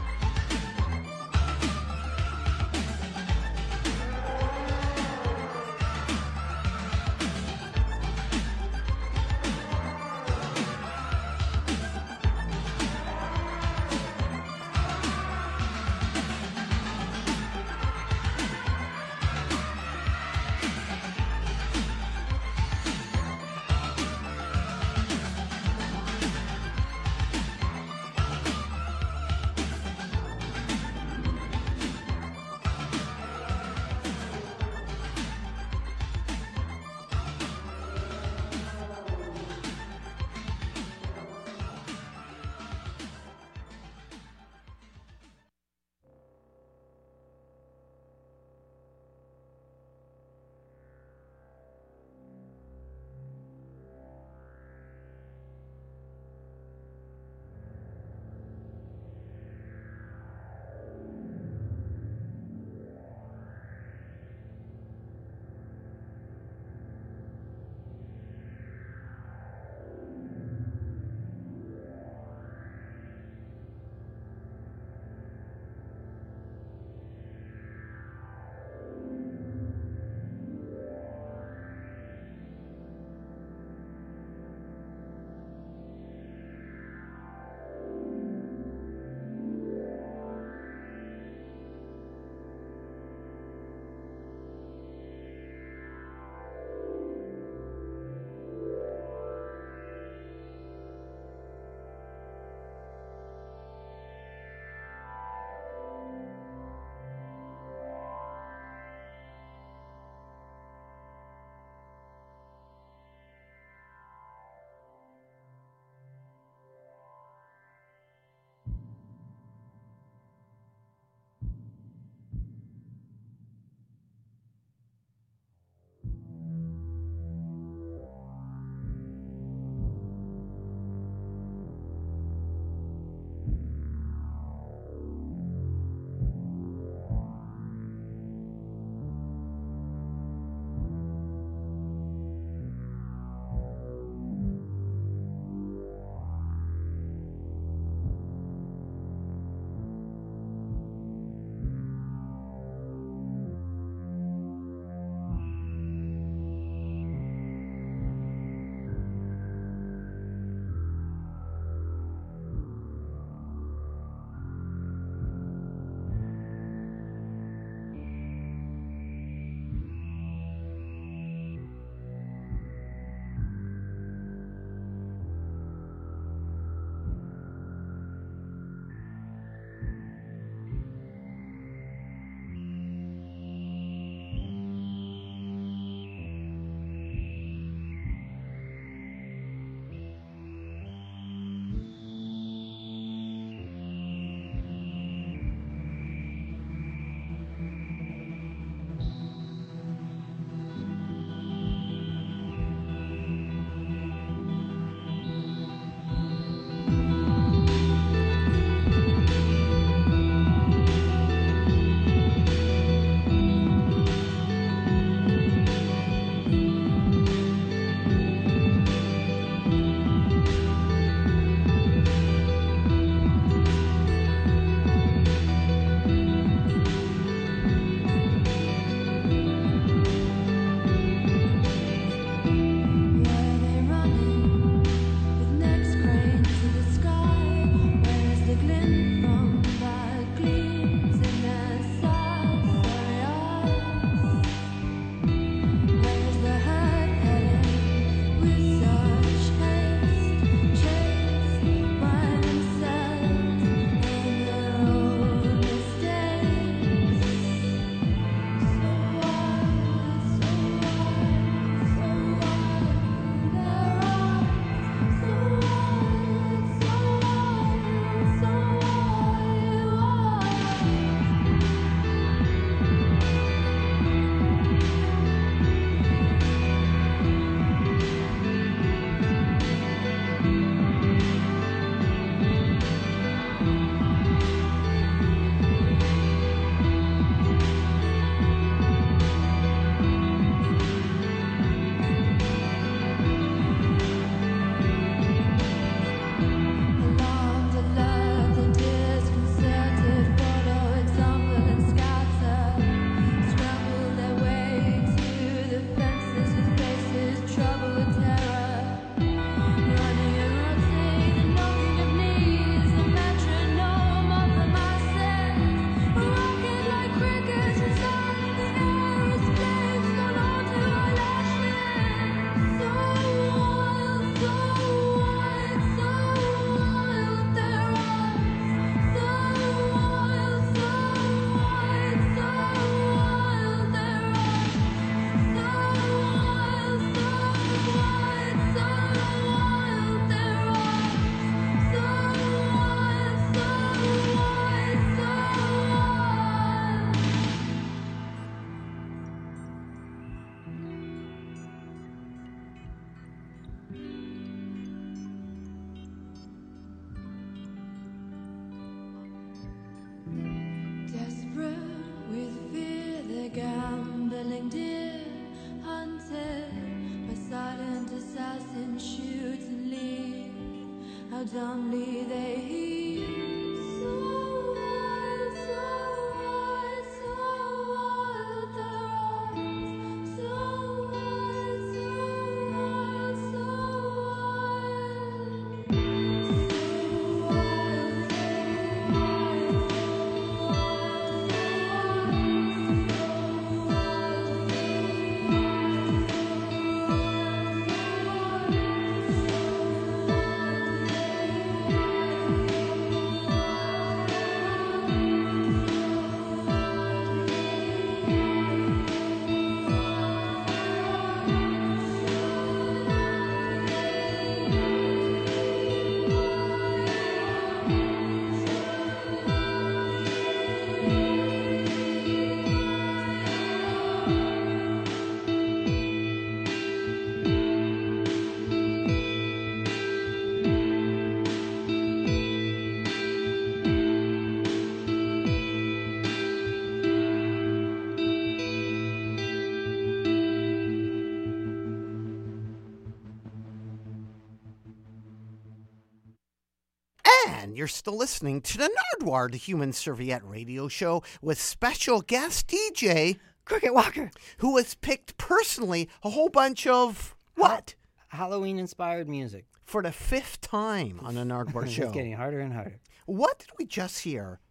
You're 447.75 447.87
still 447.87 448.15
listening 448.15 448.61
to 448.61 448.77
the 448.77 448.89
Nardwuar, 449.19 449.51
the 449.51 449.57
Human 449.57 449.91
Serviette 449.91 450.45
radio 450.45 450.87
show 450.87 451.23
with 451.41 451.59
special 451.59 452.21
guest 452.21 452.67
DJ 452.69 453.37
Crooked 453.65 453.91
Walker. 453.91 454.31
who 454.59 454.77
has 454.77 454.95
picked 454.95 455.37
personally 455.37 456.07
a 456.23 456.29
whole 456.29 456.47
bunch 456.47 456.87
of 456.87 457.35
what? 457.55 457.95
Halloween 458.29 458.79
inspired 458.79 459.27
music. 459.27 459.65
For 459.83 460.01
the 460.01 460.13
fifth 460.13 460.61
time 460.61 461.19
on 461.21 461.35
the 461.35 461.41
Nardwuar 461.43 461.89
show. 461.89 462.03
It's 462.03 462.13
getting 462.13 462.31
harder 462.31 462.61
and 462.61 462.71
harder. 462.71 463.01
What 463.25 463.59
did 463.59 463.71
we 463.77 463.83
just 463.83 464.19
hear? 464.19 464.61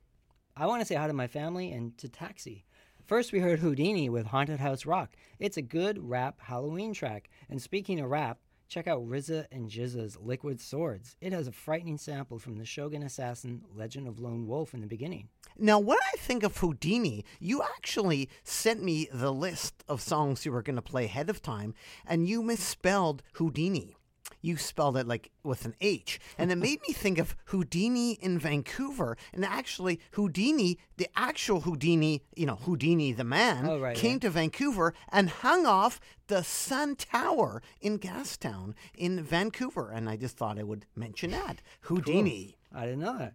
I 0.57 0.67
want 0.67 0.81
to 0.81 0.87
say 0.87 0.95
hi 0.95 1.07
to 1.07 1.13
my 1.13 1.27
family 1.27 1.73
and 1.73 1.99
to 1.99 2.09
Taxi. 2.09 2.65
First, 3.05 3.33
we 3.33 3.41
heard 3.41 3.61
Whodini 3.61 4.09
with 4.09 4.25
Haunted 4.29 4.61
House 4.61 4.87
Rock. 4.87 5.11
It's 5.39 5.59
a 5.59 5.63
good 5.63 5.99
rap 5.99 6.41
Halloween 6.41 6.95
track. 6.95 7.29
And 7.51 7.61
speaking 7.61 8.01
of 8.01 8.09
rap, 8.09 8.39
check 8.69 8.87
out 8.87 9.07
RZA 9.07 9.47
and 9.53 9.71
GZA's 9.71 10.19
Liquid 10.21 10.61
Swords. 10.61 11.17
It 11.21 11.33
has 11.33 11.47
a 11.47 11.53
frightening 11.53 11.99
sample 11.99 12.39
from 12.39 12.57
the 12.57 12.65
Shogun 12.65 13.03
Assassin 13.03 13.63
Legend 13.75 14.09
of 14.09 14.19
Lone 14.19 14.47
Wolf 14.47 14.75
in 14.75 14.81
the 14.81 14.87
beginning. 14.87 15.29
Now, 15.59 15.79
when 15.79 15.99
I 16.13 16.17
think 16.17 16.43
of 16.43 16.57
Houdini, 16.57 17.25
you 17.39 17.63
actually 17.63 18.29
sent 18.43 18.83
me 18.83 19.09
the 19.13 19.33
list 19.33 19.85
of 19.89 20.01
songs 20.01 20.45
you 20.45 20.53
were 20.53 20.63
going 20.63 20.77
to 20.77 20.83
play 20.83 21.05
ahead 21.05 21.31
of 21.31 21.43
time, 21.43 21.75
and 22.07 22.29
you 22.29 22.43
misspelled 22.43 23.23
Houdini. 23.35 23.97
You 24.41 24.57
spelled 24.57 24.97
it 24.97 25.07
like 25.07 25.31
with 25.43 25.65
an 25.65 25.75
H. 25.81 26.21
And 26.39 26.53
it 26.53 26.57
made 26.57 26.81
me 26.87 26.93
think 26.95 27.19
of 27.19 27.35
Houdini 27.47 28.13
in 28.13 28.39
Vancouver. 28.39 29.17
And 29.33 29.45
actually, 29.45 30.01
Houdini, 30.13 30.79
the 30.97 31.09
actual 31.17 31.61
Houdini, 31.61 32.23
you 32.37 32.47
know, 32.47 32.57
Houdini 32.57 33.13
the 33.13 33.25
man, 33.25 33.67
Oh, 33.67 33.79
right, 33.79 33.97
came 33.97 34.15
yeah. 34.15 34.19
to 34.21 34.31
Vancouver 34.31 34.95
and 35.11 35.31
hung 35.31 35.67
off 35.67 36.01
the 36.27 36.43
Sun 36.43 36.97
Tower 36.97 37.63
in 37.81 37.99
Gastown 37.99 38.75
in 38.95 39.23
Vancouver. 39.23 39.91
And 39.91 40.09
I 40.09 40.17
just 40.17 40.37
thought 40.37 40.59
I 40.59 40.63
would 40.63 40.87
mention 40.95 41.31
that. 41.31 41.61
Houdini. 41.83 42.57
I 42.75 42.85
didn't 42.87 43.01
know 43.01 43.19
that. 43.19 43.35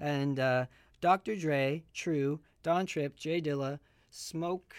And 0.00 0.38
uh, 0.40 0.66
Dr. 1.00 1.36
Dre, 1.36 1.84
True, 1.94 2.40
Don 2.62 2.86
Trip, 2.86 3.16
J 3.16 3.40
Dilla, 3.40 3.78
Smoke, 4.10 4.74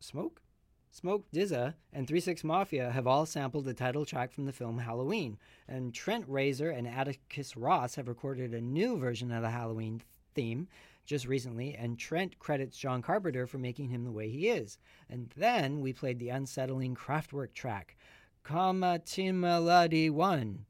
Smoke, 0.00 0.40
Smoke 0.98 1.30
DZA, 1.30 1.74
and 1.92 2.08
36 2.08 2.42
Mafia 2.42 2.90
have 2.90 3.06
all 3.06 3.24
sampled 3.24 3.66
the 3.66 3.72
title 3.72 4.04
track 4.04 4.32
from 4.32 4.46
the 4.46 4.52
film 4.52 4.78
Halloween. 4.78 5.38
And 5.68 5.94
Trent 5.94 6.28
Reznor 6.28 6.76
and 6.76 6.88
Atticus 6.88 7.56
Ross 7.56 7.94
have 7.94 8.08
recorded 8.08 8.52
a 8.52 8.60
new 8.60 8.98
version 8.98 9.30
of 9.30 9.42
the 9.42 9.50
Halloween 9.50 10.02
theme 10.34 10.66
just 11.06 11.28
recently, 11.28 11.76
and 11.76 12.00
Trent 12.00 12.40
credits 12.40 12.76
John 12.76 13.00
Carpenter 13.00 13.46
for 13.46 13.58
making 13.58 13.90
him 13.90 14.02
the 14.02 14.10
way 14.10 14.28
he 14.28 14.48
is. 14.48 14.76
And 15.08 15.32
then 15.36 15.80
we 15.80 15.92
played 15.92 16.18
the 16.18 16.30
unsettling 16.30 16.96
Kraftwerk 16.96 17.54
track, 17.54 17.96
Kometenmelodie 18.44 20.10
1. 20.10 20.64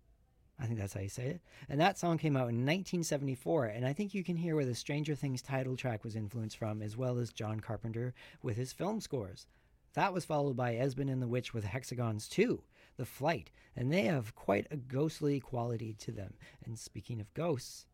I 0.61 0.67
think 0.67 0.79
that's 0.79 0.93
how 0.93 1.01
you 1.01 1.09
say 1.09 1.29
it. 1.29 1.41
And 1.71 1.81
that 1.81 1.97
song 1.97 2.19
came 2.19 2.37
out 2.37 2.51
in 2.51 2.67
1974, 2.67 3.65
and 3.65 3.87
I 3.87 3.95
think 3.95 4.13
you 4.13 4.23
can 4.23 4.37
hear 4.37 4.57
where 4.57 4.67
the 4.67 4.75
Stranger 4.75 5.15
Things 5.15 5.41
title 5.41 5.75
track 5.75 6.05
was 6.05 6.17
influenced 6.17 6.59
from, 6.59 6.83
as 6.83 6.99
well 6.99 7.17
as 7.19 7.33
John 7.33 7.61
Carpenter 7.61 8.13
with 8.43 8.59
his 8.59 8.75
film 8.75 9.01
scores. 9.01 9.47
That 9.99 10.15
was 10.15 10.25
followed 10.25 10.57
by 10.57 10.77
Esben 10.77 11.09
and 11.11 11.21
the 11.21 11.27
Witch 11.27 11.53
with 11.53 11.65
Hexagons 11.65 12.29
2, 12.29 12.63
The 12.99 13.05
Flight, 13.05 13.51
and 13.75 13.93
they 13.93 14.03
have 14.03 14.33
quite 14.37 14.69
a 14.71 14.77
ghostly 14.77 15.41
quality 15.41 15.93
to 15.95 16.13
them. 16.13 16.35
And 16.65 16.79
speaking 16.79 17.21
of 17.21 17.35
ghosts, 17.35 17.85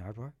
Nardwuar? 0.00 0.32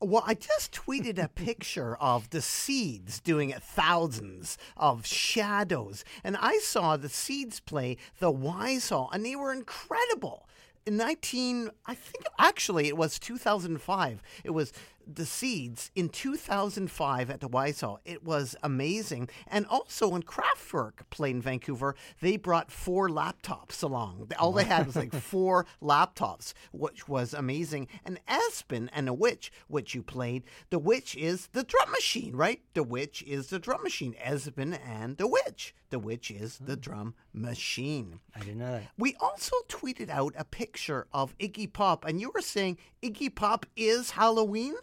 Well, 0.00 0.24
I 0.26 0.34
just 0.34 0.72
tweeted 0.72 1.22
a 1.22 1.28
picture 1.28 1.94
of 2.00 2.30
the 2.30 2.42
seeds 2.42 3.20
doing 3.20 3.54
thousands 3.56 4.58
of 4.76 5.06
shadows, 5.06 6.04
and 6.24 6.36
I 6.40 6.58
saw 6.58 6.96
the 6.96 7.08
seeds 7.08 7.60
play 7.60 7.98
the 8.18 8.32
Wise 8.32 8.88
Hall, 8.88 9.08
and 9.12 9.24
they 9.24 9.36
were 9.36 9.52
incredible. 9.52 10.48
In 10.86 10.96
19, 10.96 11.70
I 11.86 11.94
think 11.94 12.24
actually 12.36 12.88
it 12.88 12.96
was 12.96 13.20
2005. 13.20 14.22
It 14.42 14.50
was 14.50 14.72
the 15.06 15.26
seeds 15.26 15.90
in 15.94 16.08
2005 16.08 17.30
at 17.30 17.40
the 17.40 17.48
Hall. 17.48 18.00
It 18.04 18.24
was 18.24 18.56
amazing. 18.62 19.28
And 19.46 19.66
also 19.66 20.08
when 20.08 20.22
Kraftwerk 20.22 21.08
played 21.10 21.36
in 21.36 21.42
Vancouver, 21.42 21.94
they 22.20 22.36
brought 22.36 22.70
four 22.70 23.08
laptops 23.08 23.82
along. 23.82 24.30
All 24.38 24.52
they 24.52 24.64
had 24.64 24.86
was 24.86 24.96
like 24.96 25.12
four 25.14 25.66
laptops, 25.82 26.52
which 26.72 27.08
was 27.08 27.34
amazing. 27.34 27.88
And 28.04 28.20
Esben 28.28 28.88
and 28.92 29.06
the 29.06 29.12
Witch, 29.12 29.52
which 29.68 29.94
you 29.94 30.02
played, 30.02 30.44
the 30.70 30.78
Witch 30.78 31.14
is 31.16 31.48
the 31.48 31.62
drum 31.62 31.90
machine, 31.90 32.34
right? 32.34 32.60
The 32.74 32.82
Witch 32.82 33.22
is 33.26 33.48
the 33.48 33.58
drum 33.58 33.82
machine. 33.82 34.14
Esben 34.22 34.78
and 34.86 35.16
the 35.16 35.26
Witch. 35.26 35.74
The 35.90 35.98
Witch 35.98 36.30
is 36.30 36.58
the 36.58 36.74
hmm. 36.74 36.80
drum 36.80 37.14
machine. 37.32 38.20
I 38.34 38.40
didn't 38.40 38.58
know 38.58 38.72
that. 38.72 38.90
We 38.98 39.14
also 39.20 39.56
tweeted 39.68 40.10
out 40.10 40.34
a 40.36 40.44
picture 40.44 41.06
of 41.12 41.36
Iggy 41.38 41.72
Pop, 41.72 42.04
and 42.04 42.20
you 42.20 42.30
were 42.34 42.40
saying 42.40 42.78
Iggy 43.02 43.34
Pop 43.34 43.66
is 43.76 44.10
Halloween? 44.10 44.74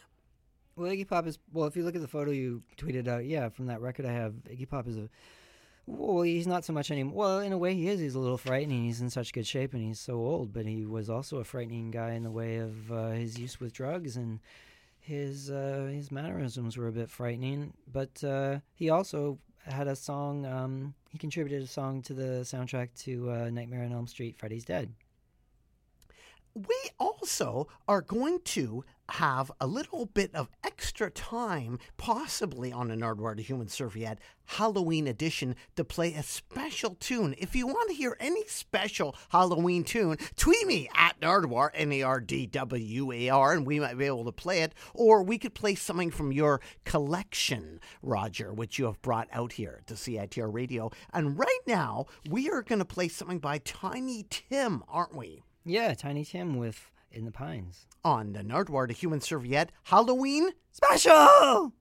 Well, 0.76 0.91
Iggy 0.91 1.08
Pop 1.08 1.28
is, 1.28 1.38
well, 1.52 1.68
if 1.68 1.76
you 1.76 1.84
look 1.84 1.95
at 1.95 2.02
the 2.02 2.08
photo 2.08 2.32
you 2.32 2.64
tweeted 2.78 3.08
out, 3.08 3.26
yeah, 3.26 3.50
from 3.50 3.68
that 3.68 3.82
record 3.82 4.06
I 4.06 4.12
have, 4.12 4.34
Iggy 4.50 4.68
Pop 4.68 4.88
is 4.88 4.98
a, 4.98 5.10
well, 5.86 6.24
he's 6.24 6.48
not 6.48 6.66
so 6.66 6.74
much 6.74 6.91
anymore. 6.91 7.16
Well, 7.16 7.40
in 7.40 7.52
a 7.52 7.58
way, 7.58 7.76
he 7.76 7.90
is. 7.90 8.00
He's 8.00 8.16
a 8.16 8.20
little 8.20 8.38
frightening. 8.38 8.86
He's 8.86 9.02
in 9.02 9.10
such 9.10 9.34
good 9.34 9.45
shape 9.45 9.74
and 9.74 9.84
he's 9.84 10.00
so 10.00 10.14
old, 10.14 10.54
but 10.54 10.66
he 10.66 10.86
was 10.86 11.10
also 11.10 11.38
a 11.38 11.44
frightening 11.44 11.91
guy 11.91 12.14
in 12.14 12.24
the 12.24 12.32
way 12.32 12.58
of 12.58 12.91
uh, 12.91 13.10
his 13.10 13.38
use 13.38 13.60
with 13.60 13.74
drugs 13.74 14.16
and 14.16 14.40
his 15.00 15.52
uh, 15.52 15.90
his 15.91 16.12
mannerisms 16.12 16.78
were 16.78 16.88
a 16.88 16.91
bit 16.94 17.10
frightening. 17.10 17.74
But 17.91 18.24
uh, 18.24 18.60
he 18.74 18.90
also 18.90 19.38
had 19.66 19.88
a 19.88 19.95
song. 19.95 20.45
Um, 20.45 20.94
he 21.10 21.18
contributed 21.18 21.62
a 21.64 21.68
song 21.68 22.02
to 22.04 22.14
the 22.14 22.41
soundtrack 22.44 22.90
to 23.04 23.30
uh, 23.30 23.50
Nightmare 23.50 23.84
on 23.84 23.91
Elm 23.91 24.08
Street. 24.08 24.38
Freddy's 24.38 24.66
Dead. 24.66 24.94
We 26.56 26.76
also 27.00 27.68
are 27.88 28.02
going 28.02 28.40
to 28.45 28.86
have 29.10 29.52
a 29.60 29.68
little 29.68 30.06
bit 30.06 30.34
of 30.34 30.50
extra 30.64 31.10
time, 31.12 31.78
possibly 31.98 32.72
on 32.72 32.90
a 32.90 32.96
Nardwuar 32.96 33.36
the 33.36 33.42
Human 33.42 33.68
Serviette 33.68 34.20
Halloween 34.46 35.08
edition, 35.08 35.56
to 35.76 35.84
play 35.84 36.14
a 36.14 36.24
special 36.24 36.96
tune. 36.96 37.36
If 37.38 37.56
you 37.56 37.68
want 37.68 37.90
to 37.90 37.96
hear 37.96 38.18
any 38.20 38.46
special 38.48 39.16
Halloween 39.30 39.84
tune, 39.84 40.18
tweet 40.36 40.66
me 40.68 40.90
at 40.96 41.20
Nardwuar, 41.20 41.70
N 41.74 41.92
A 41.92 42.02
R 42.04 42.20
D 42.20 42.46
W 42.48 43.12
A 43.12 43.30
R, 43.30 43.54
and 43.54 43.66
we 43.66 43.80
might 43.80 43.98
be 43.98 44.06
able 44.06 44.26
to 44.26 44.32
play 44.32 44.62
it. 44.62 44.74
Or 44.94 45.24
we 45.24 45.38
could 45.38 45.54
play 45.54 45.76
something 45.76 46.12
from 46.12 46.32
your 46.32 46.62
collection, 46.86 47.80
Roger, 48.02 48.54
which 48.54 48.80
you 48.80 48.86
have 48.86 49.02
brought 49.02 49.28
out 49.32 49.54
here 49.54 49.82
to 49.88 49.96
CITR 49.96 50.54
Radio. 50.54 50.92
And 51.14 51.38
right 51.38 51.62
now, 51.68 52.06
we 52.30 52.50
are 52.50 52.62
going 52.62 52.80
to 52.80 52.86
play 52.86 53.08
something 53.08 53.40
by 53.40 53.60
Tiny 53.60 54.26
Tim, 54.30 54.84
aren't 54.88 55.16
we? 55.16 55.44
Yeah, 55.66 55.94
Tiny 55.94 56.26
Tim 56.26 56.58
with 56.58 56.92
In 57.12 57.26
the 57.26 57.32
Pines. 57.32 57.88
On 58.06 58.34
the 58.34 58.40
Nardwuar 58.40 58.88
the 58.88 58.94
Human 58.94 59.22
Serviette 59.22 59.72
Halloween 59.84 60.50
Special! 60.72 61.74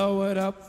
Blow 0.00 0.22
it 0.22 0.38
up, 0.38 0.59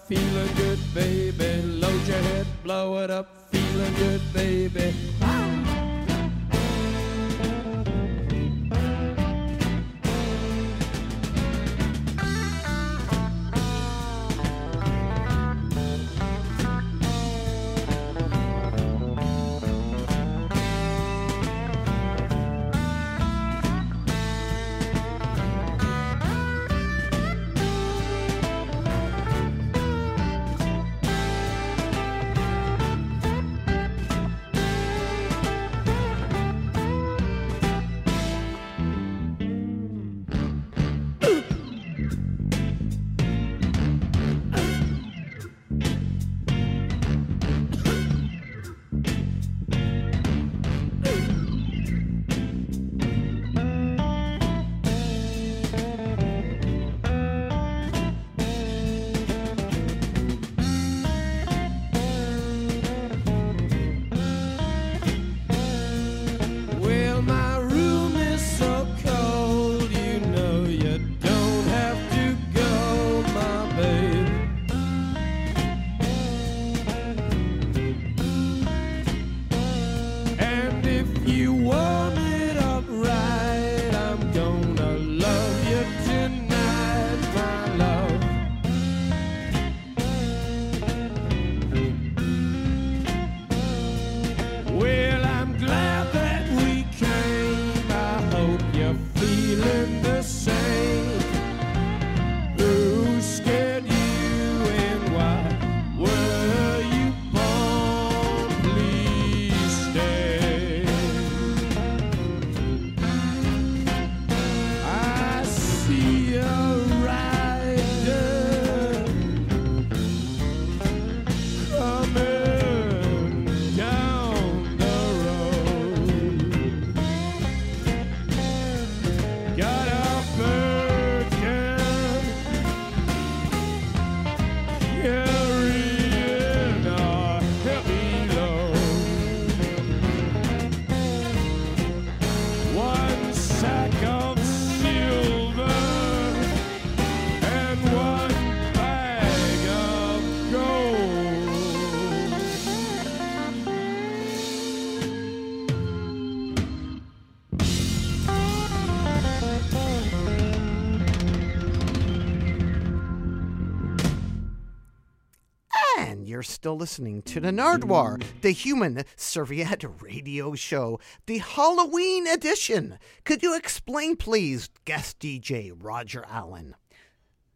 still 166.61 166.77
listening 166.77 167.23
to 167.23 167.39
the 167.39 167.49
Nardwuar, 167.49 168.21
the 168.41 168.51
Human 168.51 169.03
Serviette 169.15 169.83
Radio 169.99 170.53
Show, 170.53 170.99
the 171.25 171.39
Halloween 171.39 172.27
edition. 172.27 172.99
Could 173.23 173.41
you 173.41 173.57
explain, 173.57 174.15
please, 174.15 174.69
guest 174.85 175.17
DJ 175.17 175.71
Roger 175.75 176.23
Allen? 176.29 176.75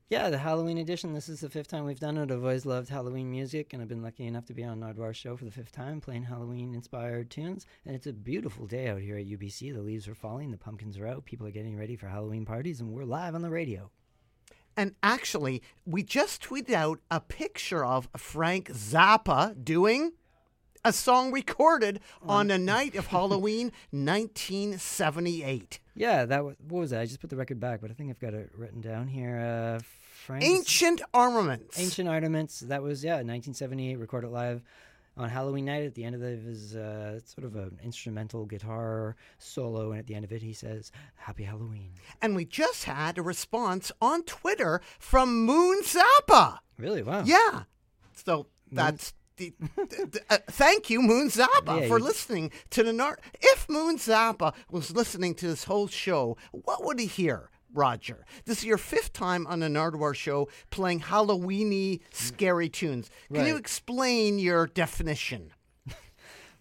Yeah, 0.10 0.32
the 0.32 0.40
Halloween 0.40 0.80
edition. 0.80 1.14
This 1.14 1.30
is 1.30 1.42
the 1.42 1.52
fifth 1.52 1.68
time 1.68 1.86
we've 1.86 2.00
done 2.00 2.18
it. 2.18 2.32
I've 2.32 2.42
always 2.42 2.66
loved 2.66 2.90
Halloween 2.90 3.30
music, 3.30 3.74
and 3.74 3.82
I've 3.84 3.88
been 3.88 4.02
lucky 4.02 4.26
enough 4.26 4.46
to 4.46 4.56
be 4.56 4.64
on 4.64 4.80
Nardwuar's 4.80 5.18
show 5.18 5.38
for 5.38 5.46
the 5.46 5.52
fifth 5.52 5.72
time, 5.72 6.02
playing 6.02 6.24
Halloween-inspired 6.24 7.30
tunes. 7.30 7.68
And 7.86 7.96
it's 7.96 8.08
a 8.08 8.14
beautiful 8.14 8.66
day 8.66 8.88
out 8.88 9.02
here 9.02 9.18
at 9.20 9.28
UBC. 9.28 9.72
The 9.72 9.84
leaves 9.84 10.08
are 10.08 10.16
falling, 10.16 10.50
the 10.50 10.58
pumpkins 10.58 10.98
are 10.98 11.06
out, 11.06 11.26
people 11.26 11.46
are 11.46 11.52
getting 11.52 11.78
ready 11.78 11.96
for 11.96 12.08
Halloween 12.08 12.44
parties, 12.44 12.82
and 12.82 12.90
we're 12.90 13.06
live 13.06 13.36
on 13.36 13.44
the 13.44 13.52
radio. 13.52 13.92
And 14.78 14.94
actually, 15.02 15.62
we 15.86 16.04
just 16.04 16.44
tweeted 16.44 16.74
out 16.74 17.00
a 17.10 17.20
picture 17.20 17.86
of 17.86 18.10
Frank 18.18 18.70
Zappa 18.70 19.64
doing 19.64 20.12
a 20.84 20.92
song 20.94 21.32
recorded 21.32 22.00
on 22.22 22.48
the 22.48 22.58
night 22.74 22.96
of 22.96 23.08
Halloween 23.08 23.72
1978. 23.92 25.80
Yeah, 25.96 26.26
that 26.26 26.44
was 26.44 26.56
what 26.68 26.80
was 26.80 26.90
that? 26.92 27.02
I 27.02 27.06
just 27.06 27.22
put 27.22 27.30
the 27.30 27.38
record 27.38 27.60
back, 27.60 27.82
but 27.82 27.90
I 27.90 27.94
think 27.94 28.10
I've 28.10 28.20
got 28.20 28.34
it 28.34 28.52
written 28.56 28.82
down 28.82 29.08
here. 29.08 29.38
Uh, 29.38 29.80
Frank's 30.26 30.46
Ancient 30.46 31.02
Armaments. 31.14 31.80
Ancient 31.80 32.10
Armaments. 32.10 32.60
That 32.60 32.82
was 32.82 33.04
yeah, 33.04 33.14
1978, 33.14 33.98
recorded 33.98 34.30
live 34.32 34.62
on 35.18 35.30
Halloween 35.30 35.66
night. 35.66 35.84
At 35.84 35.96
the 35.96 36.04
end 36.04 36.16
of 36.16 36.24
it, 36.24 36.40
his 36.44 36.76
uh, 36.76 37.20
sort 37.26 37.46
of 37.46 37.56
an 37.56 37.80
instrumental 37.84 38.46
guitar 38.46 39.16
solo, 39.38 39.92
and 39.92 40.00
at 40.00 40.08
the 40.08 40.16
end 40.16 40.26
of 40.26 40.32
it, 40.32 40.42
he 40.42 40.54
says, 40.54 40.92
"Happy 41.16 41.44
Halloween." 41.44 41.92
And 42.22 42.36
we 42.36 42.46
just 42.46 42.84
had 42.86 43.18
a 43.18 43.22
response 43.22 43.92
on 44.02 44.24
Twitter 44.24 44.82
from 45.00 45.46
Moon 45.46 45.82
Zappa. 45.84 46.60
Really? 46.78 47.04
Wow. 47.04 47.24
Yeah. 47.26 47.64
So 48.14 48.48
that's 48.72 49.14
the, 49.38 49.54
the- 49.78 50.22
uh, 50.30 50.38
thank 50.48 50.90
you, 50.90 51.02
Moon 51.02 51.28
Zappa, 51.30 51.82
Yeah, 51.82 51.88
for 51.88 51.98
you- 52.00 52.06
listening 52.06 52.52
to 52.72 52.84
the 52.84 52.94
Nard. 52.94 53.20
If 53.42 53.68
Moon 53.70 53.98
Zappa 53.98 54.54
was 54.70 54.92
listening 54.96 55.36
to 55.36 55.48
this 55.48 55.66
whole 55.66 55.88
show, 55.88 56.38
what 56.52 56.84
would 56.86 57.00
he 57.00 57.06
hear? 57.06 57.50
Roger, 57.76 58.26
this 58.46 58.60
is 58.60 58.66
your 58.66 58.78
fifth 58.78 59.12
time 59.12 59.46
on 59.48 59.60
the 59.60 59.68
Nardwuar 59.68 60.16
show 60.16 60.48
playing 60.70 61.02
Halloweeny 61.02 62.00
scary 62.12 62.70
tunes. 62.70 63.10
Can 63.34 63.46
you 63.46 63.58
explain 63.58 64.40
your 64.40 64.68
definition? 64.68 65.52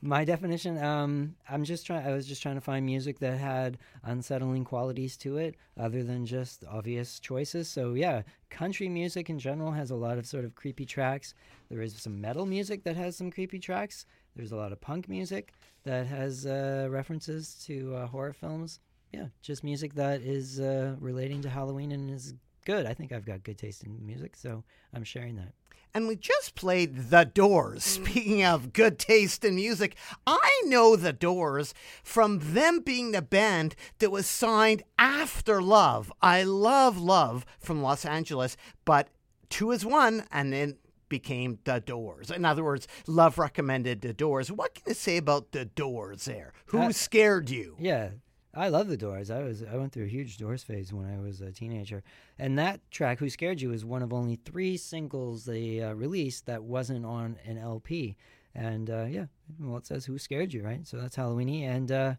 My 0.03 0.25
definition, 0.25 0.77
um, 0.83 1.37
I'm 1.49 1.63
just 1.63 1.87
trying. 1.87 2.05
I 2.05 2.13
was 2.13 2.27
just 2.27 2.43
trying 2.43 2.57
to 2.57 2.61
find 2.61 2.85
music 2.85 3.21
that 3.21 3.39
had 3.39 3.79
unsettling 4.03 4.65
qualities 4.65 5.17
to 5.19 5.39
it, 5.39 5.55
other 5.79 6.03
than 6.03 6.27
just 6.27 6.65
obvious 6.69 7.21
choices. 7.21 7.69
So 7.69 7.95
yeah, 7.95 8.23
country 8.51 8.89
music 8.89 9.31
in 9.31 9.39
general 9.39 9.71
has 9.71 9.91
a 9.93 9.97
lot 9.97 10.19
of 10.19 10.27
sort 10.27 10.45
of 10.45 10.57
creepy 10.57 10.85
tracks. 10.85 11.33
There 11.71 11.81
is 11.81 11.95
some 11.95 12.21
metal 12.21 12.45
music 12.45 12.83
that 12.85 12.97
has 12.97 13.17
some 13.17 13.31
creepy 13.31 13.61
tracks. 13.61 14.05
There's 14.35 14.53
a 14.53 14.57
lot 14.57 14.73
of 14.73 14.81
punk 14.81 15.09
music 15.09 15.53
that 15.85 16.07
has 16.09 16.45
uh, 16.45 16.89
references 16.91 17.55
to 17.67 17.95
uh, 17.95 18.07
horror 18.09 18.33
films. 18.33 18.81
Yeah, 19.15 19.27
just 19.43 19.63
music 19.63 19.95
that 19.95 20.23
is 20.23 20.59
uh, 20.59 20.97
relating 20.99 21.43
to 21.43 21.49
Halloween 21.49 21.93
and 21.93 22.11
is 22.11 22.35
good. 22.67 22.85
I 22.87 22.95
think 22.95 23.13
I've 23.13 23.25
got 23.25 23.45
good 23.45 23.59
taste 23.59 23.85
in 23.85 24.05
music, 24.05 24.35
so 24.35 24.65
I'm 24.93 25.05
sharing 25.05 25.37
that. 25.37 25.53
And 25.97 26.09
we 26.09 26.17
just 26.17 26.57
played 26.57 27.11
The 27.11 27.25
Doors. 27.25 27.85
Speaking 27.85 28.43
of 28.45 28.73
good 28.73 28.99
taste 28.99 29.45
in 29.45 29.55
music, 29.55 29.95
I 30.27 30.63
know 30.65 30.97
The 30.97 31.13
Doors 31.13 31.73
from 32.03 32.41
them 32.55 32.81
being 32.81 33.13
the 33.13 33.23
band 33.23 33.77
that 34.01 34.11
was 34.11 34.27
signed 34.27 34.83
after 34.99 35.63
Love. 35.63 36.13
I 36.21 36.43
love 36.43 36.99
Love 36.99 37.47
from 37.61 37.83
Los 37.83 38.05
Angeles, 38.05 38.57
but 38.85 39.09
two 39.49 39.71
is 39.71 39.87
one, 39.87 40.25
and 40.33 40.53
then 40.53 40.79
became 41.09 41.61
The 41.63 41.79
Doors. 41.79 42.33
In 42.33 42.45
other 42.45 42.65
words, 42.65 42.89
Love 43.07 43.39
recommended 43.39 44.01
The 44.01 44.13
Doors. 44.13 44.51
What 44.51 44.75
can 44.75 44.83
you 44.89 44.95
say 44.95 45.19
about 45.19 45.53
The 45.53 45.67
Doors 45.67 46.25
there? 46.25 46.53
Who 46.67 46.79
Uh, 46.81 46.91
scared 46.93 47.51
you? 47.51 47.77
Yeah, 47.79 48.09
I 48.57 48.69
love 48.69 48.89
the 48.89 48.97
Doors. 48.97 49.31
I 49.31 49.43
was 49.43 49.63
I 49.63 49.77
went 49.77 49.93
through 49.93 50.05
a 50.05 50.09
huge 50.09 50.39
Doors 50.39 50.63
phase 50.63 50.93
when 50.93 51.07
I 51.07 51.21
was 51.21 51.41
a 51.41 51.51
teenager, 51.51 52.03
and 52.39 52.59
that 52.59 52.81
track 52.91 53.19
"Who 53.19 53.29
Scared 53.29 53.61
You" 53.61 53.73
is 53.73 53.85
one 53.85 54.03
of 54.03 54.13
only 54.13 54.37
three 54.37 54.77
singles 54.77 55.45
they 55.45 55.83
uh, 55.83 55.93
released 55.93 56.47
that 56.47 56.63
wasn't 56.63 57.05
on 57.05 57.37
an 57.45 57.59
LP. 57.59 58.17
And 58.55 58.89
uh, 58.89 59.07
yeah, 59.09 59.27
well, 59.61 59.79
it 59.79 59.87
says 59.87 60.05
"Who 60.05 60.19
Scared 60.19 60.55
You," 60.55 60.63
right? 60.63 60.87
So 60.87 60.97
that's 60.97 61.17
Halloweeny. 61.17 61.63
And 61.63 61.91
uh, 61.91 62.15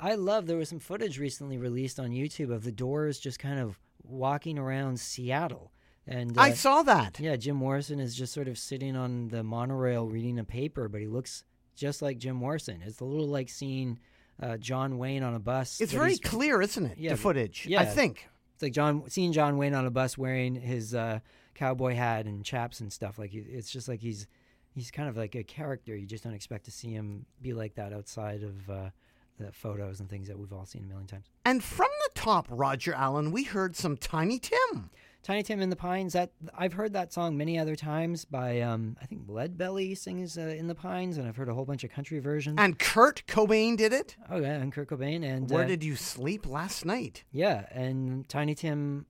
I 0.00 0.14
love 0.14 0.46
there 0.46 0.56
was 0.56 0.68
some 0.68 0.80
footage 0.80 1.18
recently 1.18 1.58
released 1.58 2.00
on 2.00 2.10
YouTube 2.10 2.52
of 2.52 2.64
the 2.64 2.72
Doors 2.72 3.20
just 3.20 3.38
kind 3.38 3.60
of 3.60 3.78
walking 4.02 4.58
around 4.58 4.98
Seattle. 4.98 5.72
And 6.06 6.36
uh, 6.36 6.40
I 6.40 6.52
saw 6.54 6.82
that. 6.82 7.20
yeah, 7.20 7.36
Jim 7.36 7.56
Morrison 7.56 8.00
is 8.00 8.16
just 8.16 8.32
sort 8.32 8.48
of 8.48 8.58
sitting 8.58 8.96
on 8.96 9.28
the 9.28 9.44
monorail 9.44 10.08
reading 10.08 10.38
a 10.38 10.44
paper, 10.44 10.88
but 10.88 11.00
he 11.00 11.06
looks 11.06 11.44
just 11.76 12.02
like 12.02 12.18
Jim 12.18 12.36
Morrison. 12.36 12.82
It's 12.84 13.00
a 13.00 13.04
little 13.04 13.28
like 13.28 13.48
seeing 13.48 13.98
uh, 14.42 14.56
John 14.56 14.98
Wayne 14.98 15.22
on 15.22 15.34
a 15.34 15.38
bus. 15.38 15.80
It's 15.80 15.92
very 15.92 16.16
clear, 16.16 16.60
isn't 16.62 16.84
it? 16.86 16.98
Yeah, 16.98 17.10
the 17.12 17.16
footage. 17.16 17.66
yeah. 17.66 17.80
I 17.80 17.84
think. 17.84 18.26
It's 18.54 18.62
like 18.62 18.72
John 18.72 19.04
seeing 19.08 19.32
John 19.32 19.56
Wayne 19.56 19.74
on 19.74 19.86
a 19.86 19.90
bus 19.90 20.18
wearing 20.18 20.54
his 20.54 20.94
uh, 20.94 21.20
cowboy 21.54 21.94
hat 21.94 22.26
and 22.26 22.44
chaps 22.44 22.80
and 22.80 22.92
stuff. 22.92 23.18
Like 23.18 23.32
it- 23.34 23.46
it's 23.48 23.70
just 23.70 23.88
like 23.88 24.00
he's 24.00 24.26
he's 24.74 24.90
kind 24.90 25.08
of 25.08 25.16
like 25.16 25.34
a 25.34 25.42
character. 25.42 25.96
You 25.96 26.06
just 26.06 26.24
don't 26.24 26.34
expect 26.34 26.64
to 26.66 26.70
see 26.70 26.92
him 26.92 27.26
be 27.40 27.52
like 27.54 27.74
that 27.76 27.92
outside 27.92 28.42
of 28.42 28.68
uh, 28.70 28.90
the 29.38 29.50
photos 29.52 30.00
and 30.00 30.08
things 30.10 30.28
that 30.28 30.38
we've 30.38 30.52
all 30.52 30.66
seen 30.66 30.84
a 30.84 30.86
million 30.86 31.06
times. 31.06 31.26
And 31.46 31.64
from 31.64 31.88
the 32.04 32.20
top, 32.20 32.46
Roger 32.50 32.92
Allen, 32.94 33.32
we 33.32 33.44
heard 33.44 33.74
some 33.76 33.96
Tiny 33.96 34.38
Tim. 34.38 34.90
Tiny 35.22 35.42
Tim 35.42 35.60
in 35.60 35.68
the 35.70 35.76
Pines. 35.76 36.14
That 36.14 36.30
I've 36.56 36.72
heard 36.72 36.92
that 36.94 37.12
song 37.12 37.36
many 37.36 37.58
other 37.58 37.76
times 37.76 38.24
by 38.24 38.60
um, 38.62 38.96
I 39.02 39.06
think 39.06 39.22
Lead 39.28 39.58
Belly 39.58 39.94
sings 39.94 40.38
uh, 40.38 40.40
in 40.42 40.66
the 40.66 40.74
Pines, 40.74 41.18
and 41.18 41.28
I've 41.28 41.36
heard 41.36 41.48
a 41.48 41.54
whole 41.54 41.66
bunch 41.66 41.84
of 41.84 41.90
country 41.90 42.18
versions. 42.20 42.56
And 42.58 42.78
Kurt 42.78 43.22
Cobain 43.26 43.76
did 43.76 43.92
it. 43.92 44.16
oh 44.30 44.38
yeah, 44.38 44.54
and 44.54 44.72
Kurt 44.72 44.88
Cobain 44.88 45.22
and 45.22 45.50
Where 45.50 45.64
uh, 45.64 45.68
did 45.68 45.84
you 45.84 45.94
sleep 45.96 46.46
last 46.46 46.84
night? 46.86 47.24
yeah, 47.32 47.66
and 47.70 48.28
Tiny 48.28 48.54
Tim 48.54 49.06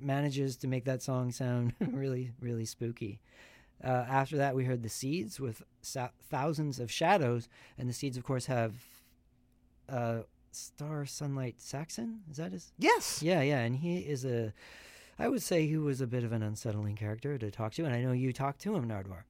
manages 0.00 0.56
to 0.58 0.68
make 0.68 0.84
that 0.84 1.02
song 1.02 1.32
sound 1.32 1.72
really 1.80 2.32
really 2.40 2.64
spooky. 2.64 3.20
Uh, 3.82 3.88
after 4.08 4.36
that, 4.38 4.54
we 4.56 4.64
heard 4.64 4.82
the 4.82 4.88
Seeds 4.88 5.38
with 5.40 5.62
sa- 5.82 6.10
thousands 6.30 6.78
of 6.80 6.90
shadows, 6.90 7.48
and 7.78 7.88
the 7.88 7.92
Seeds, 7.94 8.16
of 8.16 8.24
course, 8.24 8.46
have 8.46 8.74
uh, 9.88 10.20
Sky 10.50 11.04
Sunlight 11.04 11.60
Saxon. 11.60 12.20
Is 12.30 12.36
that 12.38 12.52
his? 12.52 12.72
Yes. 12.78 13.22
Yeah, 13.22 13.40
yeah, 13.42 13.60
and 13.60 13.76
he 13.76 13.98
is 13.98 14.24
a. 14.24 14.52
I 15.18 15.28
would 15.28 15.42
say 15.42 15.66
he 15.66 15.76
was 15.76 16.00
a 16.00 16.06
bit 16.06 16.24
of 16.24 16.32
an 16.32 16.42
unsettling 16.42 16.96
character 16.96 17.36
to 17.38 17.50
talk 17.50 17.72
to, 17.74 17.84
and 17.84 17.94
I 17.94 18.02
know 18.02 18.12
you 18.12 18.32
talked 18.32 18.60
to 18.62 18.74
him, 18.74 18.88
Nardwuar. 18.88 19.24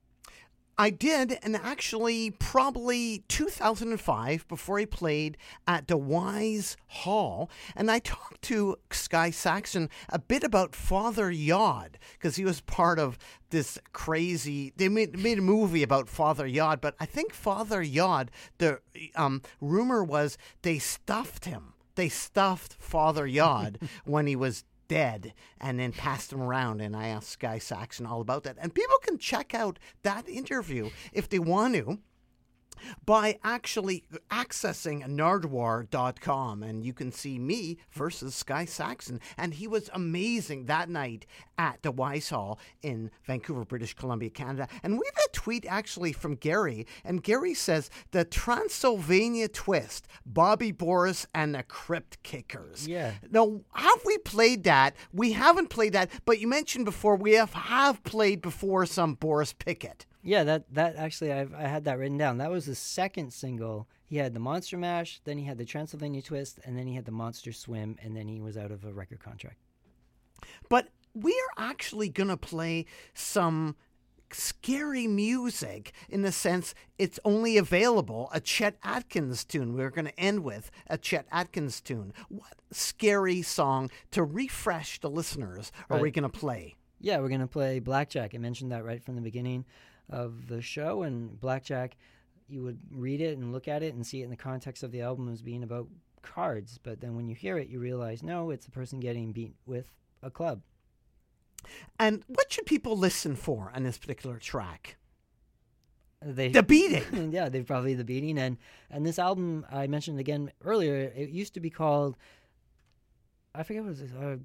I 0.81 0.91
did, 0.91 1.37
and 1.43 1.57
actually, 1.57 2.31
probably 2.31 3.25
2005, 3.27 4.47
before 4.47 4.79
he 4.79 4.87
played 4.87 5.37
at 5.67 5.89
the 5.89 5.97
Wise 5.97 6.77
Hall, 6.87 7.51
and 7.75 7.91
I 7.91 7.99
talked 7.99 8.43
to 8.43 8.77
Sky 8.93 9.31
Saxon 9.31 9.91
a 10.09 10.21
bit 10.21 10.45
about 10.45 10.77
Father 10.77 11.33
Yod 11.33 11.99
because 12.13 12.37
he 12.37 12.45
was 12.45 12.61
part 12.61 13.01
of 13.01 13.19
this 13.51 13.77
crazy. 13.93 14.73
They 14.77 14.89
made 14.89 15.19
made 15.19 15.39
a 15.39 15.43
movie 15.43 15.83
about 15.83 16.09
Father 16.09 16.47
Yod, 16.47 16.81
but 16.81 16.95
I 17.01 17.07
think 17.07 17.33
Father 17.33 17.83
Yod. 17.83 18.31
The 18.59 18.79
um, 19.17 19.43
rumor 19.61 20.05
was 20.05 20.39
they 20.63 20.79
stuffed 20.79 21.47
him. 21.47 21.75
They 21.97 22.09
stuffed 22.09 22.77
Father 22.79 23.27
Yod 23.27 23.81
when 24.05 24.29
he 24.29 24.37
was 24.37 24.63
dead 24.89 25.35
and 25.61 25.79
then 25.79 25.93
passed 25.93 26.31
them 26.31 26.43
around. 26.43 26.81
And 26.81 26.97
I 26.97 27.09
asked 27.09 27.29
Sky 27.29 27.59
Saxon 27.59 28.07
all 28.07 28.21
about 28.21 28.43
that. 28.45 28.57
And 28.61 28.75
people 28.75 28.97
can 29.03 29.19
check 29.19 29.55
out 29.55 29.79
that 30.03 30.29
interview 30.29 30.91
if 31.13 31.29
they 31.29 31.39
want 31.39 31.75
to 31.75 31.99
by 33.05 33.39
actually 33.45 34.05
accessing 34.31 35.07
nardwuar.com 35.07 36.63
and 36.63 36.85
you 36.85 36.93
can 36.93 37.13
see 37.13 37.39
me 37.39 37.79
versus 37.91 38.35
Sky 38.35 38.65
Saxon 38.65 39.21
and 39.37 39.55
he 39.55 39.67
was 39.67 39.91
amazing 39.93 40.67
that 40.67 40.89
night 40.89 41.27
at 41.59 41.83
the 41.83 41.91
Wise 41.91 42.31
Hall 42.31 42.59
in 42.83 43.11
Vancouver, 43.25 43.65
British 43.65 43.95
Columbia, 43.95 44.31
Canada. 44.31 44.69
And 44.83 44.99
we 44.99 45.05
have 45.07 45.25
a 45.27 45.33
tweet 45.33 45.67
actually 45.67 46.13
from 46.13 46.37
Gary 46.37 46.87
and 47.05 47.23
Gary 47.23 47.55
says 47.55 47.91
the 48.13 48.25
Transylvania 48.25 49.49
twist, 49.49 50.07
Bobby 50.25 50.73
Boris 50.73 51.27
and 51.35 51.55
the 51.55 51.63
Crypt 51.63 52.23
Kickers. 52.23 52.87
Yeah. 52.87 53.13
Now, 53.31 53.61
have 53.75 54.01
we 54.05 54.19
played 54.19 54.65
that? 54.65 54.95
We 55.13 55.33
haven't 55.33 55.69
played 55.69 55.93
that, 55.95 56.11
but 56.25 56.41
you 56.41 56.47
mentioned 56.47 56.85
before 56.85 57.17
we 57.17 57.33
have, 57.33 57.53
have 57.53 58.03
played 58.05 58.41
before 58.41 58.87
some 58.87 59.15
Boris 59.15 59.53
Pickett. 59.53 60.07
Yeah, 60.23 60.45
that 60.45 60.73
that 60.75 60.97
actually 60.97 61.33
I've, 61.33 61.55
I 61.55 61.63
had 61.63 61.85
that 61.85 61.99
written 61.99 62.19
down. 62.19 62.39
That 62.39 62.51
was 62.51 62.67
the 62.67 62.75
second 62.75 63.33
single. 63.33 63.89
He 64.05 64.17
had 64.17 64.35
the 64.35 64.41
Monster 64.41 64.79
Mash, 64.79 65.21
then 65.25 65.39
he 65.39 65.45
had 65.45 65.59
the 65.59 65.65
Transylvania 65.65 66.23
Twist, 66.23 66.59
and 66.65 66.79
then 66.79 66.87
he 66.87 66.95
had 66.95 67.05
the 67.05 67.13
Monster 67.13 67.53
Swim, 67.53 67.97
and 68.03 68.17
then 68.17 68.27
he 68.27 68.41
was 68.41 68.57
out 68.57 68.71
of 68.71 68.85
a 68.85 68.93
record 68.93 69.21
contract. 69.21 69.59
But 70.69 70.89
we 71.15 71.33
are 71.33 71.69
actually 71.71 72.09
going 72.09 72.31
to 72.31 72.37
play 72.37 72.87
some 73.13 73.77
scary 74.31 75.07
music 75.07 75.93
in 76.09 76.23
the 76.23 76.33
sense 76.33 76.75
it's 76.99 77.19
only 77.25 77.57
available 77.57 78.31
a 78.33 78.41
Chet 78.41 78.77
Atkins 78.83 79.45
tune. 79.45 79.75
We're 79.75 79.91
going 79.91 80.07
to 80.07 80.19
end 80.19 80.43
with 80.43 80.71
a 80.87 80.97
Chet 80.97 81.27
Atkins 81.31 81.81
tune. 81.81 82.13
What 82.29 82.55
scary 82.71 83.43
song 83.43 83.91
to 84.13 84.23
refresh 84.23 85.01
the 85.01 85.11
listeners 85.11 85.71
are 85.91 85.99
we 85.99 86.11
going 86.11 86.31
to 86.31 86.39
play? 86.39 86.77
Yeah, 87.01 87.19
we're 87.19 87.29
gonna 87.29 87.47
play 87.47 87.79
Blackjack. 87.79 88.35
I 88.35 88.39
mentioned 88.39 88.73
that 88.73 88.85
right 88.85 89.03
from 89.03 89.15
the 89.15 89.21
beginning. 89.21 89.65
Of 90.11 90.49
the 90.49 90.61
show. 90.63 91.03
And 91.03 91.41
Blackjack, 91.41 91.97
you 92.49 92.63
would 92.63 92.79
read 92.91 93.21
it 93.21 93.37
and 93.39 93.53
look 93.53 93.69
at 93.69 93.83
it 93.83 93.95
and 93.95 94.07
see 94.07 94.21
it 94.21 94.25
in 94.25 94.31
the 94.31 94.37
context 94.37 94.83
of 94.83 94.93
the 94.93 95.03
album 95.03 95.29
as 95.31 95.43
being 95.43 95.63
about 95.63 95.89
cards. 96.23 96.79
But 96.83 97.01
then 97.01 97.15
when 97.17 97.29
you 97.29 97.35
hear 97.35 97.59
it, 97.59 97.69
you 97.69 97.79
realize 97.81 98.23
no, 98.23 98.51
it's 98.51 98.67
a 98.67 98.71
person 98.71 99.01
getting 99.01 99.33
beat 99.33 99.55
with 99.67 99.87
a 100.23 100.31
club. 100.31 100.63
And 101.99 102.23
what 102.29 102.53
should 102.53 102.67
people 102.67 102.97
listen 102.97 103.35
for 103.37 103.73
on 103.75 103.83
this 103.83 103.99
particular 103.99 104.39
track? 104.39 104.97
They, 106.21 106.49
The 106.49 106.63
beating. 106.63 107.31
yeah, 107.33 107.49
they 107.49 107.63
probably 107.63 107.95
the 107.95 108.05
beating 108.05 108.39
and 108.39 108.57
and 108.91 109.07
this 109.07 109.19
album 109.19 109.65
I 109.71 109.87
mentioned 109.87 110.19
again 110.19 110.51
earlier. 110.65 111.13
It 111.15 111.31
used 111.31 111.55
to 111.55 111.61
be 111.61 111.71
called, 111.71 112.17
I 113.55 113.63
forget 113.63 113.85
what 113.85 113.93
it 113.93 114.03
was. 114.03 114.13
Uh, 114.13 114.37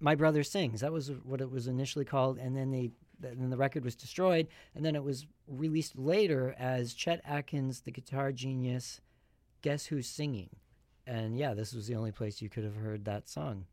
My 0.00 0.14
brother 0.16 0.42
sings. 0.42 0.80
That 0.80 0.92
was 0.92 1.10
what 1.22 1.40
it 1.40 1.50
was 1.50 1.68
initially 1.68 2.04
called, 2.04 2.38
and 2.38 2.56
then 2.56 2.70
they 2.70 2.90
then 3.20 3.50
the 3.50 3.56
record 3.56 3.84
was 3.84 3.96
destroyed, 3.96 4.48
and 4.74 4.84
then 4.84 4.94
it 4.94 5.04
was 5.04 5.26
released 5.46 5.98
later 5.98 6.54
as 6.58 6.94
Chet 6.94 7.20
Atkins, 7.24 7.80
the 7.80 7.90
guitar 7.90 8.32
genius. 8.32 9.00
Guess 9.62 9.86
who's 9.86 10.06
singing? 10.06 10.50
And 11.06 11.36
yeah, 11.36 11.54
this 11.54 11.72
was 11.72 11.86
the 11.86 11.96
only 11.96 12.12
place 12.12 12.42
you 12.42 12.48
could 12.48 12.64
have 12.64 12.76
heard 12.76 13.04
that 13.04 13.28
song. 13.28 13.64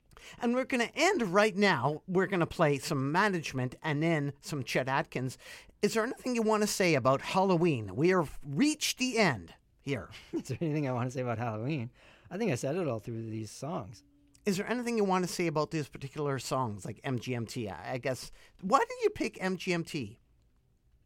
And 0.42 0.56
we're 0.56 0.66
going 0.66 0.88
to 0.88 0.96
end 0.96 1.34
right 1.34 1.56
now. 1.56 2.02
We're 2.08 2.28
going 2.28 2.40
to 2.40 2.46
play 2.46 2.78
some 2.78 3.12
management 3.12 3.76
and 3.84 4.02
then 4.02 4.34
some 4.42 4.64
Chet 4.64 4.88
Atkins. 4.88 5.38
Is 5.82 5.94
there 5.94 6.04
anything 6.04 6.36
you 6.36 6.42
want 6.42 6.64
to 6.64 6.68
say 6.68 6.96
about 6.96 7.22
Halloween? 7.22 7.96
We 7.96 8.10
have 8.10 8.40
reached 8.44 8.98
the 8.98 9.18
end 9.18 9.54
here. 9.82 10.10
Is 10.34 10.44
there 10.44 10.58
anything 10.62 10.88
I 10.88 10.94
want 10.94 11.10
to 11.10 11.14
say 11.14 11.22
about 11.22 11.38
Halloween? 11.38 11.92
I 12.32 12.38
think 12.38 12.52
I 12.52 12.56
said 12.56 12.76
it 12.76 12.88
all 12.88 13.00
through 13.00 13.30
these 13.30 13.52
songs. 13.52 14.04
Is 14.46 14.58
there 14.58 14.70
anything 14.70 14.98
you 14.98 15.04
want 15.04 15.26
to 15.26 15.32
say 15.32 15.48
about 15.48 15.72
these 15.72 15.88
particular 15.88 16.38
songs, 16.38 16.86
like 16.86 17.02
MGMT? 17.04 17.74
I 17.74 17.98
guess. 17.98 18.32
Why 18.62 18.80
did 18.80 18.98
you 19.04 19.10
pick 19.10 19.40
MGMT? 19.40 20.18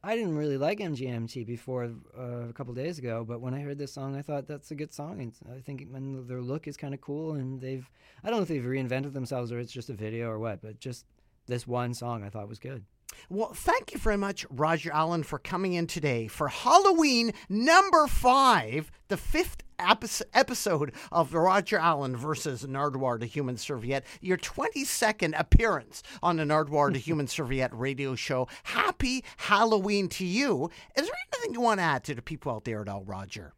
I 0.02 0.16
didn't 0.16 0.38
really 0.38 0.58
like 0.58 0.80
MGMT 0.80 1.46
before 1.46 1.92
uh, 2.18 2.22
a 2.50 2.54
couple 2.54 2.74
days 2.74 3.00
ago, 3.00 3.26
but 3.28 3.42
when 3.42 3.54
I 3.54 3.60
heard 3.60 3.78
this 3.78 3.92
song, 3.92 4.16
I 4.16 4.22
thought 4.22 4.48
that's 4.48 4.72
a 4.72 4.76
good 4.76 4.94
song, 4.94 5.20
and 5.20 5.34
I 5.54 5.60
think 5.60 5.88
their 6.28 6.42
look 6.42 6.68
is 6.68 6.78
kind 6.78 6.94
of 6.94 7.02
cool, 7.02 7.34
and 7.34 7.60
they've 7.60 7.90
I 8.24 8.30
don't 8.30 8.38
know 8.38 8.44
if 8.44 8.48
they've 8.50 8.64
reinvented 8.64 9.14
themselves 9.14 9.52
or 9.52 9.60
it's 9.60 9.74
just 9.74 9.90
a 9.90 9.94
video 9.94 10.30
or 10.30 10.40
what, 10.40 10.62
but 10.62 10.80
just 10.80 11.06
this 11.48 11.68
one 11.68 11.94
song 11.94 12.24
I 12.24 12.30
thought 12.30 12.48
was 12.48 12.60
good. 12.60 12.86
Well, 13.30 13.54
thank 13.54 13.92
you 13.92 14.00
very 14.00 14.18
much, 14.18 14.46
Roger 14.50 14.92
Allen, 14.94 15.24
for 15.24 15.40
coming 15.40 15.74
in 15.74 15.88
today 15.88 16.28
for 16.28 16.48
Halloween 16.48 17.34
number 17.50 18.08
five, 18.08 18.92
the 19.08 19.18
fifth 19.18 19.64
episode 19.80 20.94
of 21.12 21.34
Roger 21.34 21.78
Allen 21.78 22.16
versus 22.16 22.64
Nardwuar 22.66 23.20
the 23.20 23.26
Human 23.26 23.58
Serviette, 23.58 24.06
your 24.22 24.38
22nd 24.38 25.40
appearance 25.40 26.04
on 26.22 26.38
the 26.38 26.44
Nardwuar 26.44 26.94
the 26.94 27.00
Human 27.00 27.28
Serviette 27.28 27.74
radio 27.74 28.16
show. 28.16 28.48
Happy 28.64 29.24
Halloween 29.38 30.08
to 30.10 30.26
you. 30.26 30.70
Is 30.96 31.06
there 31.06 31.16
anything 31.34 31.54
you 31.54 31.62
want 31.62 31.80
to 31.80 31.84
add 31.84 32.04
to 32.06 32.16
the 32.16 32.22
people 32.22 32.52
out 32.52 32.66
there 32.66 32.82
at 32.82 32.90
all, 32.90 33.04
Roger? 33.04 33.54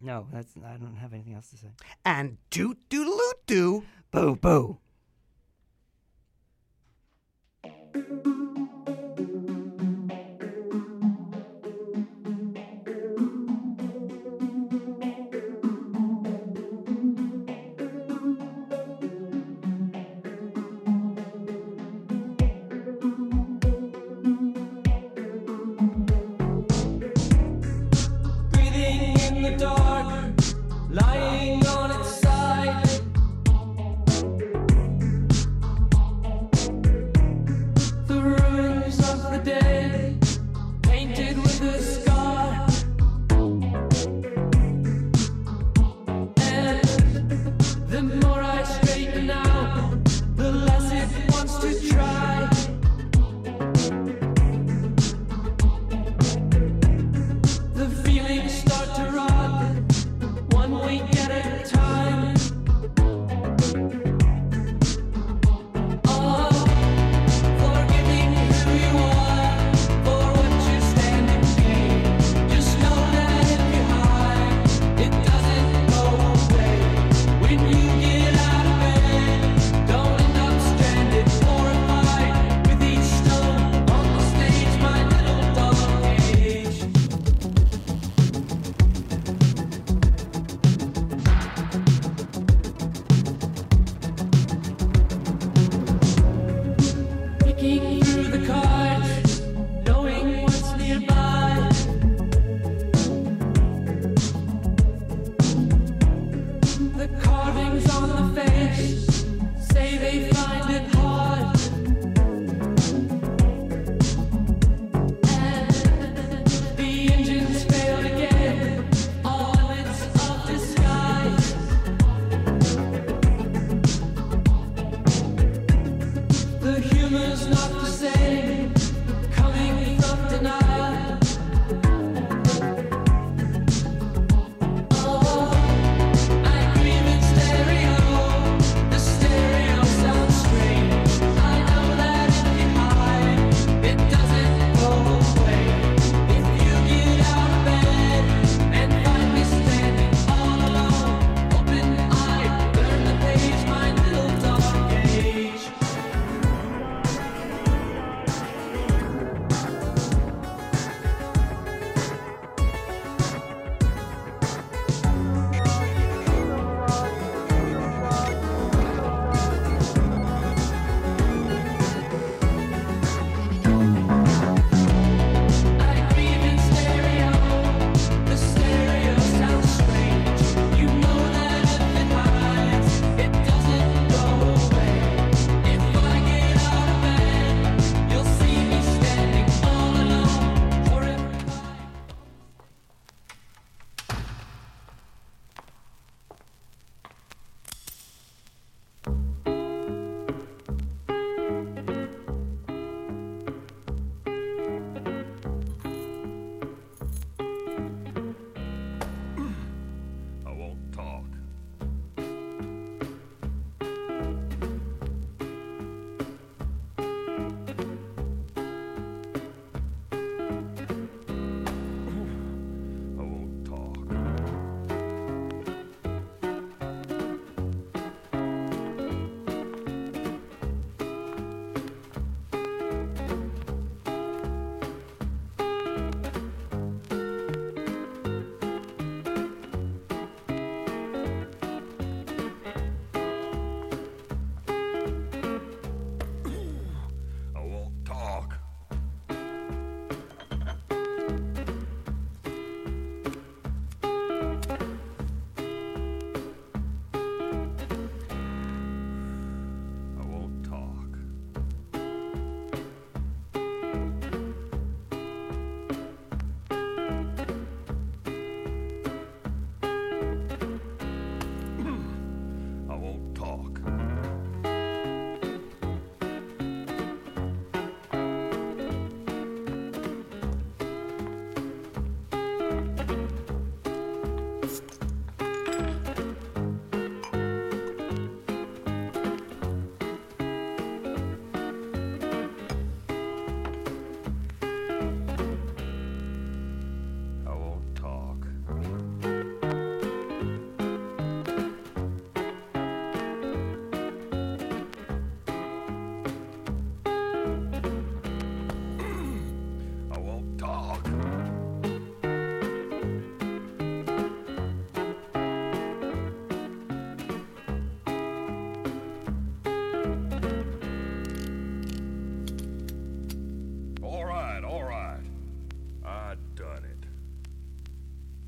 No, 0.00 0.28
that's 0.32 0.54
I 0.56 0.76
don't 0.76 0.96
have 0.96 1.12
anything 1.12 1.34
else 1.34 1.50
to 1.50 1.56
say. 1.56 1.68
And 2.04 2.38
doot 2.50 2.78
doodaloot 2.88 3.32
doo. 3.46 3.84
Boo 4.10 4.36
boo. 4.36 4.78